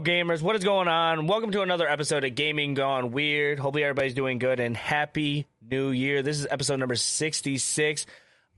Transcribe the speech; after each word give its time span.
Gamers, 0.00 0.42
what 0.42 0.56
is 0.56 0.64
going 0.64 0.88
on? 0.88 1.26
Welcome 1.26 1.52
to 1.52 1.62
another 1.62 1.88
episode 1.88 2.24
of 2.24 2.34
Gaming 2.34 2.74
Gone 2.74 3.12
Weird. 3.12 3.58
Hopefully, 3.58 3.84
everybody's 3.84 4.14
doing 4.14 4.38
good 4.38 4.60
and 4.60 4.76
happy 4.76 5.46
new 5.62 5.90
year. 5.90 6.22
This 6.22 6.38
is 6.38 6.46
episode 6.50 6.76
number 6.76 6.96
66. 6.96 8.06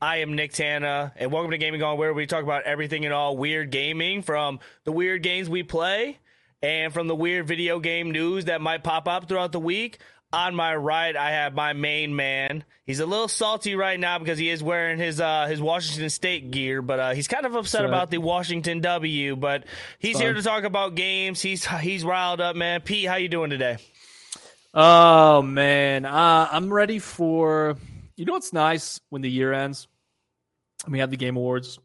I 0.00 0.16
am 0.18 0.32
Nicktana, 0.32 1.12
and 1.16 1.30
welcome 1.30 1.52
to 1.52 1.58
Gaming 1.58 1.80
Gone 1.80 1.96
Weird. 1.98 2.16
We 2.16 2.26
talk 2.26 2.42
about 2.42 2.64
everything 2.64 3.04
and 3.04 3.14
all 3.14 3.36
weird 3.36 3.70
gaming 3.70 4.22
from 4.22 4.58
the 4.84 4.92
weird 4.92 5.22
games 5.22 5.48
we 5.48 5.62
play 5.62 6.18
and 6.62 6.92
from 6.92 7.06
the 7.06 7.14
weird 7.14 7.46
video 7.46 7.78
game 7.78 8.10
news 8.10 8.46
that 8.46 8.60
might 8.60 8.82
pop 8.82 9.06
up 9.06 9.28
throughout 9.28 9.52
the 9.52 9.60
week. 9.60 9.98
On 10.30 10.54
my 10.54 10.76
right, 10.76 11.16
I 11.16 11.30
have 11.30 11.54
my 11.54 11.72
main 11.72 12.14
man. 12.14 12.64
He's 12.84 13.00
a 13.00 13.06
little 13.06 13.28
salty 13.28 13.74
right 13.76 13.98
now 13.98 14.18
because 14.18 14.38
he 14.38 14.50
is 14.50 14.62
wearing 14.62 14.98
his 14.98 15.20
uh, 15.22 15.46
his 15.46 15.58
Washington 15.58 16.10
State 16.10 16.50
gear, 16.50 16.82
but 16.82 17.00
uh, 17.00 17.10
he's 17.14 17.28
kind 17.28 17.46
of 17.46 17.54
upset 17.54 17.78
Sorry. 17.80 17.88
about 17.88 18.10
the 18.10 18.18
Washington 18.18 18.80
W. 18.82 19.36
But 19.36 19.64
he's 19.98 20.18
here 20.18 20.34
to 20.34 20.42
talk 20.42 20.64
about 20.64 20.94
games. 20.94 21.40
He's 21.40 21.64
he's 21.64 22.04
riled 22.04 22.42
up, 22.42 22.56
man. 22.56 22.82
Pete, 22.82 23.06
how 23.06 23.16
you 23.16 23.28
doing 23.28 23.48
today? 23.48 23.78
Oh 24.74 25.40
man, 25.40 26.04
uh, 26.04 26.48
I'm 26.52 26.70
ready 26.72 26.98
for. 26.98 27.76
You 28.16 28.26
know 28.26 28.34
what's 28.34 28.52
nice 28.52 29.00
when 29.08 29.22
the 29.22 29.30
year 29.30 29.52
ends? 29.52 29.88
We 30.86 30.98
have 30.98 31.10
the 31.10 31.16
game 31.16 31.36
awards. 31.36 31.78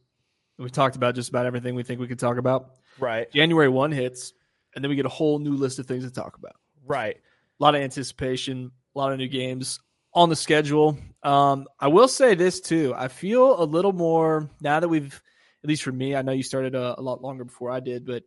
We 0.57 0.69
talked 0.69 0.95
about 0.97 1.15
just 1.15 1.29
about 1.29 1.45
everything 1.45 1.75
we 1.75 1.83
think 1.83 2.01
we 2.01 2.07
could 2.07 2.19
talk 2.19 2.37
about. 2.37 2.71
Right, 2.99 3.31
January 3.31 3.69
one 3.69 3.91
hits, 3.93 4.33
and 4.75 4.83
then 4.83 4.89
we 4.89 4.95
get 4.97 5.05
a 5.05 5.09
whole 5.09 5.39
new 5.39 5.55
list 5.55 5.79
of 5.79 5.85
things 5.85 6.03
to 6.03 6.11
talk 6.11 6.37
about. 6.37 6.55
right. 6.85 7.17
A 7.63 7.65
lot 7.65 7.75
of 7.75 7.81
anticipation, 7.81 8.71
a 8.93 8.99
lot 8.99 9.13
of 9.13 9.19
new 9.19 9.29
games 9.29 9.79
on 10.13 10.27
the 10.27 10.35
schedule. 10.35 10.97
Um, 11.23 11.65
I 11.79 11.87
will 11.87 12.09
say 12.09 12.35
this 12.35 12.59
too. 12.59 12.93
I 12.93 13.07
feel 13.07 13.57
a 13.57 13.63
little 13.63 13.93
more 13.93 14.49
now 14.59 14.81
that 14.81 14.89
we've, 14.89 15.21
at 15.63 15.69
least 15.69 15.83
for 15.83 15.91
me, 15.93 16.13
I 16.13 16.23
know 16.23 16.33
you 16.33 16.43
started 16.43 16.75
a, 16.75 16.99
a 16.99 17.01
lot 17.01 17.21
longer 17.21 17.45
before 17.45 17.71
I 17.71 17.79
did, 17.79 18.05
but 18.05 18.23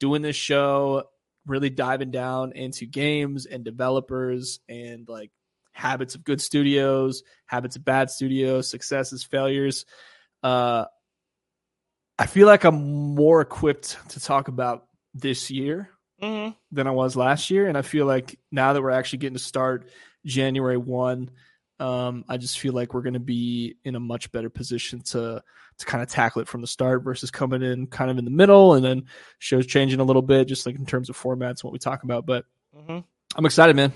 doing 0.00 0.20
this 0.20 0.34
show, 0.34 1.04
really 1.46 1.70
diving 1.70 2.10
down 2.10 2.54
into 2.56 2.86
games 2.86 3.46
and 3.46 3.62
developers 3.62 4.58
and 4.68 5.08
like 5.08 5.30
habits 5.70 6.16
of 6.16 6.24
good 6.24 6.40
studios, 6.40 7.22
habits 7.44 7.76
of 7.76 7.84
bad 7.84 8.10
studios, 8.10 8.68
successes, 8.68 9.22
failures. 9.22 9.86
Uh, 10.42 10.86
I 12.18 12.26
feel 12.26 12.48
like 12.48 12.64
I'm 12.64 13.14
more 13.14 13.42
equipped 13.42 13.96
to 14.08 14.18
talk 14.18 14.48
about 14.48 14.88
this 15.14 15.52
year 15.52 15.95
hmm 16.20 16.48
than 16.72 16.86
I 16.86 16.90
was 16.90 17.16
last 17.16 17.50
year. 17.50 17.68
And 17.68 17.76
I 17.76 17.82
feel 17.82 18.06
like 18.06 18.38
now 18.50 18.72
that 18.72 18.82
we're 18.82 18.90
actually 18.90 19.18
getting 19.18 19.36
to 19.36 19.42
start 19.42 19.88
January 20.24 20.76
1, 20.76 21.30
um, 21.78 22.24
I 22.28 22.36
just 22.38 22.58
feel 22.58 22.72
like 22.72 22.94
we're 22.94 23.02
going 23.02 23.14
to 23.14 23.20
be 23.20 23.76
in 23.84 23.94
a 23.94 24.00
much 24.00 24.32
better 24.32 24.50
position 24.50 25.00
to 25.02 25.42
to 25.78 25.84
kind 25.84 26.02
of 26.02 26.08
tackle 26.08 26.40
it 26.40 26.48
from 26.48 26.62
the 26.62 26.66
start 26.66 27.04
versus 27.04 27.30
coming 27.30 27.62
in 27.62 27.86
kind 27.86 28.10
of 28.10 28.16
in 28.16 28.24
the 28.24 28.30
middle 28.30 28.74
and 28.74 28.84
then 28.84 29.04
shows 29.38 29.66
changing 29.66 30.00
a 30.00 30.04
little 30.04 30.22
bit, 30.22 30.48
just 30.48 30.64
like 30.64 30.74
in 30.74 30.86
terms 30.86 31.10
of 31.10 31.18
formats 31.18 31.62
what 31.62 31.72
we 31.72 31.78
talk 31.78 32.02
about. 32.02 32.24
But 32.24 32.46
hmm 32.74 33.00
I'm 33.34 33.44
excited, 33.44 33.76
man. 33.76 33.92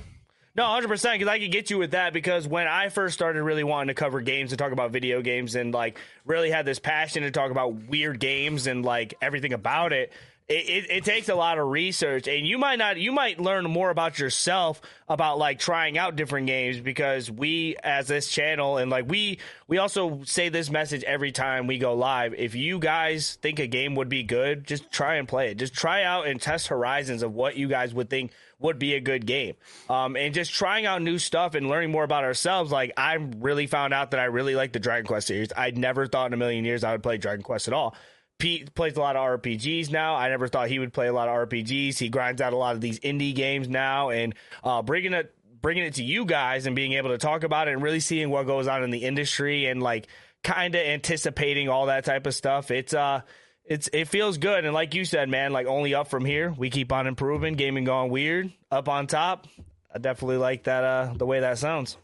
No, 0.54 0.66
hundred 0.66 0.88
percent. 0.88 1.18
Because 1.18 1.32
I 1.32 1.38
could 1.38 1.52
get 1.52 1.70
you 1.70 1.78
with 1.78 1.92
that. 1.92 2.12
Because 2.12 2.46
when 2.46 2.66
I 2.66 2.88
first 2.88 3.14
started 3.14 3.42
really 3.42 3.64
wanting 3.64 3.88
to 3.88 3.94
cover 3.94 4.20
games 4.20 4.52
and 4.52 4.58
talk 4.58 4.72
about 4.72 4.90
video 4.90 5.22
games, 5.22 5.54
and 5.54 5.72
like 5.72 5.98
really 6.24 6.50
had 6.50 6.66
this 6.66 6.78
passion 6.78 7.22
to 7.22 7.30
talk 7.30 7.50
about 7.50 7.74
weird 7.88 8.18
games 8.20 8.66
and 8.66 8.84
like 8.84 9.14
everything 9.22 9.52
about 9.52 9.92
it. 9.92 10.12
It, 10.50 10.68
it, 10.68 10.90
it 10.90 11.04
takes 11.04 11.28
a 11.28 11.36
lot 11.36 11.58
of 11.58 11.68
research, 11.68 12.26
and 12.26 12.44
you 12.44 12.58
might 12.58 12.80
not. 12.80 12.96
You 12.96 13.12
might 13.12 13.38
learn 13.38 13.62
more 13.70 13.88
about 13.88 14.18
yourself 14.18 14.80
about 15.08 15.38
like 15.38 15.60
trying 15.60 15.96
out 15.96 16.16
different 16.16 16.48
games 16.48 16.80
because 16.80 17.30
we, 17.30 17.76
as 17.84 18.08
this 18.08 18.26
channel, 18.28 18.76
and 18.76 18.90
like 18.90 19.08
we, 19.08 19.38
we 19.68 19.78
also 19.78 20.22
say 20.24 20.48
this 20.48 20.68
message 20.68 21.04
every 21.04 21.30
time 21.30 21.68
we 21.68 21.78
go 21.78 21.94
live. 21.94 22.34
If 22.34 22.56
you 22.56 22.80
guys 22.80 23.38
think 23.40 23.60
a 23.60 23.68
game 23.68 23.94
would 23.94 24.08
be 24.08 24.24
good, 24.24 24.66
just 24.66 24.90
try 24.90 25.14
and 25.18 25.28
play 25.28 25.52
it. 25.52 25.54
Just 25.54 25.72
try 25.72 26.02
out 26.02 26.26
and 26.26 26.42
test 26.42 26.66
horizons 26.66 27.22
of 27.22 27.32
what 27.32 27.56
you 27.56 27.68
guys 27.68 27.94
would 27.94 28.10
think 28.10 28.32
would 28.58 28.80
be 28.80 28.94
a 28.94 29.00
good 29.00 29.26
game. 29.26 29.54
Um, 29.88 30.16
and 30.16 30.34
just 30.34 30.52
trying 30.52 30.84
out 30.84 31.00
new 31.00 31.18
stuff 31.18 31.54
and 31.54 31.68
learning 31.68 31.92
more 31.92 32.02
about 32.02 32.24
ourselves. 32.24 32.72
Like 32.72 32.92
I 32.96 33.14
really 33.14 33.68
found 33.68 33.94
out 33.94 34.10
that 34.10 34.18
I 34.18 34.24
really 34.24 34.56
like 34.56 34.72
the 34.72 34.80
Dragon 34.80 35.06
Quest 35.06 35.28
series. 35.28 35.52
I 35.56 35.70
never 35.70 36.08
thought 36.08 36.26
in 36.26 36.32
a 36.32 36.36
million 36.36 36.64
years 36.64 36.82
I 36.82 36.90
would 36.90 37.04
play 37.04 37.18
Dragon 37.18 37.44
Quest 37.44 37.68
at 37.68 37.74
all. 37.74 37.94
Pete 38.40 38.74
plays 38.74 38.96
a 38.96 39.00
lot 39.00 39.14
of 39.14 39.40
RPGs 39.40 39.90
now. 39.92 40.16
I 40.16 40.28
never 40.30 40.48
thought 40.48 40.68
he 40.68 40.78
would 40.80 40.92
play 40.92 41.06
a 41.06 41.12
lot 41.12 41.28
of 41.28 41.48
RPGs. 41.48 41.96
He 41.98 42.08
grinds 42.08 42.40
out 42.40 42.52
a 42.52 42.56
lot 42.56 42.74
of 42.74 42.80
these 42.80 42.98
indie 43.00 43.34
games 43.34 43.68
now, 43.68 44.10
and 44.10 44.34
uh, 44.64 44.82
bringing 44.82 45.12
it 45.12 45.32
bringing 45.62 45.84
it 45.84 45.94
to 45.94 46.02
you 46.02 46.24
guys 46.24 46.66
and 46.66 46.74
being 46.74 46.94
able 46.94 47.10
to 47.10 47.18
talk 47.18 47.44
about 47.44 47.68
it 47.68 47.72
and 47.72 47.82
really 47.82 48.00
seeing 48.00 48.30
what 48.30 48.46
goes 48.46 48.66
on 48.66 48.82
in 48.82 48.90
the 48.90 49.04
industry 49.04 49.66
and 49.66 49.82
like 49.82 50.06
kind 50.42 50.74
of 50.74 50.80
anticipating 50.80 51.68
all 51.68 51.86
that 51.86 52.04
type 52.04 52.26
of 52.26 52.34
stuff. 52.34 52.70
It's 52.70 52.94
uh 52.94 53.20
it's 53.66 53.88
it 53.92 54.08
feels 54.08 54.38
good 54.38 54.64
and 54.64 54.72
like 54.74 54.94
you 54.94 55.04
said 55.04 55.28
man 55.28 55.52
like 55.52 55.66
only 55.66 55.94
up 55.94 56.08
from 56.08 56.24
here 56.24 56.50
we 56.56 56.70
keep 56.70 56.90
on 56.92 57.06
improving 57.06 57.54
gaming 57.54 57.84
gone 57.84 58.08
weird 58.08 58.50
up 58.70 58.88
on 58.88 59.06
top 59.06 59.46
i 59.94 59.98
definitely 59.98 60.38
like 60.38 60.64
that 60.64 60.82
uh 60.82 61.12
the 61.14 61.26
way 61.26 61.38
that 61.40 61.56
sounds 61.58 61.96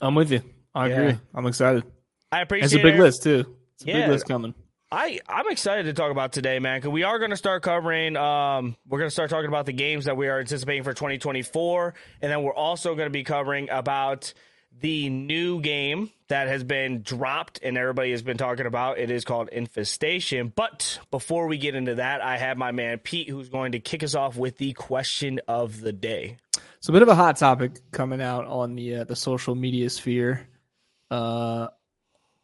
I'm 0.00 0.14
with 0.14 0.30
you. 0.30 0.40
I 0.74 0.86
Yeah. 0.86 0.94
agree. 1.00 1.20
I'm 1.34 1.46
excited. 1.46 1.84
i 2.32 2.40
appreciate 2.40 2.66
It's 2.66 2.74
a 2.74 2.82
big 2.82 2.94
it. 2.94 3.00
list 3.00 3.22
too. 3.24 3.44
It's 3.74 3.84
a 3.84 3.88
Yeah. 3.88 4.00
big 4.02 4.10
list 4.10 4.28
coming. 4.28 4.54
I 4.92 5.20
I'm 5.28 5.48
excited 5.50 5.84
to 5.84 5.92
talk 5.92 6.10
about 6.10 6.32
today, 6.32 6.58
man, 6.58 6.78
because 6.78 6.90
we 6.90 7.04
are 7.04 7.18
going 7.18 7.30
to 7.30 7.36
start 7.36 7.62
covering. 7.62 8.16
Um, 8.16 8.76
we're 8.88 8.98
going 8.98 9.08
to 9.08 9.12
start 9.12 9.30
talking 9.30 9.48
about 9.48 9.66
the 9.66 9.72
games 9.72 10.06
that 10.06 10.16
we 10.16 10.28
are 10.28 10.40
anticipating 10.40 10.82
for 10.82 10.92
2024, 10.92 11.94
and 12.20 12.32
then 12.32 12.42
we're 12.42 12.54
also 12.54 12.94
going 12.94 13.06
to 13.06 13.12
be 13.12 13.22
covering 13.22 13.70
about 13.70 14.32
the 14.80 15.08
new 15.08 15.60
game 15.60 16.10
that 16.28 16.48
has 16.48 16.64
been 16.64 17.02
dropped 17.02 17.58
and 17.62 17.76
everybody 17.76 18.12
has 18.12 18.22
been 18.22 18.36
talking 18.36 18.66
about. 18.66 18.98
It 18.98 19.10
is 19.10 19.24
called 19.24 19.48
Infestation. 19.48 20.52
But 20.54 21.00
before 21.10 21.48
we 21.48 21.58
get 21.58 21.74
into 21.74 21.96
that, 21.96 22.20
I 22.20 22.38
have 22.38 22.56
my 22.56 22.72
man 22.72 22.98
Pete, 22.98 23.28
who's 23.28 23.48
going 23.48 23.72
to 23.72 23.80
kick 23.80 24.02
us 24.02 24.14
off 24.14 24.36
with 24.36 24.58
the 24.58 24.72
question 24.72 25.40
of 25.48 25.80
the 25.80 25.92
day. 25.92 26.36
It's 26.78 26.88
a 26.88 26.92
bit 26.92 27.02
of 27.02 27.08
a 27.08 27.14
hot 27.14 27.36
topic 27.36 27.72
coming 27.90 28.22
out 28.22 28.46
on 28.46 28.74
the 28.74 28.96
uh, 28.96 29.04
the 29.04 29.16
social 29.16 29.54
media 29.54 29.90
sphere. 29.90 30.48
Uh, 31.10 31.68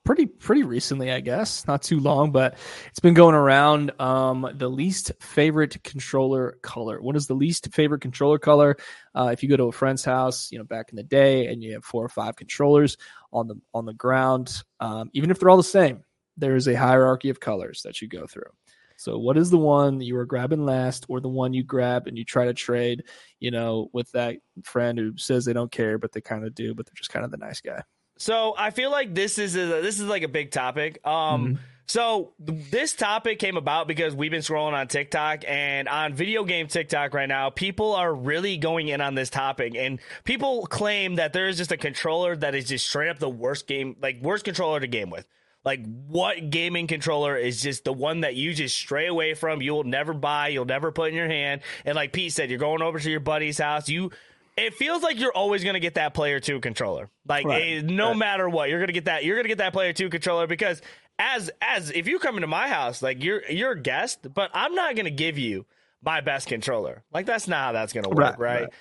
pretty 0.07 0.27
pretty 0.27 0.63
recently, 0.63 1.11
I 1.11 1.21
guess. 1.21 1.67
Not 1.67 1.83
too 1.83 2.01
long, 2.01 2.31
but 2.31 2.57
it's 2.89 3.01
been 3.01 3.13
going 3.13 3.35
around. 3.35 3.91
Um, 4.01 4.49
the 4.55 4.69
least 4.69 5.13
favorite 5.21 5.83
controller 5.83 6.59
color. 6.63 7.03
What 7.03 7.17
is 7.17 7.27
the 7.27 7.35
least 7.35 7.73
favorite 7.75 8.01
controller 8.01 8.39
color? 8.39 8.77
Uh, 9.15 9.31
if 9.33 9.43
you 9.43 9.49
go 9.49 9.57
to 9.57 9.65
a 9.65 9.73
friend's 9.73 10.05
house, 10.05 10.51
you 10.51 10.59
know, 10.59 10.65
back 10.65 10.87
in 10.91 10.97
the 10.97 11.03
day, 11.03 11.49
and 11.49 11.63
you 11.63 11.75
have 11.75 11.85
four 11.85 12.05
or 12.05 12.09
five 12.09 12.37
controllers 12.37 12.97
on 13.33 13.49
the 13.49 13.57
on 13.75 13.85
the 13.85 13.95
ground, 13.95 14.63
um, 14.81 15.11
even 15.13 15.31
if 15.31 15.39
they're 15.39 15.51
all 15.51 15.57
the 15.57 15.63
same, 15.63 16.05
there 16.37 16.57
is 16.57 16.69
a 16.69 16.75
hierarchy 16.75 17.29
of 17.29 17.41
colors 17.41 17.83
that 17.85 18.01
you 18.01 18.09
go 18.09 18.27
through. 18.27 18.51
So, 18.99 19.19
what 19.19 19.37
is 19.37 19.51
the 19.51 19.59
one 19.59 20.01
you 20.01 20.15
were 20.15 20.25
grabbing 20.25 20.65
last, 20.65 21.05
or 21.09 21.21
the 21.21 21.29
one 21.29 21.53
you 21.53 21.63
grab 21.63 22.07
and 22.07 22.17
you 22.17 22.25
try 22.25 22.47
to 22.47 22.55
trade, 22.55 23.05
you 23.41 23.51
know, 23.51 23.91
with 23.93 24.11
that 24.13 24.37
friend 24.65 24.99
who 24.99 25.19
says 25.19 25.45
they 25.45 25.53
don't 25.53 25.71
care, 25.71 25.99
but 25.99 26.13
they 26.13 26.23
kind 26.23 26.47
of 26.47 26.55
do, 26.55 26.75
but 26.75 26.87
they're 26.87 26.95
just 26.95 27.11
kind 27.11 27.25
of 27.25 27.31
the 27.31 27.37
nice 27.37 27.61
guy? 27.61 27.83
So 28.17 28.55
I 28.57 28.71
feel 28.71 28.91
like 28.91 29.15
this 29.15 29.39
is 29.39 29.57
a, 29.57 29.81
this 29.83 30.01
is 30.01 30.07
like 30.07 30.23
a 30.23 30.29
big 30.29 30.51
topic. 30.51 31.07
Um, 31.07 31.59
so 31.89 32.33
this 32.41 32.95
topic 32.95 33.39
came 33.39 33.57
about 33.57 33.87
because 33.87 34.15
we've 34.15 34.31
been 34.31 34.41
scrolling 34.41 34.73
on 34.73 34.89
TikTok 34.89 35.45
and 35.47 35.89
on 35.89 36.15
video 36.15 36.43
game 36.45 36.67
TikTok 36.67 37.15
right 37.15 37.29
now, 37.29 37.51
people 37.51 37.95
are 37.95 38.13
really 38.13 38.57
going 38.57 38.89
in 38.89 39.01
on 39.01 39.15
this 39.15 39.31
topic, 39.31 39.75
and 39.77 40.01
people 40.25 40.67
claim 40.67 41.17
that 41.17 41.33
there 41.33 41.47
is 41.47 41.57
just 41.57 41.71
a 41.71 41.77
controller 41.77 42.35
that 42.37 42.57
is 42.57 42.65
just 42.65 42.87
straight 42.87 43.09
up 43.09 43.21
the 43.21 43.29
worst 43.29 43.69
game, 43.69 43.97
like 44.03 44.21
worst 44.21 44.45
controller 44.45 44.81
to 44.81 44.89
game 44.89 45.11
with. 45.11 45.27
Like 45.65 45.85
what 46.07 46.51
gaming 46.51 46.87
controller 46.87 47.37
is 47.37 47.61
just 47.61 47.85
the 47.85 47.93
one 47.93 48.21
that 48.21 48.35
you 48.37 48.55
just 48.55 48.77
stray 48.77 49.07
away 49.07 49.35
from, 49.35 49.63
you 49.63 49.73
will 49.73 49.85
never 49.85 50.15
buy, 50.15 50.49
you'll 50.49 50.65
never 50.65 50.93
put 50.93 51.11
in 51.11 51.15
your 51.15 51.29
hand. 51.29 51.61
And 51.85 51.95
like 51.95 52.13
Pete 52.13 52.33
said, 52.33 52.51
you're 52.51 52.59
going 52.59 52.83
over 52.83 52.99
to 52.99 53.11
your 53.11 53.21
buddy's 53.21 53.59
house, 53.59 53.89
you 53.89 54.11
it 54.57 54.75
feels 54.75 55.03
like 55.03 55.19
you're 55.21 55.33
always 55.33 55.63
going 55.63 55.75
to 55.75 55.81
get 55.81 55.95
that 55.95 56.15
player 56.15 56.41
2 56.41 56.61
controller. 56.61 57.11
Like 57.29 57.45
Right. 57.45 57.79
eh, 57.79 57.83
no 57.85 58.09
Right. 58.11 58.17
matter 58.19 58.49
what, 58.49 58.69
you're 58.71 58.79
going 58.79 58.89
to 58.89 58.93
get 58.93 59.05
that 59.07 59.25
you're 59.25 59.37
going 59.37 59.45
to 59.45 59.49
get 59.49 59.59
that 59.59 59.73
player 59.73 59.93
2 59.93 60.09
controller 60.09 60.47
because 60.47 60.81
as 61.19 61.51
as 61.63 61.91
if 61.91 62.07
you 62.09 62.19
come 62.19 62.37
into 62.37 62.47
my 62.47 62.69
house, 62.69 63.03
like 63.03 63.23
you're 63.23 63.43
you're 63.51 63.73
a 63.73 63.81
guest, 63.81 64.33
but 64.35 64.51
I'm 64.55 64.75
not 64.75 64.95
going 64.97 65.05
to 65.07 65.11
give 65.11 65.39
you 65.39 65.65
my 66.03 66.21
best 66.21 66.47
controller. 66.49 67.03
Like 67.13 67.27
that's 67.27 67.49
not 67.49 67.59
how 67.67 67.73
that's 67.73 67.93
going 67.93 68.05
to 68.05 68.11
work, 68.11 68.19
Right, 68.19 68.39
right? 68.39 68.61
right. 68.63 68.73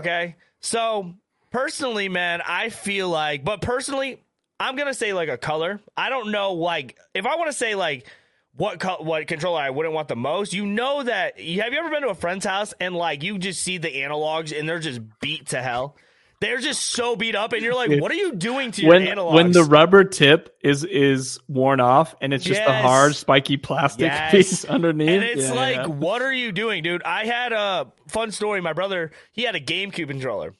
Okay? 0.00 0.36
So, 0.60 1.14
personally, 1.50 2.08
man, 2.08 2.40
I 2.46 2.68
feel 2.70 3.08
like 3.08 3.44
but 3.44 3.60
personally, 3.60 4.20
I'm 4.58 4.76
going 4.76 4.88
to 4.88 4.94
say 4.94 5.12
like 5.12 5.28
a 5.28 5.38
color. 5.38 5.80
I 5.96 6.10
don't 6.10 6.30
know 6.32 6.52
like 6.54 6.96
if 7.14 7.26
I 7.26 7.36
want 7.36 7.48
to 7.50 7.56
say 7.56 7.74
like 7.74 8.06
what 8.56 8.78
co- 8.80 9.02
what 9.02 9.26
controller 9.26 9.60
I 9.60 9.70
wouldn't 9.70 9.94
want 9.94 10.08
the 10.08 10.16
most. 10.16 10.52
You 10.52 10.66
know 10.66 11.02
that 11.02 11.38
you 11.40 11.60
have 11.62 11.72
you 11.72 11.78
ever 11.78 11.90
been 11.90 12.02
to 12.02 12.08
a 12.08 12.14
friend's 12.14 12.44
house 12.44 12.72
and 12.80 12.94
like 12.94 13.22
you 13.22 13.38
just 13.38 13.62
see 13.62 13.78
the 13.78 13.88
analogs 13.88 14.56
and 14.58 14.68
they're 14.68 14.78
just 14.78 15.00
beat 15.20 15.48
to 15.48 15.60
hell. 15.62 15.96
They're 16.40 16.58
just 16.58 16.82
so 16.82 17.16
beat 17.16 17.36
up, 17.36 17.54
and 17.54 17.62
you're 17.62 17.74
like, 17.76 18.02
"What 18.02 18.10
are 18.10 18.16
you 18.16 18.34
doing 18.34 18.70
to 18.72 18.82
your 18.82 18.90
when 18.90 19.06
analogs?" 19.06 19.34
when 19.34 19.52
the 19.52 19.64
rubber 19.64 20.04
tip 20.04 20.54
is 20.62 20.84
is 20.84 21.38
worn 21.48 21.80
off 21.80 22.14
and 22.20 22.34
it's 22.34 22.44
just 22.44 22.62
the 22.62 22.72
hard 22.72 23.14
spiky 23.16 23.56
plastic 23.56 24.06
Yes. 24.06 24.30
piece 24.30 24.64
underneath. 24.66 25.08
And 25.08 25.24
it's 25.24 25.48
Yeah, 25.48 25.54
like, 25.54 25.76
yeah. 25.76 25.86
what 25.86 26.20
are 26.20 26.32
you 26.32 26.52
doing, 26.52 26.82
dude? 26.82 27.02
I 27.02 27.24
had 27.24 27.52
a 27.52 27.92
fun 28.08 28.30
story. 28.30 28.60
My 28.60 28.74
brother, 28.74 29.12
he 29.32 29.42
had 29.44 29.54
a 29.54 29.60
GameCube 29.60 30.08
controller, 30.08 30.52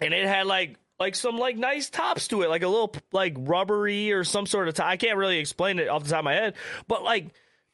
and 0.00 0.14
it 0.14 0.26
had 0.26 0.46
like 0.46 0.76
like 1.00 1.14
some 1.14 1.38
like 1.38 1.56
nice 1.56 1.90
tops 1.90 2.28
to 2.28 2.42
it, 2.42 2.48
like 2.50 2.62
a 2.62 2.68
little 2.68 2.94
like 3.12 3.34
rubbery 3.38 4.12
or 4.12 4.24
some 4.24 4.46
sort 4.46 4.68
of 4.68 4.74
top. 4.74 4.86
I 4.86 4.96
can't 4.96 5.16
really 5.16 5.38
explain 5.38 5.78
it 5.78 5.88
off 5.88 6.04
the 6.04 6.10
top 6.10 6.20
of 6.20 6.24
my 6.24 6.34
head, 6.34 6.54
but 6.86 7.02
like 7.02 7.28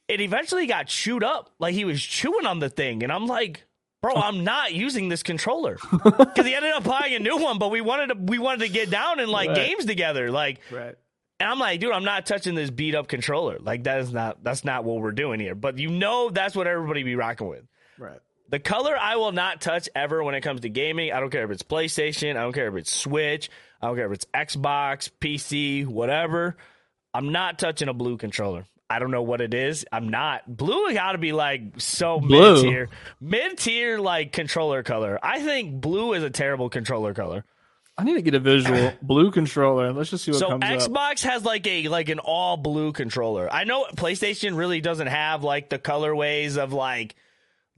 it 0.08 0.20
eventually 0.20 0.66
got 0.66 0.86
chewed 0.86 1.24
up. 1.24 1.50
Like 1.58 1.74
he 1.74 1.84
was 1.84 2.02
chewing 2.02 2.46
on 2.46 2.58
the 2.58 2.68
thing, 2.68 3.02
and 3.02 3.10
I'm 3.12 3.26
like, 3.26 3.64
bro, 4.02 4.14
I'm 4.16 4.44
not 4.44 4.74
using 4.74 5.08
this 5.08 5.22
controller 5.22 5.78
because 6.04 6.44
he 6.46 6.54
ended 6.54 6.72
up 6.72 6.84
buying 6.84 7.14
a 7.14 7.18
new 7.18 7.38
one. 7.38 7.58
But 7.58 7.70
we 7.70 7.80
wanted 7.80 8.08
to 8.08 8.14
we 8.20 8.38
wanted 8.38 8.66
to 8.66 8.72
get 8.72 8.90
down 8.90 9.20
and 9.20 9.30
like 9.30 9.48
Right. 9.48 9.56
games 9.56 9.84
together, 9.86 10.30
like. 10.30 10.60
Right. 10.70 10.94
And 11.40 11.50
I'm 11.50 11.58
like, 11.58 11.80
dude, 11.80 11.90
I'm 11.90 12.04
not 12.04 12.26
touching 12.26 12.54
this 12.54 12.70
beat 12.70 12.94
up 12.94 13.08
controller. 13.08 13.58
Like 13.60 13.84
that 13.84 13.98
is 13.98 14.12
not 14.12 14.44
that's 14.44 14.64
not 14.64 14.84
what 14.84 15.00
we're 15.00 15.10
doing 15.10 15.40
here. 15.40 15.56
But 15.56 15.78
you 15.78 15.90
know 15.90 16.30
that's 16.30 16.54
what 16.54 16.68
everybody 16.68 17.02
be 17.02 17.16
rocking 17.16 17.48
with. 17.48 17.64
Right. 17.98 18.20
The 18.48 18.58
color 18.58 18.96
I 18.96 19.16
will 19.16 19.32
not 19.32 19.60
touch 19.60 19.88
ever 19.94 20.22
when 20.22 20.34
it 20.34 20.42
comes 20.42 20.60
to 20.60 20.68
gaming. 20.68 21.12
I 21.12 21.20
don't 21.20 21.30
care 21.30 21.44
if 21.44 21.50
it's 21.50 21.62
PlayStation, 21.62 22.36
I 22.36 22.42
don't 22.42 22.52
care 22.52 22.68
if 22.68 22.74
it's 22.74 22.94
Switch, 22.94 23.50
I 23.80 23.86
don't 23.86 23.96
care 23.96 24.06
if 24.06 24.12
it's 24.12 24.26
Xbox, 24.34 25.10
PC, 25.20 25.86
whatever. 25.86 26.56
I'm 27.12 27.32
not 27.32 27.58
touching 27.58 27.88
a 27.88 27.94
blue 27.94 28.16
controller. 28.16 28.66
I 28.90 28.98
don't 28.98 29.10
know 29.10 29.22
what 29.22 29.40
it 29.40 29.54
is. 29.54 29.86
I'm 29.90 30.08
not. 30.08 30.42
Blue 30.46 30.92
got 30.92 31.12
to 31.12 31.18
be 31.18 31.32
like 31.32 31.62
so 31.78 32.20
mid 32.20 32.62
tier. 32.62 32.88
Mid 33.20 33.56
tier 33.58 33.98
like 33.98 34.32
controller 34.32 34.82
color. 34.82 35.18
I 35.22 35.40
think 35.40 35.80
blue 35.80 36.12
is 36.12 36.22
a 36.22 36.30
terrible 36.30 36.68
controller 36.68 37.14
color. 37.14 37.44
I 37.96 38.04
need 38.04 38.14
to 38.14 38.22
get 38.22 38.34
a 38.34 38.40
visual 38.40 38.92
blue 39.02 39.30
controller. 39.30 39.92
Let's 39.92 40.10
just 40.10 40.24
see 40.24 40.32
what 40.32 40.40
So 40.40 40.48
comes 40.48 40.64
up. 40.64 40.80
So 40.80 40.88
Xbox 40.88 41.22
has 41.22 41.44
like 41.44 41.66
a 41.66 41.88
like 41.88 42.08
an 42.08 42.18
all 42.18 42.56
blue 42.56 42.92
controller. 42.92 43.50
I 43.50 43.64
know 43.64 43.86
PlayStation 43.96 44.56
really 44.56 44.80
doesn't 44.80 45.06
have 45.06 45.44
like 45.44 45.70
the 45.70 45.78
colorways 45.78 46.56
of 46.58 46.72
like 46.72 47.14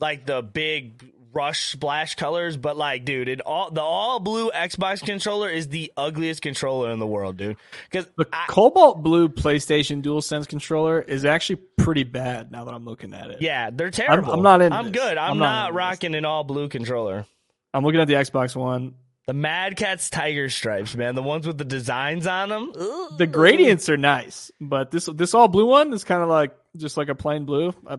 like 0.01 0.27
the 0.27 0.43
big 0.43 1.13
rush 1.33 1.73
splash 1.73 2.15
colors, 2.15 2.57
but 2.57 2.77
like 2.77 3.05
dude, 3.05 3.29
it 3.29 3.41
all 3.43 3.71
the 3.71 3.83
all 3.83 4.21
blue 4.21 4.51
Xbox 4.51 5.05
controller 5.05 5.51
is 5.51 5.69
the 5.69 5.93
ugliest 5.97 6.41
controller 6.41 6.91
in 6.91 6.99
the 6.99 7.07
world, 7.07 7.37
dude. 7.37 7.57
Cuz 7.91 8.07
The 8.17 8.27
cobalt 8.49 9.03
blue 9.03 9.29
PlayStation 9.29 10.03
DualSense 10.03 10.49
controller 10.49 11.01
is 11.01 11.25
actually 11.25 11.61
pretty 11.77 12.05
bad 12.05 12.51
now 12.51 12.65
that 12.65 12.73
I'm 12.75 12.85
looking 12.85 13.13
at 13.15 13.31
it. 13.31 13.43
yeah, 13.43 13.71
they're 13.71 13.91
terrible. 13.91 14.33
I'm 14.33 14.43
not 14.43 14.63
in. 14.63 14.73
I'm 14.73 14.91
this. 14.91 15.03
good. 15.03 15.19
I'm, 15.19 15.33
I'm 15.33 15.39
not 15.39 15.45
not, 15.45 15.61
into 15.69 15.73
this. 15.73 15.79
rocking 15.79 16.15
an 16.15 16.25
all 16.25 16.45
blue 16.45 16.69
controller. 16.69 17.27
I'm 17.75 17.85
looking 17.85 18.01
at 18.01 18.09
the 18.09 18.15
Xbox 18.15 18.57
One. 18.57 18.95
The 19.27 19.35
Mad 19.35 19.77
Catz 19.77 20.09
Tiger 20.09 20.49
stripes, 20.49 20.95
man, 20.95 21.17
the 21.17 21.23
ones 21.23 21.49
with 21.49 21.59
the 21.59 21.65
designs 21.65 22.29
on 22.29 22.49
them. 22.49 22.73
The 23.19 23.27
gradients 23.27 23.89
are 23.89 23.97
nice, 23.97 24.53
but 24.61 24.93
this 24.93 25.07
this 25.13 25.35
all 25.35 25.49
blue 25.49 25.67
one 25.67 25.93
is 25.93 26.05
kind 26.05 26.23
of 26.23 26.29
like 26.29 26.53
just 26.77 26.97
like 26.97 27.09
a 27.09 27.15
plain 27.17 27.45
blue. 27.45 27.75
I, 27.87 27.97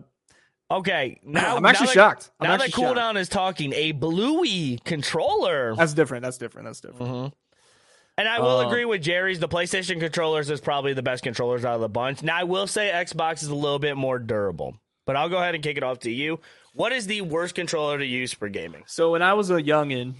Okay, 0.70 1.18
now 1.24 1.56
I'm 1.56 1.64
actually 1.64 1.86
now 1.86 1.88
that- 1.88 1.94
shocked. 1.94 2.30
I'm 2.40 2.48
now 2.48 2.56
that 2.58 2.64
actually 2.66 2.84
shocked. 2.84 2.98
Cooldown 2.98 3.16
is 3.16 3.28
talking, 3.30 3.72
a 3.72 3.92
bluey 3.92 4.78
controller. 4.84 5.74
That's 5.76 5.94
different. 5.94 6.22
That's 6.24 6.36
different. 6.38 6.66
That's 6.68 6.80
different. 6.80 7.34
And 8.18 8.28
I 8.28 8.40
will 8.40 8.58
Um, 8.60 8.66
agree 8.66 8.84
with 8.84 9.00
Jerry's. 9.02 9.38
The 9.38 9.48
PlayStation 9.48 10.00
controllers 10.00 10.50
is 10.50 10.60
probably 10.60 10.92
the 10.92 11.02
best 11.02 11.22
controllers 11.22 11.64
out 11.64 11.76
of 11.76 11.80
the 11.80 11.88
bunch. 11.88 12.22
Now 12.22 12.36
I 12.36 12.42
will 12.44 12.66
say 12.66 12.90
Xbox 12.92 13.42
is 13.42 13.48
a 13.48 13.54
little 13.54 13.78
bit 13.78 13.96
more 13.96 14.18
durable. 14.18 14.76
But 15.06 15.16
I'll 15.16 15.28
go 15.30 15.38
ahead 15.38 15.54
and 15.54 15.62
kick 15.64 15.76
it 15.78 15.82
off 15.82 16.00
to 16.00 16.10
you. 16.10 16.40
What 16.74 16.92
is 16.92 17.06
the 17.06 17.22
worst 17.22 17.54
controller 17.54 17.96
to 17.98 18.04
use 18.04 18.34
for 18.34 18.48
gaming? 18.50 18.82
So 18.86 19.12
when 19.12 19.22
I 19.22 19.34
was 19.34 19.50
a 19.50 19.54
youngin, 19.62 20.14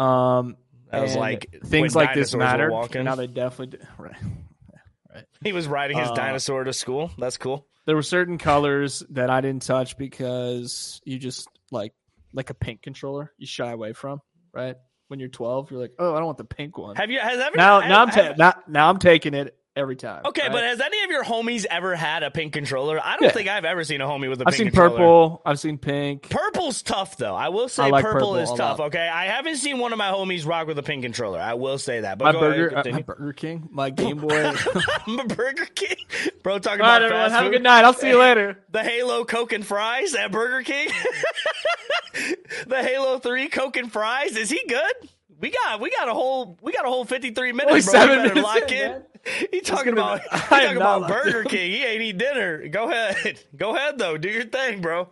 um, 0.00 0.56
That 0.90 1.02
was 1.02 1.14
like 1.14 1.54
things 1.66 1.94
like 1.94 2.14
this 2.14 2.34
mattered. 2.34 2.72
Now 3.04 3.14
they 3.14 3.26
definitely 3.28 3.78
do. 3.78 3.84
right. 3.98 4.16
He 5.44 5.52
was 5.52 5.68
riding 5.68 5.98
his 5.98 6.08
Uh, 6.08 6.14
dinosaur 6.14 6.64
to 6.64 6.72
school. 6.72 7.12
That's 7.18 7.36
cool. 7.36 7.66
There 7.86 7.94
were 7.96 8.02
certain 8.02 8.38
colors 8.38 9.02
that 9.10 9.30
I 9.30 9.40
didn't 9.40 9.62
touch 9.62 9.96
because 9.98 11.00
you 11.04 11.18
just 11.18 11.48
like 11.70 11.92
like 12.32 12.50
a 12.50 12.54
pink 12.54 12.82
controller 12.82 13.32
you 13.38 13.46
shy 13.46 13.70
away 13.70 13.92
from. 13.92 14.20
Right 14.52 14.76
when 15.08 15.20
you're 15.20 15.28
12, 15.28 15.70
you're 15.70 15.80
like, 15.80 15.92
oh, 15.98 16.12
I 16.14 16.16
don't 16.16 16.24
want 16.26 16.38
the 16.38 16.44
pink 16.44 16.78
one. 16.78 16.96
Have 16.96 17.10
you 17.10 17.18
has 17.20 17.38
ever 17.38 17.56
now 17.56 17.80
have- 17.80 17.88
now 17.90 18.00
I'm 18.02 18.08
ta- 18.10 18.22
have- 18.22 18.38
now, 18.38 18.54
now 18.66 18.88
I'm 18.88 18.98
taking 18.98 19.34
it 19.34 19.54
every 19.76 19.96
time. 19.96 20.22
Okay, 20.24 20.42
right? 20.42 20.52
but 20.52 20.62
has 20.64 20.80
any 20.80 21.02
of 21.02 21.10
your 21.10 21.24
homies 21.24 21.64
ever 21.68 21.94
had 21.96 22.22
a 22.22 22.30
pink 22.30 22.52
controller? 22.52 23.00
I 23.02 23.14
don't 23.14 23.24
Yeah. 23.24 23.30
think 23.30 23.48
I've 23.48 23.64
ever 23.64 23.82
seen 23.84 24.00
a 24.00 24.06
homie 24.06 24.28
with 24.28 24.40
a 24.40 24.44
I've 24.46 24.54
pink 24.54 24.68
controller. 24.72 24.86
I've 24.86 24.92
seen 24.92 24.98
purple. 24.98 25.42
I've 25.44 25.58
seen 25.60 25.78
pink. 25.78 26.30
Purple's 26.30 26.82
tough 26.82 27.16
though. 27.16 27.34
I 27.34 27.48
will 27.48 27.68
say 27.68 27.84
I 27.84 27.88
like 27.88 28.04
purple, 28.04 28.20
purple 28.20 28.36
is 28.36 28.48
tough. 28.52 28.78
lot. 28.78 28.86
Okay, 28.86 29.06
I 29.08 29.26
haven't 29.26 29.56
seen 29.56 29.78
one 29.78 29.92
of 29.92 29.98
my 29.98 30.10
homies 30.10 30.46
rock 30.46 30.66
with 30.66 30.78
a 30.78 30.82
pink 30.82 31.02
controller. 31.02 31.40
I 31.40 31.54
will 31.54 31.78
say 31.78 32.00
that. 32.02 32.18
But 32.18 32.34
My 32.34 32.40
burger, 32.40 32.68
ahead, 32.68 32.86
uh, 32.86 32.90
my 32.92 33.02
Burger 33.02 33.32
King, 33.32 33.68
my 33.72 33.90
Game 34.04 34.18
Boy. 34.18 34.46
All 34.46 34.54
I'm 35.06 35.18
a 35.20 35.24
Burger 35.24 35.66
King, 35.66 35.96
bro. 36.42 36.58
Talking 36.58 36.80
right, 36.80 36.96
about 36.98 37.02
everyone, 37.02 37.24
fast 37.30 37.34
have 37.34 37.46
a 37.46 37.50
good 37.50 37.62
night. 37.62 37.84
I'll 37.84 37.92
see 37.94 38.08
you 38.08 38.18
later. 38.18 38.58
The 38.70 38.82
Halo 38.82 39.24
Coke 39.24 39.52
and 39.52 39.66
fries 39.66 40.14
at 40.14 40.30
Burger 40.30 40.62
King. 40.62 40.88
the 42.66 42.82
Halo 42.82 43.18
Three 43.18 43.48
Coke 43.48 43.76
and 43.76 43.90
fries. 43.92 44.36
Is 44.36 44.50
he 44.50 44.62
good? 44.68 44.92
We 45.40 45.50
got 45.50 45.80
we 45.80 45.90
got 45.90 46.08
a 46.08 46.14
whole 46.14 46.56
we 46.62 46.72
got 46.72 46.84
a 46.84 46.88
whole 46.88 47.04
53 47.04 47.52
minutes, 47.52 47.68
Only 47.70 47.82
bro. 47.82 47.92
seven 47.92 48.22
minutes 48.22 48.40
lock 48.42 48.70
in, 48.72 48.92
in. 48.92 49.02
He 49.50 49.60
talking 49.60 49.92
about 49.92 50.20
he 50.22 50.28
talking 50.38 50.76
about 50.76 51.08
Burger 51.08 51.42
in. 51.42 51.48
King. 51.48 51.70
He 51.70 51.84
ain't 51.84 52.02
eat 52.02 52.18
dinner. 52.18 52.68
Go 52.68 52.90
ahead. 52.90 53.40
Go 53.56 53.74
ahead 53.74 53.98
though. 53.98 54.16
Do 54.18 54.28
your 54.28 54.44
thing, 54.44 54.80
bro. 54.80 55.08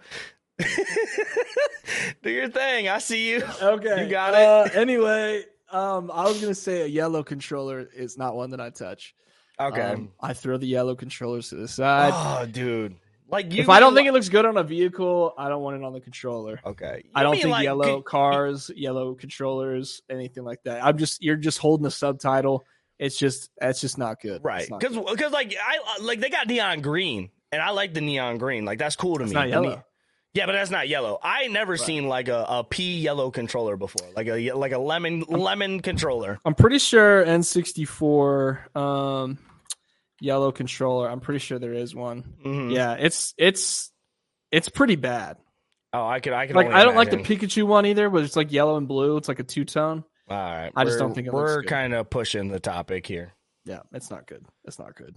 Do 2.22 2.30
your 2.30 2.48
thing. 2.48 2.88
I 2.88 2.98
see 2.98 3.30
you. 3.30 3.42
Okay, 3.60 4.04
You 4.04 4.10
got 4.10 4.34
uh, 4.34 4.68
anyway, 4.74 5.44
um, 5.70 6.10
I 6.12 6.24
was 6.24 6.40
gonna 6.40 6.54
say 6.54 6.82
a 6.82 6.86
yellow 6.86 7.22
controller 7.22 7.80
is 7.94 8.16
not 8.18 8.36
one 8.36 8.50
that 8.50 8.60
I 8.60 8.70
touch. 8.70 9.14
Okay. 9.58 9.80
Um, 9.80 10.10
I 10.20 10.32
throw 10.34 10.56
the 10.56 10.66
yellow 10.66 10.94
controllers 10.94 11.48
to 11.50 11.56
the 11.56 11.68
side. 11.68 12.12
oh, 12.14 12.46
dude. 12.46 12.96
Like 13.28 13.52
you 13.52 13.62
if 13.62 13.68
I 13.70 13.80
don't 13.80 13.94
think 13.94 14.08
it 14.08 14.12
looks 14.12 14.28
good 14.28 14.44
on 14.44 14.56
a 14.58 14.62
vehicle, 14.62 15.32
I 15.38 15.48
don't 15.48 15.62
want 15.62 15.76
it 15.76 15.82
on 15.84 15.92
the 15.94 16.00
controller. 16.00 16.60
okay. 16.64 17.04
I 17.14 17.22
don't 17.22 17.34
think 17.36 17.48
like- 17.48 17.64
yellow 17.64 18.02
cars, 18.02 18.70
yellow 18.76 19.14
controllers, 19.14 20.02
anything 20.10 20.44
like 20.44 20.62
that. 20.64 20.84
I'm 20.84 20.98
just 20.98 21.22
you're 21.22 21.36
just 21.36 21.58
holding 21.58 21.84
the 21.84 21.90
subtitle. 21.90 22.64
It's 23.02 23.18
just 23.18 23.50
it's 23.60 23.80
just 23.80 23.98
not 23.98 24.20
good. 24.20 24.44
Right, 24.44 24.68
because 24.68 24.96
because 24.96 25.32
like 25.32 25.54
I 25.60 26.00
like 26.02 26.20
they 26.20 26.30
got 26.30 26.46
neon 26.46 26.80
green, 26.82 27.30
and 27.50 27.60
I 27.60 27.70
like 27.70 27.94
the 27.94 28.00
neon 28.00 28.38
green. 28.38 28.64
Like 28.64 28.78
that's 28.78 28.94
cool 28.96 29.16
to 29.16 29.24
It's 29.24 29.30
me. 29.32 29.34
not 29.40 29.48
yellow. 29.48 29.84
yeah, 30.34 30.46
but 30.46 30.52
that's 30.52 30.70
not 30.70 30.88
yellow. 30.88 31.18
I 31.22 31.48
never 31.48 31.76
seen 31.76 32.06
like 32.08 32.28
a, 32.28 32.46
a 32.48 32.64
pea 32.64 32.98
yellow 33.00 33.30
controller 33.30 33.76
before, 33.76 34.06
like 34.14 34.28
a 34.28 34.52
like 34.52 34.72
a 34.72 34.78
lemon 34.78 35.20
lemon 35.28 35.80
controller. 35.80 36.38
I'm 36.44 36.54
pretty 36.54 36.78
sure 36.78 37.24
N64 37.24 38.76
um, 38.76 39.38
yellow 40.20 40.52
controller. 40.52 41.10
I'm 41.10 41.20
pretty 41.20 41.40
sure 41.40 41.58
there 41.58 41.74
is 41.74 41.94
one. 41.94 42.34
Mhm. 42.44 42.72
Yeah, 42.72 42.94
it's 42.94 43.34
it's 43.36 43.90
it's 44.50 44.68
pretty 44.68 44.96
bad. 44.96 45.38
Oh, 45.92 46.06
I 46.06 46.20
could 46.20 46.32
I 46.32 46.46
can 46.46 46.56
Like 46.56 46.66
only 46.66 46.78
I 46.78 46.84
don't 46.84 46.94
like 46.96 47.10
the. 47.10 47.18
Pikachu 47.18 47.64
one 47.64 47.84
either, 47.86 48.08
but 48.08 48.22
it's 48.24 48.36
like 48.36 48.52
yellow 48.52 48.76
and 48.76 48.88
blue. 48.88 49.16
It's 49.16 49.28
like 49.28 49.40
a 49.40 49.44
two 49.44 49.64
tone. 49.64 50.04
All 50.32 50.54
right, 50.54 50.72
I 50.74 50.84
just 50.84 50.98
don't 50.98 51.14
think 51.14 51.30
we're 51.32 51.62
kind 51.64 51.92
of 51.94 52.08
pushing 52.10 52.48
the 52.48 52.60
topic 52.60 53.06
here. 53.06 53.32
Yeah, 53.64 53.80
it's 53.92 54.10
not 54.10 54.26
good. 54.26 54.44
It's 54.64 54.78
not 54.78 54.94
good. 54.96 55.14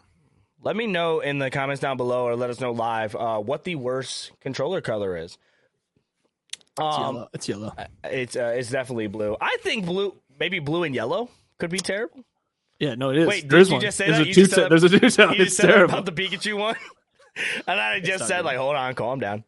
Let 0.62 0.76
me 0.76 0.88
know 0.88 1.20
in 1.20 1.38
the 1.40 1.50
comments 1.50 1.82
down 1.82 1.98
below, 1.98 2.26
or 2.26 2.36
let 2.36 2.50
us 2.50 2.60
know 2.60 2.72
live 2.72 3.16
uh, 3.16 3.40
what 3.40 3.64
the 3.64 3.76
worst 3.76 4.32
controller 4.42 4.82
color 4.82 5.16
is. 5.18 5.38
It's 6.78 6.80
Um, 6.80 7.16
yellow. 7.16 7.30
It's 7.34 7.48
yellow. 7.50 7.74
it's 8.04 8.36
uh, 8.36 8.54
it's 8.58 8.70
definitely 8.70 9.08
blue. 9.08 9.38
I 9.40 9.58
think 9.62 9.86
blue, 9.86 10.16
maybe 10.40 10.60
blue 10.60 10.84
and 10.84 10.94
yellow 10.94 11.30
could 11.60 11.70
be 11.70 11.80
terrible. 11.80 12.24
Yeah, 12.80 12.96
no, 12.96 13.12
it 13.12 13.18
is. 13.20 13.28
Wait, 13.28 13.42
did 13.44 13.52
there's 13.52 13.70
you 13.70 13.76
one. 13.76 13.82
just 13.82 13.98
say 13.98 14.08
there's 14.08 14.18
that? 14.18 14.26
A 14.26 14.28
You 14.28 14.34
two 14.34 14.46
said. 14.46 14.70
There's 14.70 14.84
a 14.84 14.90
two. 14.90 14.96
You 14.98 15.44
It's 15.44 15.56
said 15.56 15.68
terrible. 15.68 15.94
about 15.94 16.06
the 16.06 16.12
Pikachu 16.12 16.58
one, 16.60 16.76
and 17.68 17.80
I 17.80 18.00
just 18.02 18.28
said 18.28 18.40
good. 18.40 18.46
like, 18.46 18.58
hold 18.58 18.76
on, 18.76 18.94
calm 18.96 19.20
down. 19.20 19.44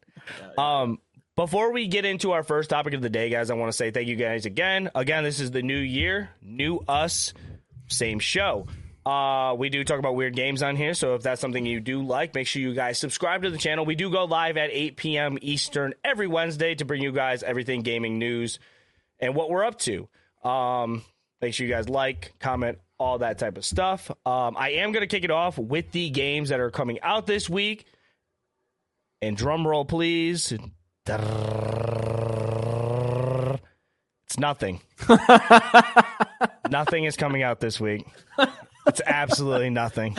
Um, 0.56 0.98
before 1.38 1.72
we 1.72 1.86
get 1.86 2.04
into 2.04 2.32
our 2.32 2.42
first 2.42 2.68
topic 2.68 2.94
of 2.94 3.00
the 3.00 3.08
day, 3.08 3.30
guys, 3.30 3.48
I 3.48 3.54
want 3.54 3.70
to 3.70 3.76
say 3.76 3.92
thank 3.92 4.08
you 4.08 4.16
guys 4.16 4.44
again. 4.44 4.90
Again, 4.92 5.22
this 5.22 5.38
is 5.38 5.52
the 5.52 5.62
new 5.62 5.78
year, 5.78 6.30
new 6.42 6.80
us, 6.88 7.32
same 7.86 8.18
show. 8.18 8.66
Uh, 9.06 9.54
we 9.56 9.68
do 9.68 9.84
talk 9.84 10.00
about 10.00 10.16
weird 10.16 10.34
games 10.34 10.64
on 10.64 10.74
here, 10.74 10.94
so 10.94 11.14
if 11.14 11.22
that's 11.22 11.40
something 11.40 11.64
you 11.64 11.78
do 11.78 12.02
like, 12.02 12.34
make 12.34 12.48
sure 12.48 12.60
you 12.60 12.74
guys 12.74 12.98
subscribe 12.98 13.44
to 13.44 13.50
the 13.50 13.56
channel. 13.56 13.84
We 13.84 13.94
do 13.94 14.10
go 14.10 14.24
live 14.24 14.56
at 14.56 14.70
8 14.72 14.96
p.m. 14.96 15.38
Eastern 15.40 15.94
every 16.04 16.26
Wednesday 16.26 16.74
to 16.74 16.84
bring 16.84 17.02
you 17.02 17.12
guys 17.12 17.44
everything 17.44 17.82
gaming 17.82 18.18
news 18.18 18.58
and 19.20 19.36
what 19.36 19.48
we're 19.48 19.64
up 19.64 19.78
to. 19.82 20.08
Um, 20.42 21.04
make 21.40 21.54
sure 21.54 21.68
you 21.68 21.72
guys 21.72 21.88
like, 21.88 22.34
comment, 22.40 22.78
all 22.98 23.18
that 23.18 23.38
type 23.38 23.58
of 23.58 23.64
stuff. 23.64 24.10
Um, 24.26 24.56
I 24.58 24.70
am 24.70 24.90
going 24.90 25.02
to 25.02 25.06
kick 25.06 25.22
it 25.22 25.30
off 25.30 25.56
with 25.56 25.92
the 25.92 26.10
games 26.10 26.48
that 26.48 26.58
are 26.58 26.72
coming 26.72 27.00
out 27.00 27.28
this 27.28 27.48
week. 27.48 27.86
And 29.22 29.36
drum 29.36 29.64
roll, 29.64 29.84
please. 29.84 30.52
It's 34.26 34.38
nothing. 34.38 34.80
nothing 36.70 37.04
is 37.04 37.16
coming 37.16 37.42
out 37.42 37.60
this 37.60 37.80
week. 37.80 38.06
It's 38.86 39.00
absolutely 39.04 39.70
nothing. 39.70 40.16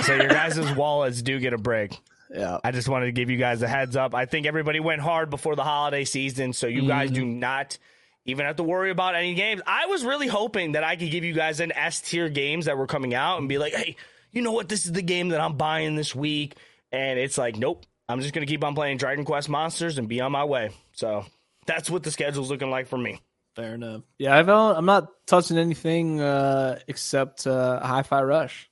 So 0.00 0.14
your 0.14 0.28
guys' 0.28 0.72
wallets 0.74 1.22
do 1.22 1.38
get 1.40 1.52
a 1.52 1.58
break. 1.58 1.98
yeah. 2.32 2.58
I 2.62 2.70
just 2.70 2.88
wanted 2.88 3.06
to 3.06 3.12
give 3.12 3.30
you 3.30 3.36
guys 3.36 3.62
a 3.62 3.68
heads 3.68 3.96
up. 3.96 4.14
I 4.14 4.26
think 4.26 4.46
everybody 4.46 4.78
went 4.80 5.00
hard 5.00 5.30
before 5.30 5.56
the 5.56 5.64
holiday 5.64 6.04
season, 6.04 6.52
so 6.52 6.66
you 6.66 6.86
guys 6.86 7.10
do 7.10 7.22
mm-hmm. 7.22 7.38
not 7.40 7.78
even 8.26 8.44
have 8.46 8.56
to 8.56 8.62
worry 8.62 8.90
about 8.90 9.14
any 9.14 9.34
games. 9.34 9.62
I 9.66 9.86
was 9.86 10.04
really 10.04 10.26
hoping 10.26 10.72
that 10.72 10.84
I 10.84 10.96
could 10.96 11.10
give 11.10 11.24
you 11.24 11.32
guys 11.32 11.60
an 11.60 11.72
S 11.72 12.00
tier 12.00 12.28
games 12.28 12.66
that 12.66 12.76
were 12.76 12.86
coming 12.86 13.14
out 13.14 13.38
and 13.38 13.48
be 13.48 13.58
like, 13.58 13.72
hey, 13.72 13.96
you 14.32 14.42
know 14.42 14.52
what? 14.52 14.68
This 14.68 14.84
is 14.84 14.92
the 14.92 15.02
game 15.02 15.30
that 15.30 15.40
I'm 15.40 15.56
buying 15.56 15.94
this 15.96 16.14
week. 16.14 16.56
And 16.92 17.18
it's 17.18 17.38
like, 17.38 17.56
nope, 17.56 17.86
I'm 18.08 18.20
just 18.20 18.32
going 18.34 18.46
to 18.46 18.50
keep 18.50 18.62
on 18.62 18.74
playing 18.74 18.98
Dragon 18.98 19.24
Quest 19.24 19.48
Monsters 19.48 19.98
and 19.98 20.08
be 20.08 20.20
on 20.20 20.32
my 20.32 20.44
way. 20.44 20.70
So 20.92 21.24
that's 21.66 21.90
what 21.90 22.02
the 22.02 22.10
schedule's 22.10 22.50
looking 22.50 22.70
like 22.70 22.86
for 22.86 22.96
me. 22.98 23.20
Fair 23.56 23.74
enough. 23.74 24.02
Yeah, 24.18 24.36
I've, 24.36 24.48
I'm 24.48 24.84
not 24.84 25.08
touching 25.26 25.56
anything 25.58 26.20
uh, 26.20 26.78
except 26.86 27.46
uh, 27.46 27.80
Hi-Fi 27.80 28.22
Rush. 28.22 28.70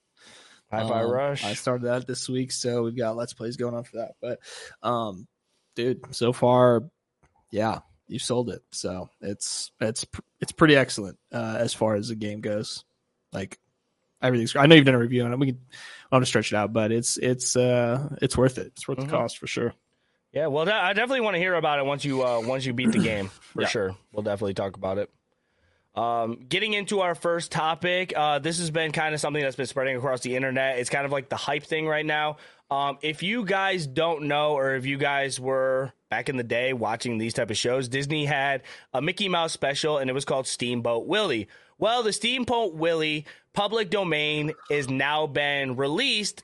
Hi-Fi 0.71 1.03
Um, 1.03 1.11
Rush. 1.11 1.45
I 1.45 1.55
started 1.55 1.87
that 1.87 2.07
this 2.07 2.29
week, 2.29 2.53
so 2.53 2.83
we've 2.83 2.97
got 2.97 3.17
let's 3.17 3.33
plays 3.33 3.57
going 3.57 3.75
on 3.75 3.85
for 3.85 3.97
that. 3.99 4.13
But, 4.21 4.41
um, 4.87 5.27
dude, 5.75 6.15
so 6.15 6.33
far, 6.33 6.83
yeah, 7.51 7.79
you 8.09 8.19
sold 8.19 8.51
it. 8.51 8.63
So 8.73 9.09
it's 9.21 9.71
it's 9.81 10.05
it's 10.41 10.53
pretty 10.53 10.77
excellent 10.77 11.19
uh, 11.33 11.57
as 11.59 11.73
far 11.73 11.95
as 11.95 12.09
the 12.09 12.15
game 12.15 12.41
goes. 12.41 12.85
Like 13.33 13.59
everything's. 14.21 14.55
I 14.57 14.67
know 14.67 14.75
you've 14.75 14.85
done 14.85 14.95
a 14.95 14.99
review 14.99 15.25
on 15.25 15.33
it. 15.33 15.39
We 15.39 15.47
can. 15.47 15.61
I 16.15 16.17
want 16.19 16.27
to 16.27 16.29
stretch 16.29 16.53
it 16.53 16.57
out, 16.57 16.73
but 16.73 16.93
it's 16.93 17.17
it's 17.17 17.57
uh 17.57 18.15
it's 18.23 18.37
worth 18.37 18.59
it. 18.59 18.69
It's 18.69 18.87
worth 18.87 18.99
Mhm. 18.99 19.07
the 19.07 19.11
cost 19.11 19.37
for 19.39 19.49
sure. 19.49 19.75
Yeah, 20.33 20.47
well, 20.47 20.69
I 20.71 20.93
definitely 20.93 21.23
want 21.23 21.35
to 21.35 21.41
hear 21.41 21.55
about 21.55 21.81
it 21.81 21.87
once 21.87 22.05
you 22.05 22.25
uh, 22.25 22.39
once 22.41 22.65
you 22.65 22.73
beat 22.73 22.93
the 22.93 23.01
game 23.01 23.29
for 23.53 23.63
Yeah. 23.63 23.67
sure. 23.69 23.97
We'll 24.13 24.23
definitely 24.23 24.55
talk 24.55 24.77
about 24.77 24.99
it. 24.99 25.11
Um, 25.97 26.41
getting 26.49 26.73
into 26.73 27.01
our 27.01 27.17
first 27.17 27.51
topic, 27.51 28.13
uh, 28.17 28.39
this 28.39 28.59
has 28.61 28.71
been 28.71 28.93
kind 28.93 29.13
of 29.13 29.21
something 29.21 29.43
that's 29.43 29.57
been 29.57 29.67
spreading 29.67 29.97
across 29.97 30.21
the 30.21 30.37
internet. 30.37 30.79
It's 30.79 30.91
kind 30.91 31.05
of 31.05 31.11
like 31.11 31.29
the 31.29 31.37
hype 31.37 31.65
thing 31.65 31.87
right 31.89 32.07
now. 32.07 32.37
Um, 32.71 32.99
if 33.03 33.23
you 33.25 33.45
guys 33.45 33.87
don't 33.87 34.23
know, 34.25 34.53
or 34.57 34.75
if 34.77 34.87
you 34.87 34.99
guys 34.99 35.39
were 35.41 35.93
back 36.11 36.29
in 36.29 36.37
the 36.37 36.43
day 36.45 36.73
watching 36.73 37.19
these 37.19 37.35
type 37.35 37.51
of 37.51 37.57
shows, 37.57 37.89
Disney 37.89 38.25
had 38.25 38.63
a 38.93 39.01
Mickey 39.03 39.29
Mouse 39.29 39.53
special, 39.53 39.99
and 39.99 40.09
it 40.09 40.13
was 40.15 40.25
called 40.25 40.47
Steamboat 40.47 41.07
Willie. 41.07 41.49
Well, 41.79 42.03
the 42.03 42.13
Steamboat 42.13 42.75
Willie 42.75 43.27
public 43.53 43.91
domain 43.91 44.53
is 44.71 44.89
now 44.89 45.27
been 45.27 45.77
released 45.77 46.43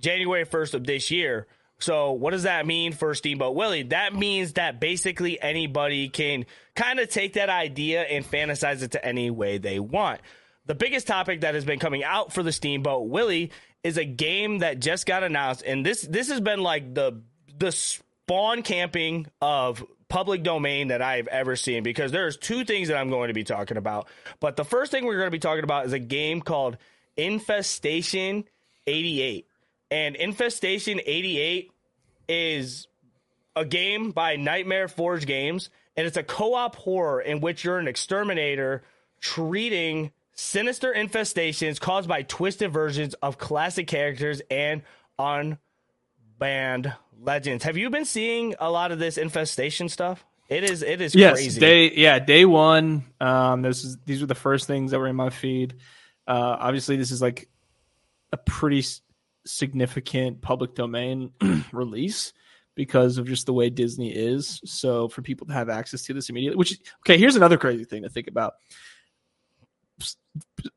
January 0.00 0.44
1st 0.44 0.74
of 0.74 0.84
this 0.84 1.10
year. 1.10 1.46
So, 1.78 2.12
what 2.12 2.32
does 2.32 2.42
that 2.42 2.66
mean 2.66 2.92
for 2.92 3.14
Steamboat 3.14 3.54
Willie? 3.54 3.84
That 3.84 4.14
means 4.14 4.54
that 4.54 4.80
basically 4.80 5.40
anybody 5.40 6.10
can 6.10 6.44
kind 6.74 7.00
of 7.00 7.08
take 7.08 7.34
that 7.34 7.48
idea 7.48 8.02
and 8.02 8.24
fantasize 8.24 8.82
it 8.82 8.92
to 8.92 9.04
any 9.04 9.30
way 9.30 9.56
they 9.56 9.80
want. 9.80 10.20
The 10.66 10.74
biggest 10.74 11.06
topic 11.06 11.40
that 11.40 11.54
has 11.54 11.64
been 11.64 11.78
coming 11.78 12.04
out 12.04 12.32
for 12.34 12.42
the 12.42 12.52
Steamboat 12.52 13.08
Willie 13.08 13.50
is 13.82 13.96
a 13.96 14.04
game 14.04 14.58
that 14.58 14.78
just 14.78 15.06
got 15.06 15.22
announced, 15.22 15.62
and 15.66 15.84
this 15.84 16.02
this 16.02 16.28
has 16.28 16.40
been 16.40 16.60
like 16.60 16.94
the 16.94 17.22
the 17.58 17.72
spawn 17.72 18.62
camping 18.62 19.26
of 19.40 19.82
public 20.10 20.42
domain 20.42 20.88
that 20.88 21.00
I've 21.00 21.28
ever 21.28 21.56
seen 21.56 21.82
because 21.82 22.12
there's 22.12 22.36
two 22.36 22.64
things 22.64 22.88
that 22.88 22.98
I'm 22.98 23.08
going 23.08 23.28
to 23.28 23.34
be 23.34 23.44
talking 23.44 23.78
about. 23.78 24.08
But 24.40 24.56
the 24.56 24.64
first 24.64 24.90
thing 24.90 25.06
we're 25.06 25.16
going 25.16 25.28
to 25.28 25.30
be 25.30 25.38
talking 25.38 25.64
about 25.64 25.86
is 25.86 25.94
a 25.94 25.98
game 25.98 26.42
called 26.42 26.76
Infestation 27.16 28.44
88. 28.86 29.46
And 29.90 30.16
Infestation 30.16 31.00
88 31.04 31.72
is 32.28 32.88
a 33.56 33.64
game 33.64 34.10
by 34.10 34.36
Nightmare 34.36 34.88
Forge 34.88 35.26
Games, 35.26 35.70
and 35.96 36.06
it's 36.06 36.16
a 36.16 36.22
co 36.22 36.54
op 36.54 36.76
horror 36.76 37.20
in 37.20 37.40
which 37.40 37.64
you're 37.64 37.78
an 37.78 37.88
exterminator 37.88 38.82
treating 39.20 40.12
sinister 40.34 40.92
infestations 40.92 41.80
caused 41.80 42.08
by 42.08 42.22
twisted 42.22 42.72
versions 42.72 43.14
of 43.14 43.38
classic 43.38 43.86
characters 43.86 44.40
and 44.50 44.82
unbanned 46.40 46.94
legends. 47.20 47.64
Have 47.64 47.76
you 47.76 47.90
been 47.90 48.04
seeing 48.04 48.54
a 48.58 48.70
lot 48.70 48.92
of 48.92 48.98
this 48.98 49.18
infestation 49.18 49.88
stuff? 49.88 50.24
It 50.48 50.64
is 50.64 50.82
it 50.82 51.00
is 51.00 51.14
yes, 51.14 51.34
crazy. 51.34 51.60
day 51.60 51.92
yeah, 51.92 52.18
day 52.18 52.44
one. 52.44 53.04
Um, 53.20 53.62
this 53.62 53.84
is 53.84 53.98
these 54.04 54.20
were 54.20 54.26
the 54.26 54.34
first 54.34 54.66
things 54.66 54.90
that 54.90 54.98
were 54.98 55.06
in 55.06 55.16
my 55.16 55.30
feed. 55.30 55.76
Uh, 56.26 56.56
obviously, 56.58 56.96
this 56.96 57.12
is 57.12 57.22
like 57.22 57.48
a 58.32 58.36
pretty 58.36 58.80
s- 58.80 59.00
significant 59.46 60.40
public 60.40 60.74
domain 60.74 61.30
release 61.72 62.32
because 62.74 63.18
of 63.18 63.26
just 63.26 63.46
the 63.46 63.52
way 63.52 63.70
Disney 63.70 64.10
is. 64.10 64.60
So 64.64 65.08
for 65.08 65.22
people 65.22 65.46
to 65.46 65.52
have 65.52 65.68
access 65.68 66.02
to 66.04 66.14
this 66.14 66.30
immediately, 66.30 66.56
which 66.56 66.78
okay, 67.06 67.16
here's 67.16 67.36
another 67.36 67.56
crazy 67.56 67.84
thing 67.84 68.02
to 68.02 68.08
think 68.08 68.26
about. 68.26 68.54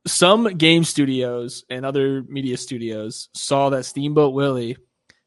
Some 0.05 0.57
game 0.57 0.83
studios 0.83 1.65
and 1.69 1.83
other 1.83 2.23
media 2.23 2.57
studios 2.57 3.29
saw 3.33 3.69
that 3.69 3.85
Steamboat 3.85 4.33
Willie. 4.33 4.77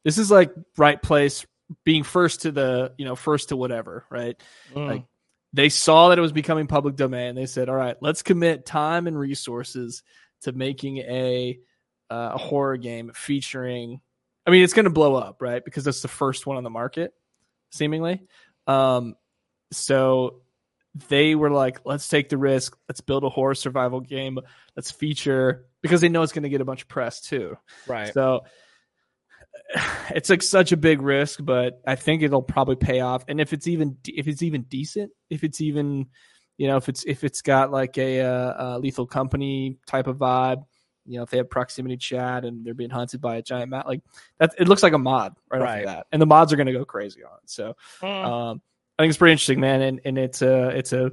This 0.06 0.18
is 0.18 0.30
like 0.30 0.54
right 0.76 1.02
place, 1.02 1.44
being 1.84 2.04
first 2.04 2.42
to 2.42 2.52
the 2.52 2.92
you 2.96 3.04
know 3.04 3.16
first 3.16 3.48
to 3.48 3.56
whatever, 3.56 4.04
right? 4.08 4.40
Mm. 4.72 4.86
like, 4.86 5.04
they 5.52 5.68
saw 5.68 6.10
that 6.10 6.18
it 6.18 6.20
was 6.20 6.30
becoming 6.30 6.68
public 6.68 6.94
domain. 6.94 7.34
They 7.34 7.46
said, 7.46 7.68
"All 7.68 7.74
right, 7.74 7.96
let's 8.00 8.22
commit 8.22 8.64
time 8.64 9.08
and 9.08 9.18
resources 9.18 10.04
to 10.42 10.52
making 10.52 10.98
a 10.98 11.58
uh, 12.08 12.30
a 12.34 12.38
horror 12.38 12.76
game 12.76 13.10
featuring." 13.16 14.00
I 14.46 14.52
mean, 14.52 14.62
it's 14.62 14.74
going 14.74 14.84
to 14.84 14.90
blow 14.90 15.16
up, 15.16 15.42
right? 15.42 15.64
Because 15.64 15.82
that's 15.82 16.02
the 16.02 16.08
first 16.08 16.46
one 16.46 16.56
on 16.56 16.62
the 16.62 16.70
market, 16.70 17.12
seemingly. 17.72 18.22
Um, 18.68 19.16
so 19.72 20.42
they 21.08 21.34
were 21.34 21.50
like, 21.50 21.80
"Let's 21.84 22.06
take 22.06 22.28
the 22.28 22.38
risk. 22.38 22.78
Let's 22.88 23.00
build 23.00 23.24
a 23.24 23.28
horror 23.28 23.56
survival 23.56 23.98
game. 23.98 24.38
Let's 24.76 24.92
feature 24.92 25.66
because 25.82 26.00
they 26.00 26.10
know 26.10 26.22
it's 26.22 26.32
going 26.32 26.44
to 26.44 26.48
get 26.48 26.60
a 26.60 26.64
bunch 26.64 26.82
of 26.82 26.88
press 26.88 27.20
too." 27.22 27.58
right. 27.88 28.14
So 28.14 28.44
it's 30.10 30.30
like 30.30 30.42
such 30.42 30.72
a 30.72 30.76
big 30.76 31.02
risk, 31.02 31.40
but 31.42 31.80
I 31.86 31.94
think 31.96 32.22
it'll 32.22 32.42
probably 32.42 32.76
pay 32.76 33.00
off. 33.00 33.24
And 33.28 33.40
if 33.40 33.52
it's 33.52 33.66
even 33.66 33.96
if 34.06 34.28
it's 34.28 34.42
even 34.42 34.62
decent, 34.62 35.12
if 35.30 35.44
it's 35.44 35.60
even 35.60 36.06
you 36.58 36.68
know 36.68 36.76
if 36.76 36.88
it's 36.88 37.04
if 37.04 37.24
it's 37.24 37.42
got 37.42 37.70
like 37.70 37.98
a, 37.98 38.20
uh, 38.20 38.54
a 38.58 38.78
Lethal 38.78 39.06
Company 39.06 39.78
type 39.86 40.06
of 40.06 40.16
vibe, 40.16 40.64
you 41.04 41.16
know 41.16 41.22
if 41.22 41.30
they 41.30 41.36
have 41.38 41.50
proximity 41.50 41.96
chat 41.96 42.44
and 42.44 42.64
they're 42.64 42.74
being 42.74 42.90
hunted 42.90 43.20
by 43.20 43.36
a 43.36 43.42
giant 43.42 43.70
mat, 43.70 43.86
like 43.86 44.02
that, 44.38 44.54
it 44.58 44.68
looks 44.68 44.82
like 44.82 44.92
a 44.92 44.98
mod 44.98 45.34
right, 45.50 45.60
off 45.62 45.78
of 45.78 45.84
that, 45.84 46.06
and 46.12 46.22
the 46.22 46.26
mods 46.26 46.52
are 46.52 46.56
going 46.56 46.66
to 46.66 46.72
go 46.72 46.84
crazy 46.84 47.22
on 47.24 47.38
it. 47.42 47.50
So 47.50 47.74
Mm. 48.02 48.24
um, 48.24 48.62
I 48.98 49.02
think 49.02 49.10
it's 49.10 49.18
pretty 49.18 49.32
interesting, 49.32 49.60
man, 49.60 49.82
and 49.82 50.00
and 50.04 50.18
it's 50.18 50.40
a 50.42 50.68
it's 50.68 50.92
a 50.92 51.12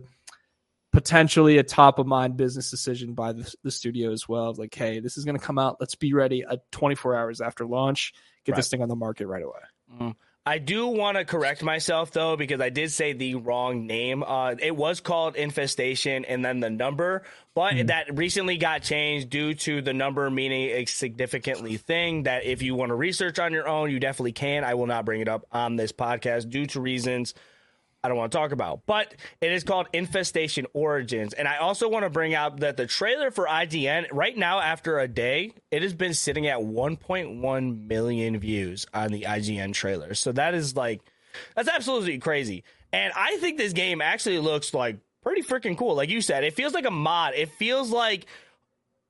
potentially 0.94 1.58
a 1.58 1.64
top 1.64 2.00
of 2.00 2.06
mind 2.06 2.38
business 2.38 2.70
decision 2.70 3.14
by 3.14 3.34
the, 3.34 3.54
the 3.64 3.72
studio 3.72 4.12
as 4.12 4.30
well. 4.30 4.54
Like, 4.54 4.74
hey, 4.74 5.00
this 5.00 5.18
is 5.18 5.26
going 5.26 5.38
to 5.38 5.44
come 5.44 5.58
out. 5.58 5.78
Let's 5.80 5.96
be 5.96 6.14
ready 6.14 6.46
uh, 6.46 6.58
24 6.72 7.16
hours 7.16 7.42
after 7.42 7.66
launch. 7.66 8.14
Get 8.46 8.56
this 8.56 8.70
thing 8.70 8.82
on 8.82 8.90
the 8.90 8.96
market 8.96 9.28
right 9.28 9.44
away. 9.44 10.14
I 10.46 10.58
do 10.58 10.88
want 10.88 11.16
to 11.18 11.24
correct 11.24 11.64
myself 11.64 12.12
though 12.12 12.36
because 12.36 12.60
I 12.60 12.70
did 12.70 12.92
say 12.92 13.14
the 13.14 13.36
wrong 13.36 13.88
name. 13.88 14.24
Uh, 14.24 14.56
it 14.60 14.76
was 14.76 15.00
called 15.00 15.38
Infestation 15.38 16.26
and 16.26 16.44
then 16.44 16.60
the 16.60 16.70
number, 16.70 17.24
but 17.56 17.88
that 17.88 18.18
recently 18.18 18.58
got 18.58 18.82
changed 18.82 19.30
due 19.30 19.54
to 19.54 19.82
the 19.82 19.94
number 19.94 20.30
meaning 20.30 20.70
a 20.72 20.86
significantly 20.86 21.78
thing. 21.78 22.24
That 22.24 22.44
if 22.44 22.62
you 22.62 22.76
want 22.76 22.90
to 22.90 22.96
research 22.96 23.40
on 23.40 23.54
your 23.54 23.70
own, 23.70 23.90
you 23.90 24.02
definitely 24.02 24.34
can. 24.34 24.66
I 24.66 24.74
will 24.74 24.88
not 24.88 25.06
bring 25.06 25.22
it 25.22 25.30
up 25.30 25.46
on 25.50 25.78
this 25.78 25.94
podcast 25.94 26.50
due 26.50 26.66
to 26.68 26.82
reasons 26.82 27.34
I 28.04 28.10
don't 28.10 28.18
want 28.18 28.32
to 28.34 28.38
talk 28.38 28.52
about. 28.52 28.82
But 28.86 29.16
it 29.40 29.52
is 29.52 29.64
called 29.64 29.88
Infestation 29.94 30.66
Origins. 30.74 31.34
And 31.34 31.48
I 31.48 31.58
also 31.58 31.88
want 31.88 32.04
to 32.04 32.10
bring 32.10 32.36
out 32.36 32.60
that 32.60 32.76
the 32.76 32.86
trailer 32.86 33.32
for 33.32 33.46
IGN, 33.46 34.08
right 34.12 34.38
now, 34.38 34.60
after 34.60 35.00
a 35.00 35.08
day, 35.08 35.54
it 35.72 35.84
has 35.84 35.94
been 35.94 36.14
sitting 36.14 36.48
at 36.48 36.60
1.1 36.60 37.88
million 37.88 38.38
views 38.40 38.86
on 38.94 39.12
the 39.12 39.22
IGN 39.22 39.74
trailer. 39.74 40.16
So 40.16 40.34
that 40.34 40.54
is 40.54 40.76
like, 40.76 41.02
that's 41.56 41.70
absolutely 41.70 42.18
crazy. 42.18 42.64
And 42.92 43.14
I 43.16 43.38
think 43.38 43.58
this 43.58 43.74
game 43.74 44.02
actually 44.02 44.40
looks 44.40 44.74
like 44.74 44.98
pretty 45.24 45.42
freaking 45.42 45.78
cool. 45.78 45.96
Like 45.96 46.10
you 46.10 46.20
said, 46.20 46.44
it 46.44 46.54
feels 46.54 46.74
like 46.74 46.86
a 46.86 46.92
mod. 46.92 47.34
It 47.36 47.50
feels 47.54 47.90
like, 47.90 48.26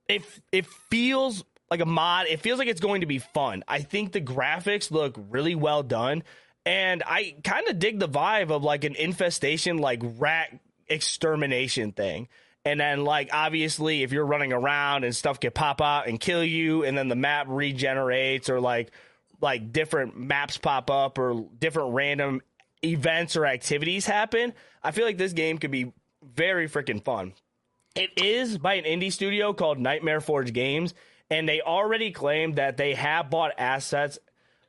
it, 0.07 0.21
it 0.51 0.67
feels 0.91 1.43
like 1.71 1.81
a 1.81 1.85
mod. 1.85 2.27
It 2.27 2.41
feels 2.41 2.59
like 2.59 2.67
it's 2.67 2.79
going 2.79 3.01
to 3.01 3.07
be 3.07 3.17
fun. 3.17 3.63
I 3.67 3.79
think 3.79 4.11
the 4.11 4.21
graphics 4.21 4.91
look 4.91 5.15
really 5.17 5.55
well 5.55 5.81
done. 5.81 6.23
And 6.65 7.03
I 7.05 7.35
kind 7.43 7.67
of 7.67 7.79
dig 7.79 7.99
the 7.99 8.07
vibe 8.07 8.51
of 8.51 8.63
like 8.63 8.83
an 8.83 8.95
infestation, 8.95 9.77
like 9.77 10.01
rat 10.03 10.57
extermination 10.87 11.91
thing. 11.91 12.29
And 12.65 12.79
then, 12.79 13.03
like, 13.03 13.29
obviously, 13.33 14.03
if 14.03 14.13
you're 14.13 14.25
running 14.25 14.53
around 14.53 15.03
and 15.03 15.13
stuff 15.13 15.39
can 15.39 15.51
pop 15.51 15.81
out 15.81 16.07
and 16.07 16.17
kill 16.17 16.43
you, 16.43 16.85
and 16.85 16.97
then 16.97 17.09
the 17.09 17.15
map 17.15 17.47
regenerates, 17.49 18.49
or 18.49 18.61
like, 18.61 18.91
like 19.41 19.73
different 19.73 20.17
maps 20.17 20.57
pop 20.57 20.89
up, 20.89 21.17
or 21.17 21.45
different 21.59 21.93
random 21.93 22.41
events 22.81 23.35
or 23.35 23.45
activities 23.45 24.05
happen, 24.05 24.53
I 24.81 24.91
feel 24.91 25.03
like 25.05 25.17
this 25.17 25.33
game 25.33 25.57
could 25.57 25.71
be 25.71 25.91
very 26.23 26.69
freaking 26.69 27.03
fun. 27.03 27.33
It 27.95 28.11
is 28.15 28.57
by 28.57 28.75
an 28.75 28.85
indie 28.85 29.11
studio 29.11 29.51
called 29.51 29.77
Nightmare 29.77 30.21
Forge 30.21 30.53
Games, 30.53 30.93
and 31.29 31.47
they 31.47 31.59
already 31.59 32.11
claimed 32.11 32.55
that 32.55 32.77
they 32.77 32.93
have 32.93 33.29
bought 33.29 33.51
assets 33.57 34.19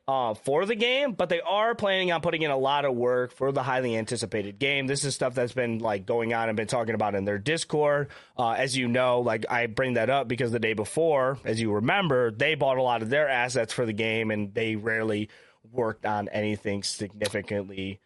uh, 0.07 0.35
for 0.35 0.65
the 0.65 0.75
game, 0.75 1.13
but 1.13 1.29
they 1.29 1.41
are 1.41 1.73
planning 1.73 2.11
on 2.11 2.21
putting 2.21 2.43
in 2.43 2.51
a 2.51 2.57
lot 2.57 2.85
of 2.85 2.93
work 2.93 3.31
for 3.31 3.51
the 3.51 3.63
highly 3.63 3.97
anticipated 3.97 4.59
game. 4.59 4.85
This 4.85 5.03
is 5.03 5.15
stuff 5.15 5.33
that's 5.33 5.53
been 5.53 5.79
like 5.79 6.05
going 6.05 6.33
on 6.33 6.47
and 6.47 6.55
been 6.55 6.67
talking 6.67 6.93
about 6.93 7.15
in 7.15 7.25
their 7.25 7.39
Discord. 7.39 8.09
Uh, 8.37 8.51
as 8.51 8.77
you 8.77 8.87
know, 8.87 9.21
like 9.21 9.45
I 9.49 9.65
bring 9.65 9.93
that 9.93 10.09
up 10.09 10.27
because 10.27 10.51
the 10.51 10.59
day 10.59 10.73
before, 10.73 11.39
as 11.43 11.59
you 11.59 11.73
remember, 11.73 12.31
they 12.31 12.55
bought 12.55 12.77
a 12.77 12.83
lot 12.83 13.01
of 13.01 13.09
their 13.09 13.27
assets 13.27 13.73
for 13.73 13.85
the 13.85 13.93
game, 13.93 14.29
and 14.29 14.53
they 14.53 14.75
rarely 14.75 15.29
worked 15.71 16.05
on 16.05 16.29
anything 16.29 16.83
significantly 16.83 17.99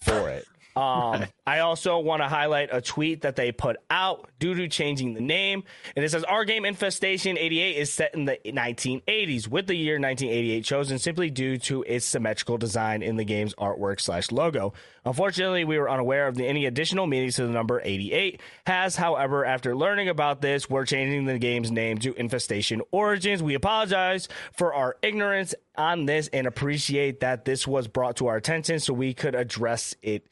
for 0.00 0.30
it. 0.30 0.46
Um, 0.76 1.24
I 1.46 1.60
also 1.60 1.98
want 1.98 2.22
to 2.22 2.28
highlight 2.28 2.68
a 2.72 2.80
tweet 2.80 3.22
that 3.22 3.36
they 3.36 3.50
put 3.50 3.76
out 3.90 4.30
due 4.38 4.54
to 4.54 4.68
changing 4.68 5.14
the 5.14 5.20
name. 5.20 5.64
And 5.96 6.04
it 6.04 6.10
says, 6.10 6.24
Our 6.24 6.44
game 6.44 6.64
Infestation 6.64 7.36
88 7.36 7.76
is 7.76 7.92
set 7.92 8.14
in 8.14 8.24
the 8.24 8.38
1980s, 8.44 9.48
with 9.48 9.66
the 9.66 9.74
year 9.74 9.94
1988 9.94 10.64
chosen 10.64 10.98
simply 10.98 11.30
due 11.30 11.58
to 11.58 11.82
its 11.86 12.06
symmetrical 12.06 12.56
design 12.56 13.02
in 13.02 13.16
the 13.16 13.24
game's 13.24 13.54
artwork 13.56 14.00
slash 14.00 14.30
logo. 14.30 14.72
Unfortunately, 15.04 15.64
we 15.64 15.78
were 15.78 15.90
unaware 15.90 16.28
of 16.28 16.36
the, 16.36 16.46
any 16.46 16.66
additional 16.66 17.06
meanings 17.06 17.36
to 17.36 17.46
the 17.46 17.52
number 17.52 17.80
88. 17.82 18.40
Has, 18.66 18.96
however, 18.96 19.44
after 19.44 19.74
learning 19.74 20.08
about 20.08 20.40
this, 20.40 20.70
we're 20.70 20.84
changing 20.86 21.24
the 21.24 21.38
game's 21.38 21.70
name 21.70 21.98
to 21.98 22.14
Infestation 22.14 22.82
Origins. 22.92 23.42
We 23.42 23.54
apologize 23.54 24.28
for 24.52 24.74
our 24.74 24.96
ignorance 25.02 25.54
on 25.76 26.06
this 26.06 26.28
and 26.28 26.46
appreciate 26.46 27.20
that 27.20 27.44
this 27.44 27.66
was 27.66 27.88
brought 27.88 28.16
to 28.16 28.26
our 28.26 28.36
attention 28.36 28.78
so 28.78 28.92
we 28.92 29.14
could 29.14 29.34
address 29.34 29.94
it 30.02 30.26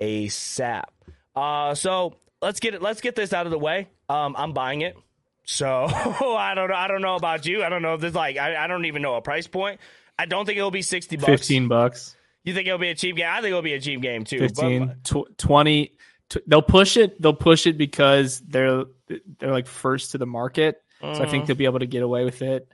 ASAP. 0.00 0.84
Uh, 1.34 1.74
so 1.74 2.14
let's 2.42 2.60
get 2.60 2.74
it. 2.74 2.82
Let's 2.82 3.00
get 3.00 3.14
this 3.14 3.32
out 3.32 3.46
of 3.46 3.52
the 3.52 3.58
way. 3.58 3.88
Um, 4.08 4.34
I'm 4.36 4.52
buying 4.52 4.80
it. 4.80 4.96
So 5.44 5.86
I 5.88 6.54
don't 6.54 6.68
know. 6.68 6.76
I 6.76 6.88
don't 6.88 7.02
know 7.02 7.16
about 7.16 7.46
you. 7.46 7.62
I 7.62 7.68
don't 7.68 7.82
know 7.82 7.94
if 7.94 8.00
there's 8.00 8.14
like 8.14 8.36
I, 8.36 8.64
I 8.64 8.66
don't 8.66 8.84
even 8.84 9.02
know 9.02 9.14
a 9.14 9.22
price 9.22 9.46
point. 9.46 9.80
I 10.18 10.26
don't 10.26 10.46
think 10.46 10.58
it'll 10.58 10.70
be 10.70 10.82
sixty 10.82 11.16
bucks. 11.16 11.26
Fifteen 11.26 11.68
bucks. 11.68 12.16
You 12.44 12.54
think 12.54 12.66
it'll 12.66 12.78
be 12.78 12.88
a 12.88 12.94
cheap 12.94 13.16
game? 13.16 13.28
I 13.28 13.36
think 13.36 13.48
it'll 13.48 13.62
be 13.62 13.74
a 13.74 13.80
cheap 13.80 14.00
game 14.00 14.24
too. 14.24 14.38
15, 14.38 14.96
tw- 15.04 15.36
20. 15.36 15.92
T- 16.30 16.40
they'll 16.46 16.62
push 16.62 16.96
it. 16.96 17.20
They'll 17.20 17.34
push 17.34 17.66
it 17.66 17.76
because 17.76 18.40
they're 18.40 18.84
they're 19.38 19.50
like 19.50 19.66
first 19.66 20.12
to 20.12 20.18
the 20.18 20.26
market. 20.26 20.82
Mm. 21.02 21.16
So 21.16 21.22
I 21.22 21.28
think 21.28 21.46
they'll 21.46 21.56
be 21.56 21.66
able 21.66 21.80
to 21.80 21.86
get 21.86 22.02
away 22.02 22.24
with 22.24 22.42
it. 22.42 22.68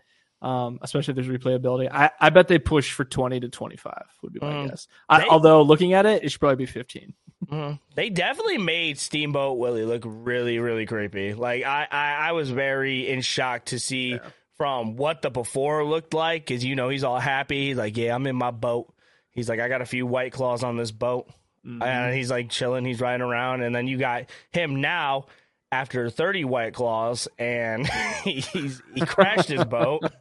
Um, 0.46 0.78
especially 0.80 1.10
if 1.10 1.16
there's 1.16 1.40
replayability. 1.40 1.90
I, 1.90 2.12
I 2.20 2.30
bet 2.30 2.46
they 2.46 2.60
push 2.60 2.92
for 2.92 3.04
20 3.04 3.40
to 3.40 3.48
25 3.48 4.04
would 4.22 4.32
be 4.32 4.38
my 4.40 4.52
mm. 4.52 4.68
guess. 4.68 4.86
I, 5.08 5.22
they, 5.22 5.26
although 5.26 5.62
looking 5.62 5.92
at 5.92 6.06
it, 6.06 6.22
it 6.22 6.28
should 6.28 6.38
probably 6.38 6.54
be 6.54 6.66
15. 6.66 7.14
Mm. 7.46 7.80
They 7.96 8.10
definitely 8.10 8.58
made 8.58 8.96
Steamboat 8.96 9.58
Willie 9.58 9.84
look 9.84 10.04
really, 10.06 10.60
really 10.60 10.86
creepy. 10.86 11.34
Like 11.34 11.64
I, 11.64 11.88
I, 11.90 12.28
I 12.28 12.32
was 12.32 12.48
very 12.48 13.08
in 13.08 13.22
shock 13.22 13.64
to 13.66 13.80
see 13.80 14.10
yeah. 14.10 14.18
from 14.56 14.94
what 14.94 15.20
the 15.20 15.30
before 15.30 15.84
looked 15.84 16.14
like. 16.14 16.46
Cause 16.46 16.62
you 16.62 16.76
know, 16.76 16.90
he's 16.90 17.02
all 17.02 17.18
happy. 17.18 17.66
He's 17.66 17.76
like, 17.76 17.96
yeah, 17.96 18.14
I'm 18.14 18.24
in 18.28 18.36
my 18.36 18.52
boat. 18.52 18.94
He's 19.32 19.48
like, 19.48 19.58
I 19.58 19.66
got 19.66 19.82
a 19.82 19.86
few 19.86 20.06
white 20.06 20.32
claws 20.32 20.62
on 20.62 20.76
this 20.76 20.92
boat. 20.92 21.28
Mm-hmm. 21.66 21.82
And 21.82 22.14
he's 22.14 22.30
like 22.30 22.50
chilling. 22.50 22.84
He's 22.84 23.00
riding 23.00 23.26
around. 23.26 23.62
And 23.62 23.74
then 23.74 23.88
you 23.88 23.98
got 23.98 24.26
him 24.52 24.80
now 24.80 25.26
after 25.72 26.10
30 26.10 26.44
white 26.44 26.74
claws 26.74 27.28
and 27.38 27.86
he's 28.24 28.82
he 28.94 29.00
crashed 29.00 29.48
his 29.48 29.64
boat. 29.64 30.02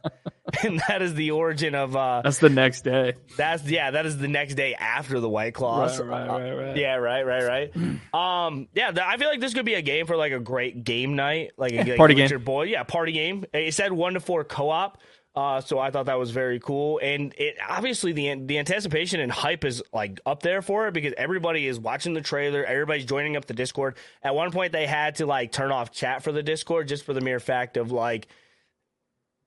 And 0.62 0.80
that 0.86 1.02
is 1.02 1.12
the 1.14 1.32
origin 1.32 1.74
of 1.74 1.96
uh 1.96 2.22
that's 2.22 2.38
the 2.38 2.48
next 2.48 2.82
day. 2.82 3.14
that's 3.36 3.64
yeah 3.64 3.90
that 3.90 4.06
is 4.06 4.16
the 4.16 4.28
next 4.28 4.54
day 4.54 4.74
after 4.74 5.18
the 5.18 5.28
white 5.28 5.54
claws. 5.54 5.98
Right, 5.98 6.28
right, 6.28 6.28
right, 6.28 6.52
right. 6.52 6.76
yeah 6.76 6.94
right 6.94 7.26
right 7.26 7.44
right. 7.74 7.76
Um 8.14 8.68
yeah 8.72 8.92
i 9.04 9.16
feel 9.16 9.28
like 9.28 9.40
this 9.40 9.54
could 9.54 9.66
be 9.66 9.74
a 9.74 9.82
game 9.82 10.06
for 10.06 10.16
like 10.16 10.32
a 10.32 10.38
great 10.38 10.84
game 10.84 11.16
night. 11.16 11.50
Like 11.58 11.72
a 11.72 11.82
like 11.82 11.96
party 11.96 12.14
game. 12.14 12.30
your 12.30 12.38
boy 12.38 12.62
yeah 12.66 12.84
party 12.84 13.10
game. 13.10 13.44
It 13.52 13.74
said 13.74 13.92
one 13.92 14.14
to 14.14 14.20
four 14.20 14.44
co-op 14.44 14.98
uh, 15.36 15.60
so 15.60 15.78
I 15.78 15.90
thought 15.90 16.06
that 16.06 16.18
was 16.18 16.30
very 16.30 16.58
cool, 16.58 16.98
and 17.02 17.34
it 17.36 17.56
obviously 17.68 18.12
the 18.12 18.34
the 18.46 18.58
anticipation 18.58 19.20
and 19.20 19.30
hype 19.30 19.66
is 19.66 19.82
like 19.92 20.18
up 20.24 20.42
there 20.42 20.62
for 20.62 20.88
it 20.88 20.94
because 20.94 21.12
everybody 21.18 21.66
is 21.66 21.78
watching 21.78 22.14
the 22.14 22.22
trailer, 22.22 22.64
everybody's 22.64 23.04
joining 23.04 23.36
up 23.36 23.44
the 23.44 23.52
Discord. 23.52 23.96
At 24.22 24.34
one 24.34 24.50
point, 24.50 24.72
they 24.72 24.86
had 24.86 25.16
to 25.16 25.26
like 25.26 25.52
turn 25.52 25.70
off 25.70 25.92
chat 25.92 26.22
for 26.22 26.32
the 26.32 26.42
Discord 26.42 26.88
just 26.88 27.04
for 27.04 27.12
the 27.12 27.20
mere 27.20 27.38
fact 27.38 27.76
of 27.76 27.92
like 27.92 28.28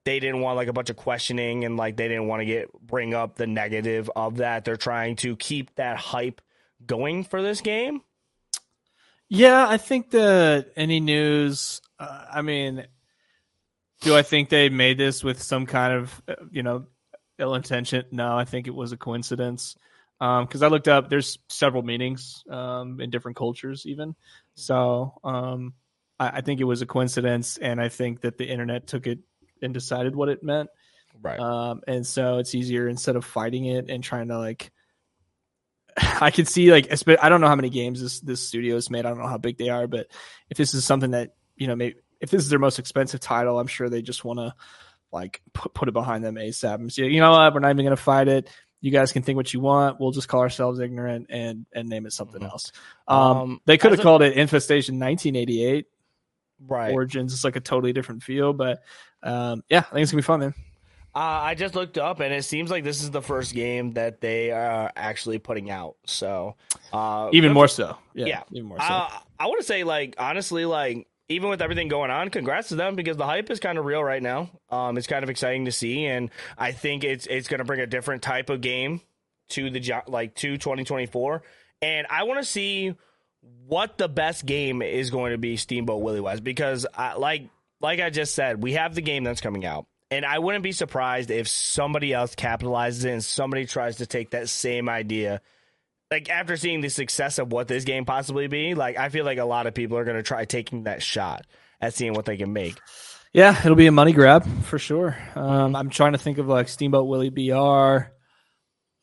they 0.04 0.20
didn't 0.20 0.40
want 0.42 0.56
like 0.56 0.68
a 0.68 0.72
bunch 0.72 0.90
of 0.90 0.96
questioning 0.96 1.64
and 1.64 1.76
like 1.76 1.96
they 1.96 2.06
didn't 2.06 2.28
want 2.28 2.40
to 2.40 2.46
get 2.46 2.72
bring 2.80 3.12
up 3.12 3.34
the 3.34 3.48
negative 3.48 4.08
of 4.14 4.36
that. 4.36 4.64
They're 4.64 4.76
trying 4.76 5.16
to 5.16 5.34
keep 5.34 5.74
that 5.74 5.96
hype 5.96 6.40
going 6.86 7.24
for 7.24 7.42
this 7.42 7.60
game. 7.62 8.00
Yeah, 9.28 9.66
I 9.68 9.76
think 9.76 10.10
that 10.10 10.70
any 10.76 11.00
news. 11.00 11.80
Uh, 11.98 12.26
I 12.32 12.42
mean 12.42 12.86
do 14.00 14.16
I 14.16 14.22
think 14.22 14.48
they 14.48 14.68
made 14.68 14.98
this 14.98 15.22
with 15.22 15.42
some 15.42 15.66
kind 15.66 15.92
of 15.92 16.22
uh, 16.28 16.34
you 16.50 16.62
know 16.62 16.86
ill 17.38 17.54
intention? 17.54 18.04
No, 18.10 18.36
I 18.36 18.44
think 18.44 18.66
it 18.66 18.74
was 18.74 18.92
a 18.92 18.96
coincidence. 18.96 19.76
Because 20.18 20.62
um, 20.62 20.64
I 20.64 20.68
looked 20.68 20.88
up, 20.88 21.08
there's 21.08 21.38
several 21.48 21.82
meanings 21.82 22.44
um, 22.50 23.00
in 23.00 23.08
different 23.08 23.38
cultures, 23.38 23.86
even. 23.86 24.14
So 24.54 25.14
um, 25.24 25.72
I, 26.18 26.28
I, 26.28 26.40
think 26.42 26.60
it 26.60 26.64
was 26.64 26.82
a 26.82 26.86
coincidence, 26.86 27.56
and 27.56 27.80
I 27.80 27.88
think 27.88 28.20
that 28.20 28.36
the 28.36 28.46
internet 28.46 28.86
took 28.86 29.06
it 29.06 29.20
and 29.62 29.72
decided 29.72 30.14
what 30.14 30.28
it 30.28 30.42
meant. 30.42 30.68
Right. 31.22 31.40
Um, 31.40 31.80
and 31.88 32.06
so 32.06 32.36
it's 32.36 32.54
easier 32.54 32.86
instead 32.86 33.16
of 33.16 33.24
fighting 33.24 33.64
it 33.64 33.88
and 33.88 34.04
trying 34.04 34.28
to 34.28 34.38
like. 34.38 34.70
I 35.96 36.30
can 36.30 36.44
see 36.44 36.70
like 36.70 36.92
I 37.22 37.28
don't 37.30 37.40
know 37.40 37.48
how 37.48 37.56
many 37.56 37.70
games 37.70 38.02
this 38.02 38.20
this 38.20 38.46
studio 38.46 38.74
has 38.74 38.90
made. 38.90 39.06
I 39.06 39.08
don't 39.08 39.18
know 39.18 39.26
how 39.26 39.38
big 39.38 39.56
they 39.56 39.70
are, 39.70 39.86
but 39.86 40.08
if 40.50 40.58
this 40.58 40.74
is 40.74 40.84
something 40.84 41.12
that 41.12 41.34
you 41.56 41.66
know 41.66 41.76
maybe 41.76 41.96
if 42.20 42.30
this 42.30 42.42
is 42.42 42.50
their 42.50 42.58
most 42.58 42.78
expensive 42.78 43.20
title, 43.20 43.58
I'm 43.58 43.66
sure 43.66 43.88
they 43.88 44.02
just 44.02 44.24
want 44.24 44.38
to 44.38 44.54
like 45.12 45.42
put, 45.52 45.74
put 45.74 45.88
it 45.88 45.92
behind 45.92 46.24
them 46.24 46.36
ASAP 46.36 46.74
and 46.74 46.92
say, 46.92 47.08
you 47.08 47.20
know 47.20 47.32
what, 47.32 47.54
we're 47.54 47.60
not 47.60 47.70
even 47.70 47.84
going 47.84 47.96
to 47.96 48.02
fight 48.02 48.28
it. 48.28 48.48
You 48.80 48.90
guys 48.90 49.12
can 49.12 49.22
think 49.22 49.36
what 49.36 49.52
you 49.52 49.60
want. 49.60 50.00
We'll 50.00 50.12
just 50.12 50.28
call 50.28 50.40
ourselves 50.40 50.80
ignorant 50.80 51.26
and 51.28 51.66
and 51.74 51.88
name 51.88 52.06
it 52.06 52.12
something 52.12 52.40
mm-hmm. 52.40 52.50
else. 52.50 52.72
Um, 53.06 53.18
um, 53.18 53.60
they 53.66 53.76
could 53.76 53.92
have 53.92 54.00
called 54.00 54.22
it 54.22 54.36
Infestation 54.36 54.98
1988. 54.98 55.86
Right. 56.66 56.92
Origins. 56.92 57.32
It's 57.32 57.44
like 57.44 57.56
a 57.56 57.60
totally 57.60 57.92
different 57.92 58.22
feel, 58.22 58.52
but 58.52 58.82
um, 59.22 59.62
yeah, 59.68 59.80
I 59.80 59.94
think 59.94 60.02
it's 60.02 60.12
gonna 60.12 60.22
be 60.22 60.26
fun, 60.26 60.40
man. 60.40 60.54
Uh, 61.12 61.18
I 61.18 61.54
just 61.56 61.74
looked 61.74 61.98
up, 61.98 62.20
and 62.20 62.32
it 62.32 62.44
seems 62.44 62.70
like 62.70 62.84
this 62.84 63.02
is 63.02 63.10
the 63.10 63.22
first 63.22 63.52
game 63.52 63.92
that 63.92 64.20
they 64.20 64.52
are 64.52 64.92
actually 64.94 65.40
putting 65.40 65.68
out. 65.68 65.96
So, 66.06 66.54
uh, 66.92 67.30
even 67.32 67.52
more 67.52 67.66
so, 67.66 67.96
yeah, 68.14 68.26
yeah. 68.26 68.42
even 68.52 68.68
more 68.68 68.78
so. 68.78 68.84
Uh, 68.84 69.10
I 69.38 69.46
want 69.46 69.60
to 69.60 69.66
say, 69.66 69.82
like, 69.82 70.14
honestly, 70.18 70.66
like 70.66 71.08
even 71.30 71.48
with 71.48 71.62
everything 71.62 71.86
going 71.88 72.10
on, 72.10 72.28
congrats 72.28 72.68
to 72.68 72.74
them 72.74 72.96
because 72.96 73.16
the 73.16 73.24
hype 73.24 73.50
is 73.50 73.60
kind 73.60 73.78
of 73.78 73.84
real 73.84 74.02
right 74.02 74.22
now. 74.22 74.50
Um, 74.68 74.98
it's 74.98 75.06
kind 75.06 75.22
of 75.22 75.30
exciting 75.30 75.64
to 75.66 75.72
see, 75.72 76.04
and 76.04 76.28
I 76.58 76.72
think 76.72 77.04
it's 77.04 77.26
it's 77.26 77.48
going 77.48 77.58
to 77.58 77.64
bring 77.64 77.80
a 77.80 77.86
different 77.86 78.22
type 78.22 78.50
of 78.50 78.60
game 78.60 79.00
to 79.50 79.70
the 79.70 80.02
like 80.08 80.34
to 80.36 80.58
2024. 80.58 81.42
And 81.82 82.06
I 82.10 82.24
want 82.24 82.40
to 82.40 82.44
see 82.44 82.94
what 83.66 83.96
the 83.96 84.08
best 84.08 84.44
game 84.44 84.82
is 84.82 85.10
going 85.10 85.30
to 85.30 85.38
be 85.38 85.56
Steamboat 85.56 86.02
Willie 86.02 86.20
West 86.20 86.42
because 86.42 86.84
I, 86.94 87.14
like 87.14 87.48
like 87.80 88.00
I 88.00 88.10
just 88.10 88.34
said, 88.34 88.60
we 88.60 88.72
have 88.72 88.96
the 88.96 89.00
game 89.00 89.22
that's 89.22 89.40
coming 89.40 89.64
out. 89.64 89.86
And 90.10 90.24
I 90.24 90.40
wouldn't 90.40 90.64
be 90.64 90.72
surprised 90.72 91.30
if 91.30 91.46
somebody 91.46 92.12
else 92.12 92.34
capitalizes 92.34 93.04
it 93.04 93.12
and 93.12 93.24
somebody 93.24 93.66
tries 93.66 93.98
to 93.98 94.06
take 94.06 94.30
that 94.30 94.48
same 94.48 94.88
idea 94.88 95.40
like 96.10 96.28
after 96.28 96.56
seeing 96.56 96.80
the 96.80 96.88
success 96.88 97.38
of 97.38 97.52
what 97.52 97.68
this 97.68 97.84
game 97.84 98.04
possibly 98.04 98.48
be, 98.48 98.74
like 98.74 98.98
I 98.98 99.10
feel 99.10 99.24
like 99.24 99.38
a 99.38 99.44
lot 99.44 99.66
of 99.66 99.74
people 99.74 99.96
are 99.96 100.04
going 100.04 100.16
to 100.16 100.22
try 100.22 100.44
taking 100.44 100.84
that 100.84 101.02
shot 101.02 101.46
at 101.80 101.94
seeing 101.94 102.14
what 102.14 102.24
they 102.24 102.36
can 102.36 102.52
make. 102.52 102.78
Yeah, 103.32 103.56
it'll 103.60 103.76
be 103.76 103.86
a 103.86 103.92
money 103.92 104.12
grab 104.12 104.44
for 104.64 104.78
sure. 104.78 105.16
Um, 105.36 105.76
I'm 105.76 105.88
trying 105.88 106.12
to 106.12 106.18
think 106.18 106.38
of 106.38 106.48
like 106.48 106.68
Steamboat 106.68 107.06
Willie 107.06 107.30
BR. 107.30 108.10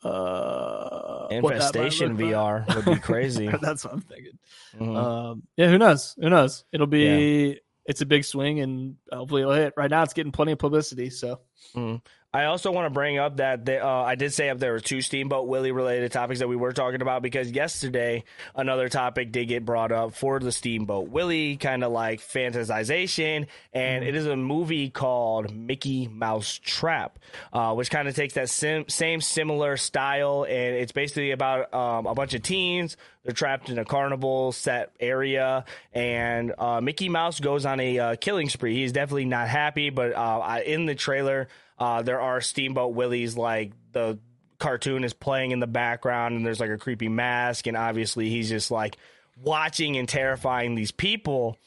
Uh, 0.06 1.28
Infestation 1.32 2.18
VR 2.18 2.76
would 2.76 2.86
be 2.86 3.00
crazy. 3.00 3.48
That's 3.62 3.86
what 3.86 3.94
I'm 3.94 4.02
thinking. 4.02 4.38
Mm-hmm. 4.76 4.96
Um, 4.96 5.44
yeah, 5.56 5.70
who 5.70 5.78
knows? 5.78 6.14
Who 6.20 6.30
knows? 6.30 6.66
It'll 6.74 6.88
be. 6.88 7.48
Yeah. 7.48 7.56
It's 7.86 8.02
a 8.02 8.06
big 8.06 8.26
swing, 8.26 8.60
and 8.60 8.98
hopefully 9.10 9.44
it'll 9.44 9.54
hit. 9.54 9.74
Right 9.78 9.90
now, 9.90 10.04
it's 10.04 10.12
getting 10.12 10.34
plenty 10.34 10.52
of 10.52 10.60
publicity. 10.60 11.10
So. 11.10 11.40
Mm-hmm. 11.74 12.06
I 12.38 12.46
also 12.46 12.72
want 12.72 12.86
to 12.86 12.92
bring 12.92 13.18
up 13.18 13.38
that 13.38 13.66
they, 13.66 13.80
uh, 13.80 13.90
I 13.90 14.14
did 14.14 14.32
say 14.32 14.50
up 14.50 14.60
there 14.60 14.74
were 14.74 14.80
two 14.80 15.02
Steamboat 15.02 15.48
Willie 15.48 15.72
related 15.72 16.12
topics 16.12 16.38
that 16.38 16.48
we 16.48 16.56
were 16.56 16.72
talking 16.72 17.02
about 17.02 17.24
because 17.24 17.50
yesterday 17.50 18.26
another 18.54 18.90
topic 18.90 19.32
did 19.32 19.48
get 19.48 19.66
brought 19.66 19.92
up 19.92 20.14
for 20.14 20.40
the 20.40 20.52
Steamboat 20.52 21.10
Willie 21.10 21.58
kind 21.58 21.84
of 21.84 21.92
like 21.92 22.22
fantasization, 22.22 23.48
and 23.74 24.04
mm-hmm. 24.04 24.10
it 24.10 24.14
is 24.14 24.28
a 24.28 24.36
movie 24.36 24.92
called 24.92 25.52
Mickey 25.52 26.08
Mouse 26.08 26.60
Trap, 26.64 27.18
uh, 27.54 27.74
which 27.74 27.90
kind 27.90 28.08
of 28.08 28.16
takes 28.16 28.36
that 28.36 28.50
sim- 28.50 28.88
same 28.88 29.20
similar 29.20 29.76
style, 29.76 30.44
and 30.44 30.76
it's 30.76 30.92
basically 30.92 31.32
about 31.32 31.74
um, 31.74 32.06
a 32.06 32.14
bunch 32.14 32.36
of 32.36 32.44
teens. 32.44 32.98
They're 33.24 33.34
trapped 33.34 33.70
in 33.70 33.80
a 33.80 33.84
carnival 33.84 34.52
set 34.52 34.92
area, 35.00 35.66
and 35.92 36.54
uh, 36.56 36.82
Mickey 36.82 37.10
Mouse 37.10 37.40
goes 37.40 37.66
on 37.66 37.80
a 37.80 37.98
uh, 37.98 38.16
killing 38.18 38.48
spree. 38.48 38.76
He's 38.76 38.92
definitely 38.92 39.26
not 39.26 39.48
happy, 39.48 39.90
but 39.90 40.14
uh, 40.14 40.60
in 40.64 40.86
the 40.86 40.94
trailer. 40.94 41.48
Uh, 41.80 42.02
there 42.02 42.20
are 42.20 42.42
Steamboat 42.42 42.94
Willies, 42.94 43.38
like 43.38 43.72
the 43.92 44.20
cartoon 44.60 45.04
is 45.04 45.14
playing 45.14 45.52
in 45.52 45.60
the 45.60 45.68
background, 45.68 46.36
and 46.36 46.46
there's 46.46 46.60
like 46.60 46.70
a 46.70 46.78
creepy 46.78 47.10
mask, 47.10 47.68
and 47.68 47.78
obviously 47.78 48.30
he's 48.30 48.50
just 48.50 48.72
like 48.72 48.98
watching 49.42 49.98
and 49.98 50.10
terrifying 50.10 50.76
these 50.76 50.92
people. 50.92 51.58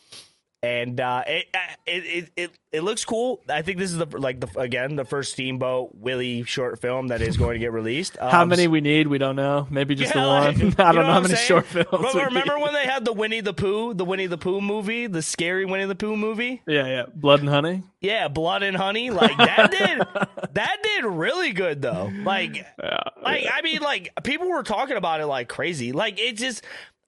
And 0.62 1.00
uh, 1.00 1.22
it, 1.26 1.46
it 1.86 2.04
it 2.04 2.30
it 2.36 2.50
it 2.72 2.80
looks 2.82 3.04
cool. 3.04 3.40
I 3.48 3.62
think 3.62 3.78
this 3.78 3.90
is 3.90 3.96
the 3.96 4.06
like 4.18 4.40
the 4.40 4.58
again 4.60 4.94
the 4.96 5.04
first 5.06 5.32
Steamboat 5.32 5.94
Willie 5.94 6.42
short 6.44 6.80
film 6.80 7.08
that 7.08 7.22
is 7.22 7.36
going 7.38 7.54
to 7.54 7.58
get 7.58 7.72
released. 7.72 8.16
Um, 8.20 8.30
How 8.30 8.44
many 8.44 8.68
we 8.68 8.80
need, 8.82 9.06
we 9.06 9.16
don't 9.18 9.36
know. 9.36 9.66
Maybe 9.70 9.94
just 9.94 10.14
yeah, 10.14 10.22
the 10.22 10.28
one. 10.28 10.68
like, 10.68 10.80
I 10.80 10.92
don't 10.92 11.06
know 11.06 11.12
how 11.12 11.20
many 11.20 11.34
saying? 11.34 11.46
short 11.48 11.66
films. 11.66 11.88
But 11.90 12.14
remember 12.26 12.58
when 12.58 12.74
they 12.74 12.84
had 12.84 13.04
the 13.06 13.12
Winnie 13.14 13.40
the 13.40 13.54
Pooh, 13.54 13.94
the 13.94 14.04
Winnie 14.04 14.26
the 14.26 14.36
Pooh 14.38 14.60
movie, 14.60 15.06
the 15.06 15.22
scary 15.22 15.64
Winnie 15.64 15.86
the 15.86 15.94
Pooh 15.94 16.16
movie? 16.16 16.60
Yeah, 16.66 16.86
yeah. 16.86 17.04
Blood 17.14 17.40
and 17.40 17.48
honey. 17.48 17.82
Yeah, 18.02 18.28
Blood 18.28 18.62
and 18.62 18.76
Honey. 18.76 19.10
Like 19.10 19.36
that 19.38 19.70
did 19.70 20.54
that 20.54 20.76
did 20.82 21.04
really 21.06 21.52
good 21.52 21.80
though. 21.80 22.12
Like 22.22 22.56
Yeah. 22.56 22.98
like 23.22 23.46
I 23.50 23.62
mean, 23.62 23.80
like 23.80 24.12
people 24.22 24.48
were 24.50 24.62
talking 24.62 24.96
about 24.98 25.20
it 25.20 25.26
like 25.26 25.48
crazy. 25.48 25.92
Like 25.92 26.18
it 26.20 26.36
just, 26.36 26.62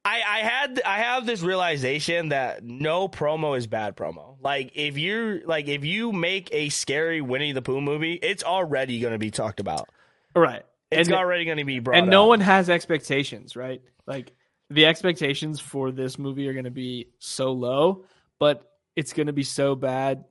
I 0.04 0.22
I 0.26 0.38
had 0.40 0.82
I 0.84 0.98
have 0.98 1.26
this 1.26 1.42
realization 1.42 2.30
that 2.30 2.64
no 2.64 3.08
promo 3.08 3.56
is 3.56 3.66
bad 3.66 3.96
promo. 3.96 4.36
Like 4.40 4.72
if 4.74 4.98
you 4.98 5.42
like 5.44 5.68
if 5.68 5.84
you 5.84 6.12
make 6.12 6.48
a 6.52 6.68
scary 6.70 7.20
Winnie 7.20 7.52
the 7.52 7.62
Pooh 7.62 7.80
movie, 7.80 8.14
it's 8.14 8.42
already 8.42 9.00
going 9.00 9.12
to 9.12 9.18
be 9.18 9.30
talked 9.30 9.60
about. 9.60 9.88
right. 10.34 10.64
It's 10.90 11.08
and, 11.08 11.16
already 11.16 11.46
going 11.46 11.58
to 11.58 11.64
be 11.64 11.78
brought. 11.78 11.98
and 11.98 12.10
no 12.10 12.24
up. 12.24 12.28
one 12.28 12.40
has 12.40 12.68
expectations, 12.68 13.56
right? 13.56 13.80
Like 14.06 14.32
the 14.68 14.86
expectations 14.86 15.58
for 15.58 15.90
this 15.90 16.18
movie 16.18 16.46
are 16.48 16.52
going 16.52 16.64
to 16.64 16.70
be 16.70 17.08
so 17.18 17.52
low, 17.52 18.04
but 18.38 18.70
it's 18.94 19.12
going 19.14 19.28
to 19.28 19.32
be 19.32 19.42
so 19.42 19.74
bad 19.74 20.24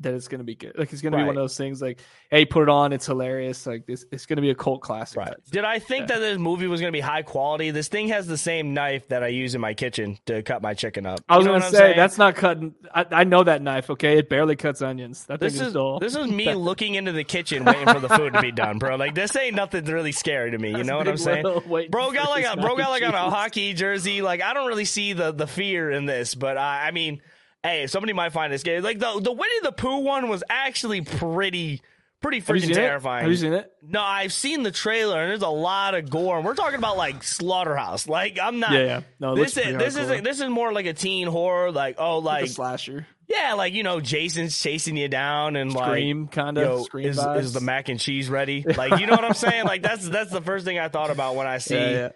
that 0.00 0.14
it's 0.14 0.28
going 0.28 0.38
to 0.38 0.44
be 0.44 0.54
good. 0.54 0.78
Like 0.78 0.92
it's 0.92 1.02
going 1.02 1.10
to 1.12 1.18
be 1.18 1.24
one 1.24 1.36
of 1.36 1.42
those 1.42 1.56
things. 1.56 1.82
Like, 1.82 1.98
hey, 2.30 2.44
put 2.44 2.62
it 2.62 2.68
on. 2.68 2.92
It's 2.92 3.06
hilarious. 3.06 3.66
Like 3.66 3.84
this, 3.86 4.04
it's 4.12 4.26
going 4.26 4.36
to 4.36 4.42
be 4.42 4.50
a 4.50 4.54
cult 4.54 4.80
classic. 4.80 5.18
Right. 5.18 5.34
Did 5.50 5.64
I 5.64 5.80
think 5.80 6.02
Yeah. 6.08 6.14
that 6.16 6.20
this 6.20 6.38
movie 6.38 6.68
was 6.68 6.80
going 6.80 6.92
to 6.92 6.96
be 6.96 7.00
high 7.00 7.22
quality? 7.22 7.72
This 7.72 7.88
thing 7.88 8.08
has 8.08 8.26
the 8.28 8.38
same 8.38 8.74
knife 8.74 9.08
that 9.08 9.24
I 9.24 9.28
use 9.28 9.56
in 9.56 9.60
my 9.60 9.74
kitchen 9.74 10.18
to 10.26 10.42
cut 10.42 10.62
my 10.62 10.74
chicken 10.74 11.04
up. 11.04 11.20
I 11.28 11.36
was 11.36 11.46
going 11.46 11.60
to 11.60 11.68
say 11.68 11.76
saying? 11.76 11.96
that's 11.96 12.16
not 12.16 12.36
cutting. 12.36 12.74
I, 12.94 13.06
I 13.10 13.24
know 13.24 13.42
that 13.42 13.60
knife. 13.60 13.90
Okay, 13.90 14.18
it 14.18 14.28
barely 14.28 14.54
cuts 14.54 14.82
onions. 14.82 15.24
That 15.26 15.40
This 15.40 15.54
thing 15.54 15.62
is 15.62 15.68
is 15.68 15.74
dull. 15.74 15.98
this 15.98 16.14
is 16.14 16.28
me 16.28 16.54
looking 16.54 16.94
into 16.94 17.10
the 17.12 17.24
kitchen 17.24 17.64
waiting 17.64 17.86
for 17.92 17.98
the 18.00 18.08
food 18.08 18.34
to 18.34 18.40
be 18.40 18.52
done, 18.52 18.78
bro. 18.78 18.94
Like 18.96 19.14
this 19.16 19.34
ain't 19.34 19.56
nothing 19.56 19.84
really 19.86 20.12
scary 20.12 20.52
to 20.52 20.58
me. 20.58 20.68
You 20.70 20.76
That's 20.76 20.88
know 20.88 20.98
what 20.98 21.08
I'm 21.08 21.14
Big 21.14 21.24
saying? 21.24 21.44
Will 21.44 21.86
Bro 21.90 22.12
got 22.12 22.30
like 22.30 22.44
a 22.44 22.56
bro 22.56 22.76
got 22.76 22.90
like 22.90 23.02
on 23.02 23.14
a 23.14 23.30
hockey 23.30 23.72
jersey. 23.74 24.22
Like 24.22 24.42
I 24.42 24.54
don't 24.54 24.68
really 24.68 24.84
see 24.84 25.12
the 25.12 25.32
the 25.32 25.46
fear 25.48 25.90
in 25.90 26.06
this, 26.06 26.34
but 26.36 26.56
I, 26.56 26.88
I 26.88 26.90
mean, 26.92 27.20
hey, 27.62 27.86
somebody 27.86 28.12
might 28.12 28.32
find 28.32 28.52
this 28.52 28.62
game. 28.62 28.82
Like 28.82 28.98
the 28.98 29.20
the 29.20 29.32
Winnie 29.32 29.60
the 29.62 29.72
Pooh 29.72 29.98
one 29.98 30.28
was 30.28 30.42
actually 30.48 31.02
pretty 31.02 31.82
pretty 32.20 32.40
freaking 32.40 32.74
terrifying. 32.74 33.20
it? 33.20 33.22
Have 33.22 33.30
you 33.30 33.36
seen 33.36 33.52
it? 33.52 33.72
No, 33.82 34.00
I've 34.00 34.32
seen 34.32 34.62
the 34.62 34.70
trailer 34.70 35.20
and 35.20 35.30
there's 35.30 35.42
a 35.42 35.48
lot 35.48 35.94
of 35.94 36.10
gore. 36.10 36.36
And 36.36 36.44
we're 36.44 36.54
talking 36.54 36.78
about 36.78 36.96
like 36.96 37.22
slaughterhouse. 37.22 38.08
Like 38.08 38.38
I'm 38.42 38.58
not. 38.60 38.72
Yeah, 38.72 38.78
yeah. 38.84 39.00
No, 39.20 39.34
this 39.36 39.56
is 39.56 39.76
this 39.76 39.96
is 39.96 40.22
this 40.22 40.40
is 40.40 40.48
more 40.48 40.72
like 40.72 40.86
a 40.86 40.94
teen 40.94 41.28
horror. 41.28 41.72
Like 41.72 41.96
oh, 41.98 42.18
Like 42.18 42.42
like 42.42 42.50
slasher, 42.50 43.06
yeah, 43.28 43.54
like 43.54 43.74
you 43.74 43.82
know, 43.82 44.00
Jason's 44.00 44.58
chasing 44.58 44.96
you 44.96 45.08
down 45.08 45.54
and 45.56 45.72
like 45.72 45.84
scream 45.84 46.28
kind 46.28 46.56
of. 46.58 46.84
Scream 46.84 47.08
is, 47.08 47.18
vibes. 47.18 47.40
is 47.40 47.52
the 47.52 47.60
mac 47.60 47.88
and 47.88 48.00
cheese 48.00 48.28
ready? 48.28 48.64
Like, 48.78 49.00
you 49.00 49.06
know 49.06 49.14
what 49.14 49.24
I'm 49.24 49.34
saying? 49.34 49.64
Like, 49.64 49.82
that's 49.82 50.08
that's 50.08 50.30
the 50.30 50.40
first 50.40 50.64
thing 50.64 50.78
I 50.78 50.88
thought 50.88 51.10
about 51.10 51.34
when 51.34 51.46
I 51.46 51.58
see 51.58 51.74
Yeah, 51.74 51.90
yeah. 51.90 52.08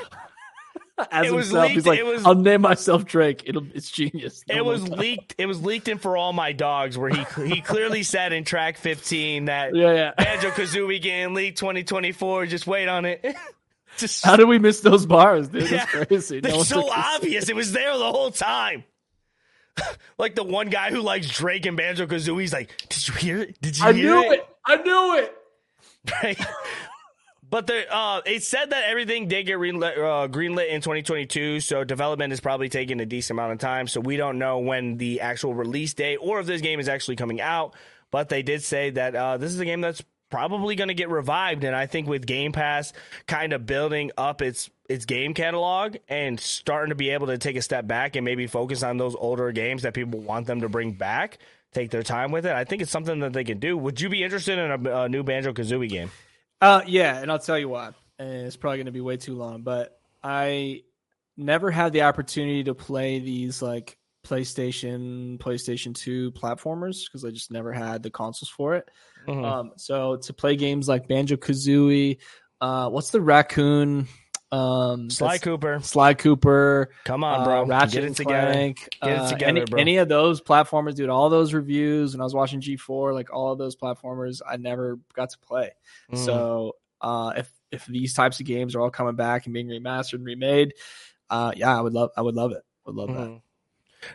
As 1.11 1.27
It 1.27 1.33
was 1.33 1.47
himself, 1.47 1.67
he's 1.69 1.75
leaked- 1.77 1.87
like, 1.87 1.99
it 1.99 2.05
was- 2.05 2.25
"I'll 2.25 2.35
name 2.35 2.61
myself 2.61 3.05
Drake. 3.05 3.43
It'll, 3.45 3.65
it's 3.73 3.89
genius." 3.89 4.43
No 4.49 4.55
It 4.55 4.65
was 4.65 4.87
leaked. 4.87 5.35
It 5.37 5.45
was 5.45 5.61
leaked 5.61 5.87
in 5.87 5.97
for 5.97 6.17
all 6.17 6.33
my 6.33 6.51
dogs, 6.51 6.97
where 6.97 7.09
he 7.09 7.23
he 7.47 7.61
clearly 7.61 8.03
said 8.03 8.33
in 8.33 8.43
track 8.43 8.77
15 8.77 9.45
that 9.45 9.75
Yeah, 9.75 9.93
yeah. 9.93 10.11
Banjo 10.17 10.49
Kazooie 10.51 11.01
game 11.01 11.33
leaked 11.33 11.57
2024. 11.57 12.45
Just 12.47 12.67
wait 12.67 12.87
on 12.87 13.05
it. 13.05 13.23
Just 13.97 14.23
How 14.23 14.35
did 14.37 14.47
we 14.47 14.57
miss 14.57 14.79
those 14.79 15.05
bars, 15.05 15.49
dude? 15.49 15.63
Yeah. 15.69 15.85
That's 15.93 16.07
crazy. 16.07 16.39
No 16.41 16.47
It's 16.49 16.57
one 16.57 16.65
so 16.65 16.89
obvious. 16.89 17.49
It 17.49 17.55
was 17.55 17.73
there 17.73 17.97
the 17.97 18.11
whole 18.11 18.31
time. 18.31 18.85
like 20.17 20.35
the 20.35 20.43
one 20.43 20.69
guy 20.69 20.91
who 20.91 21.01
likes 21.01 21.27
Drake 21.27 21.65
and 21.65 21.75
Banjo 21.75 22.05
Kazooie, 22.05 22.41
he's 22.41 22.53
like, 22.53 22.69
"Did 22.89 23.07
you 23.07 23.13
hear 23.15 23.37
it? 23.39 23.61
Did 23.61 23.77
you 23.77 23.85
I 23.85 23.93
hear 23.93 24.15
knew 24.15 24.31
it. 24.31 24.47
I 24.65 24.75
knew 24.77 25.17
it. 25.17 25.35
Right? 26.23 26.39
But 27.51 27.69
uh, 27.69 28.21
it 28.25 28.43
said 28.43 28.69
that 28.69 28.85
everything 28.85 29.27
did 29.27 29.45
get 29.45 29.57
greenlit, 29.57 29.97
uh, 29.97 30.27
greenlit 30.29 30.69
in 30.69 30.79
2022, 30.79 31.59
so 31.59 31.83
development 31.83 32.31
is 32.31 32.39
probably 32.39 32.69
taking 32.69 33.01
a 33.01 33.05
decent 33.05 33.37
amount 33.37 33.51
of 33.51 33.59
time. 33.59 33.87
So 33.87 33.99
we 33.99 34.15
don't 34.15 34.39
know 34.39 34.59
when 34.59 34.95
the 34.97 35.19
actual 35.19 35.53
release 35.53 35.93
date 35.93 36.17
or 36.21 36.39
if 36.39 36.47
this 36.47 36.61
game 36.61 36.79
is 36.79 36.87
actually 36.87 37.17
coming 37.17 37.41
out. 37.41 37.75
But 38.09 38.29
they 38.29 38.41
did 38.41 38.63
say 38.63 38.91
that 38.91 39.15
uh, 39.15 39.37
this 39.37 39.53
is 39.53 39.59
a 39.59 39.65
game 39.65 39.81
that's 39.81 40.01
probably 40.29 40.75
going 40.75 40.87
to 40.87 40.93
get 40.93 41.09
revived, 41.09 41.65
and 41.65 41.75
I 41.75 41.87
think 41.87 42.07
with 42.07 42.25
Game 42.25 42.53
Pass 42.53 42.93
kind 43.27 43.51
of 43.51 43.65
building 43.65 44.11
up 44.17 44.41
its 44.41 44.69
its 44.89 45.05
game 45.05 45.33
catalog 45.33 45.97
and 46.07 46.39
starting 46.39 46.89
to 46.89 46.95
be 46.95 47.09
able 47.09 47.27
to 47.27 47.37
take 47.37 47.57
a 47.57 47.61
step 47.61 47.85
back 47.85 48.15
and 48.15 48.25
maybe 48.25 48.47
focus 48.47 48.81
on 48.81 48.97
those 48.97 49.15
older 49.15 49.51
games 49.51 49.83
that 49.83 49.93
people 49.93 50.21
want 50.21 50.47
them 50.47 50.61
to 50.61 50.69
bring 50.69 50.93
back. 50.93 51.37
Take 51.73 51.91
their 51.91 52.03
time 52.03 52.31
with 52.31 52.45
it. 52.45 52.53
I 52.53 52.63
think 52.63 52.81
it's 52.81 52.91
something 52.91 53.19
that 53.19 53.33
they 53.33 53.43
can 53.43 53.59
do. 53.59 53.77
Would 53.77 54.01
you 54.01 54.09
be 54.09 54.23
interested 54.23 54.57
in 54.57 54.87
a, 54.87 55.03
a 55.03 55.09
new 55.09 55.23
Banjo 55.23 55.53
Kazooie 55.53 55.89
game? 55.89 56.11
Uh, 56.62 56.82
yeah, 56.86 57.19
and 57.19 57.32
I'll 57.32 57.39
tell 57.39 57.58
you 57.58 57.69
why. 57.69 57.91
And 58.19 58.45
it's 58.45 58.56
probably 58.56 58.78
going 58.78 58.86
to 58.86 58.91
be 58.91 59.02
way 59.02 59.17
too 59.17 59.36
long, 59.36 59.63
but 59.63 60.00
I 60.24 60.82
never 61.38 61.71
had 61.71 61.91
the 61.93 62.04
opportunity 62.04 62.63
to 62.65 62.76
play 62.76 63.19
these 63.19 63.62
like 63.62 63.97
PlayStation, 64.24 65.39
PlayStation 65.39 65.95
2 65.95 66.32
platformers 66.34 67.06
because 67.06 67.26
I 67.26 67.32
just 67.32 67.52
never 67.52 67.74
had 67.74 68.04
the 68.04 68.12
consoles 68.12 68.50
for 68.50 68.76
it. 68.76 68.88
Mhm. 69.28 69.43
Um, 69.43 69.71
so 69.78 70.17
to 70.17 70.34
play 70.34 70.56
games 70.56 70.88
like 70.88 71.08
Banjo 71.08 71.36
Kazooie, 71.38 72.19
uh, 72.60 72.89
what's 72.89 73.10
the 73.10 73.21
raccoon? 73.21 74.08
Um, 74.51 75.09
Sly 75.09 75.37
Cooper, 75.37 75.79
Sly 75.81 76.13
Cooper, 76.13 76.91
come 77.05 77.23
on, 77.23 77.41
uh, 77.41 77.43
bro, 77.45 77.65
Ratchet 77.65 77.93
get 77.93 78.03
it 78.03 78.07
and 78.07 78.15
together. 78.15 78.51
Clank, 78.51 78.97
Get 79.01 79.11
it 79.11 79.17
uh, 79.17 79.29
together, 79.29 79.49
any, 79.49 79.65
bro. 79.65 79.79
any 79.79 79.97
of 79.97 80.09
those 80.09 80.41
platformers, 80.41 80.95
dude. 80.95 81.09
All 81.09 81.29
those 81.29 81.53
reviews, 81.53 82.13
when 82.13 82.19
I 82.19 82.25
was 82.25 82.33
watching 82.33 82.59
G4, 82.59 83.13
like 83.13 83.33
all 83.33 83.53
of 83.53 83.57
those 83.59 83.77
platformers, 83.77 84.41
I 84.45 84.57
never 84.57 84.99
got 85.13 85.29
to 85.29 85.39
play. 85.39 85.71
Mm. 86.11 86.17
So 86.17 86.75
uh, 86.99 87.33
if 87.37 87.51
if 87.71 87.85
these 87.85 88.13
types 88.13 88.41
of 88.41 88.45
games 88.45 88.75
are 88.75 88.81
all 88.81 88.91
coming 88.91 89.15
back 89.15 89.45
and 89.45 89.53
being 89.53 89.67
remastered 89.67 90.15
and 90.15 90.25
remade, 90.25 90.73
uh, 91.29 91.53
yeah, 91.55 91.77
I 91.77 91.79
would 91.79 91.93
love 91.93 92.09
I 92.17 92.21
would 92.21 92.35
love 92.35 92.51
it. 92.51 92.63
Would 92.85 92.95
love 92.95 93.07
that. 93.09 93.27
Mhm. 93.29 93.41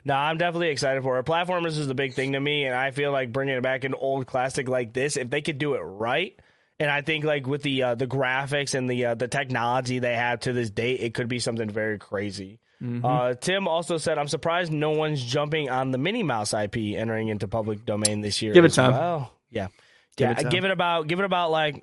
No, 0.04 0.14
I'm 0.14 0.36
definitely 0.36 0.68
excited 0.68 1.02
for 1.02 1.18
it. 1.18 1.26
Platformers 1.26 1.78
is 1.78 1.86
the 1.86 1.94
big 1.94 2.14
thing 2.14 2.32
to 2.32 2.40
me, 2.40 2.64
and 2.64 2.74
I 2.74 2.90
feel 2.90 3.12
like 3.12 3.32
bringing 3.32 3.56
it 3.56 3.62
back 3.62 3.84
an 3.84 3.94
old 3.94 4.26
classic 4.26 4.68
like 4.68 4.92
this, 4.92 5.16
if 5.16 5.30
they 5.30 5.40
could 5.40 5.58
do 5.58 5.74
it 5.74 5.80
right, 5.80 6.38
and 6.78 6.90
I 6.90 7.00
think 7.02 7.24
like 7.24 7.46
with 7.46 7.62
the 7.62 7.82
uh, 7.82 7.94
the 7.94 8.06
graphics 8.06 8.74
and 8.74 8.88
the 8.88 9.06
uh, 9.06 9.14
the 9.14 9.28
technology 9.28 9.98
they 9.98 10.14
have 10.14 10.40
to 10.40 10.52
this 10.52 10.70
date, 10.70 11.00
it 11.00 11.14
could 11.14 11.28
be 11.28 11.38
something 11.38 11.68
very 11.70 11.98
crazy. 11.98 12.60
Mhm. 12.82 13.02
Uh, 13.04 13.34
Tim 13.34 13.66
also 13.68 13.96
said, 13.96 14.18
"I'm 14.18 14.28
surprised 14.28 14.70
no 14.72 14.90
one's 14.90 15.22
jumping 15.24 15.70
on 15.70 15.90
the 15.92 15.98
Minnie 15.98 16.22
Mouse 16.22 16.52
IP 16.52 16.76
entering 16.96 17.28
into 17.28 17.48
public 17.48 17.86
domain 17.86 18.20
this 18.20 18.42
year." 18.42 18.52
Give 18.52 18.64
it 18.66 18.72
time. 18.74 18.92
Well, 18.92 19.32
yeah, 19.50 19.68
Give 20.16 20.26
yeah. 20.28 20.32
it 20.38 20.42
time. 20.42 20.50
give 20.50 20.64
it 20.66 20.70
about 20.70 21.06
give 21.06 21.18
it 21.18 21.24
about 21.24 21.50
like 21.50 21.82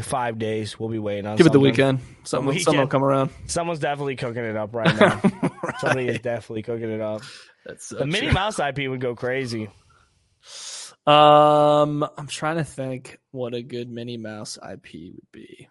five 0.00 0.38
days. 0.38 0.78
We'll 0.80 0.88
be 0.88 0.98
waiting 0.98 1.26
on. 1.26 1.36
Give 1.36 1.46
it 1.46 1.52
the 1.52 1.60
weekend. 1.60 1.98
Someone, 2.24 2.54
weekend. 2.54 2.64
something 2.64 2.80
will 2.80 2.86
come 2.86 3.04
around. 3.04 3.30
Someone's 3.46 3.80
definitely 3.80 4.16
cooking 4.16 4.44
it 4.44 4.56
up 4.56 4.74
right 4.74 4.98
now. 4.98 5.20
Somebody 5.80 6.08
is 6.08 6.20
definitely 6.20 6.62
cooking 6.62 6.90
it 6.90 7.00
up. 7.02 7.20
That's 7.66 7.86
so 7.86 7.96
The 7.98 8.06
Minnie. 8.06 8.30
Mouse 8.32 8.58
IP 8.58 8.88
would 8.88 9.00
go 9.00 9.14
crazy. 9.14 9.68
Um, 11.06 12.06
I'm 12.16 12.26
trying 12.26 12.56
to 12.56 12.64
think 12.64 13.18
what 13.30 13.54
a 13.54 13.62
good 13.62 13.90
Minnie 13.90 14.16
Mouse 14.18 14.58
IP 14.58 14.92
would 15.14 15.32
be. 15.32 15.68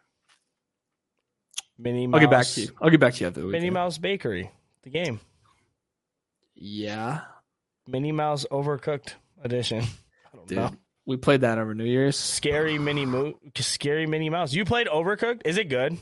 Minnie 1.78 2.08
Mouse. 2.08 2.20
I'll 2.20 2.28
get 2.28 2.32
back 2.32 2.46
to 2.48 2.62
you. 2.62 2.70
I'll 2.82 2.90
get 2.90 3.00
back 3.00 3.14
to 3.16 3.22
you 3.22 3.28
after 3.28 3.40
the 3.42 3.46
Minnie 3.48 3.58
weekend. 3.60 3.74
Mouse 3.74 3.98
Bakery, 3.98 4.52
the 4.84 4.90
game. 4.90 5.20
Yeah, 6.56 7.22
Minnie 7.88 8.12
Mouse 8.12 8.46
Overcooked 8.52 9.14
Edition. 9.44 9.84
I 10.34 10.36
don't 10.38 10.48
dude. 10.48 10.58
know. 10.58 10.72
We 11.06 11.18
played 11.18 11.42
that 11.42 11.58
over 11.58 11.74
New 11.74 11.86
Year's. 11.86 12.18
Scary 12.18 12.78
Minnie 12.78 13.06
Mo- 13.06 13.40
Scary 13.56 14.06
Minnie 14.06 14.30
Mouse. 14.30 14.54
You 14.54 14.66
played 14.66 14.88
Overcooked? 14.88 15.42
Is 15.46 15.58
it 15.58 15.70
good? 15.70 15.98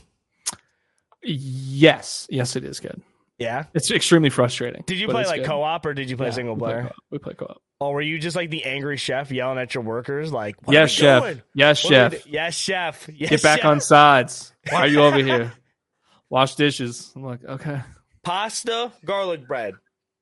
Yes, 1.22 2.26
yes, 2.30 2.56
it 2.56 2.64
is 2.64 2.80
good. 2.80 3.00
Yeah. 3.38 3.64
It's 3.72 3.90
extremely 3.90 4.30
frustrating. 4.30 4.82
Did 4.86 4.98
you 4.98 5.06
play 5.08 5.24
like 5.24 5.40
good. 5.42 5.46
co-op 5.46 5.86
or 5.86 5.94
did 5.94 6.10
you 6.10 6.16
play 6.16 6.26
Yeah, 6.28 6.32
single 6.32 6.56
player? 6.56 6.90
We 7.10 7.18
play 7.18 7.34
co-op. 7.34 7.62
Oh, 7.80 7.90
were 7.92 8.00
you 8.02 8.18
just 8.18 8.34
like 8.34 8.50
the 8.50 8.64
angry 8.64 8.96
chef 8.96 9.30
yelling 9.30 9.58
at 9.58 9.74
your 9.74 9.84
workers 9.84 10.32
like, 10.32 10.56
Yes, 10.68 10.90
chef. 10.90 11.22
doing? 11.22 11.42
Yes, 11.54 11.84
are 11.84 11.88
we 11.88 11.94
chef. 11.94 12.26
Yes, 12.26 12.54
chef. 12.56 13.06
Get 13.16 13.42
back 13.42 13.60
chef. 13.60 13.64
on 13.66 13.80
sides. 13.80 14.52
Why 14.70 14.80
are 14.80 14.86
you 14.88 15.02
over 15.02 15.18
here? 15.18 15.52
Wash 16.30 16.56
dishes. 16.56 17.12
I'm 17.14 17.22
like, 17.22 17.44
okay. 17.44 17.80
Pasta, 18.24 18.92
garlic 19.04 19.46
bread. 19.46 19.74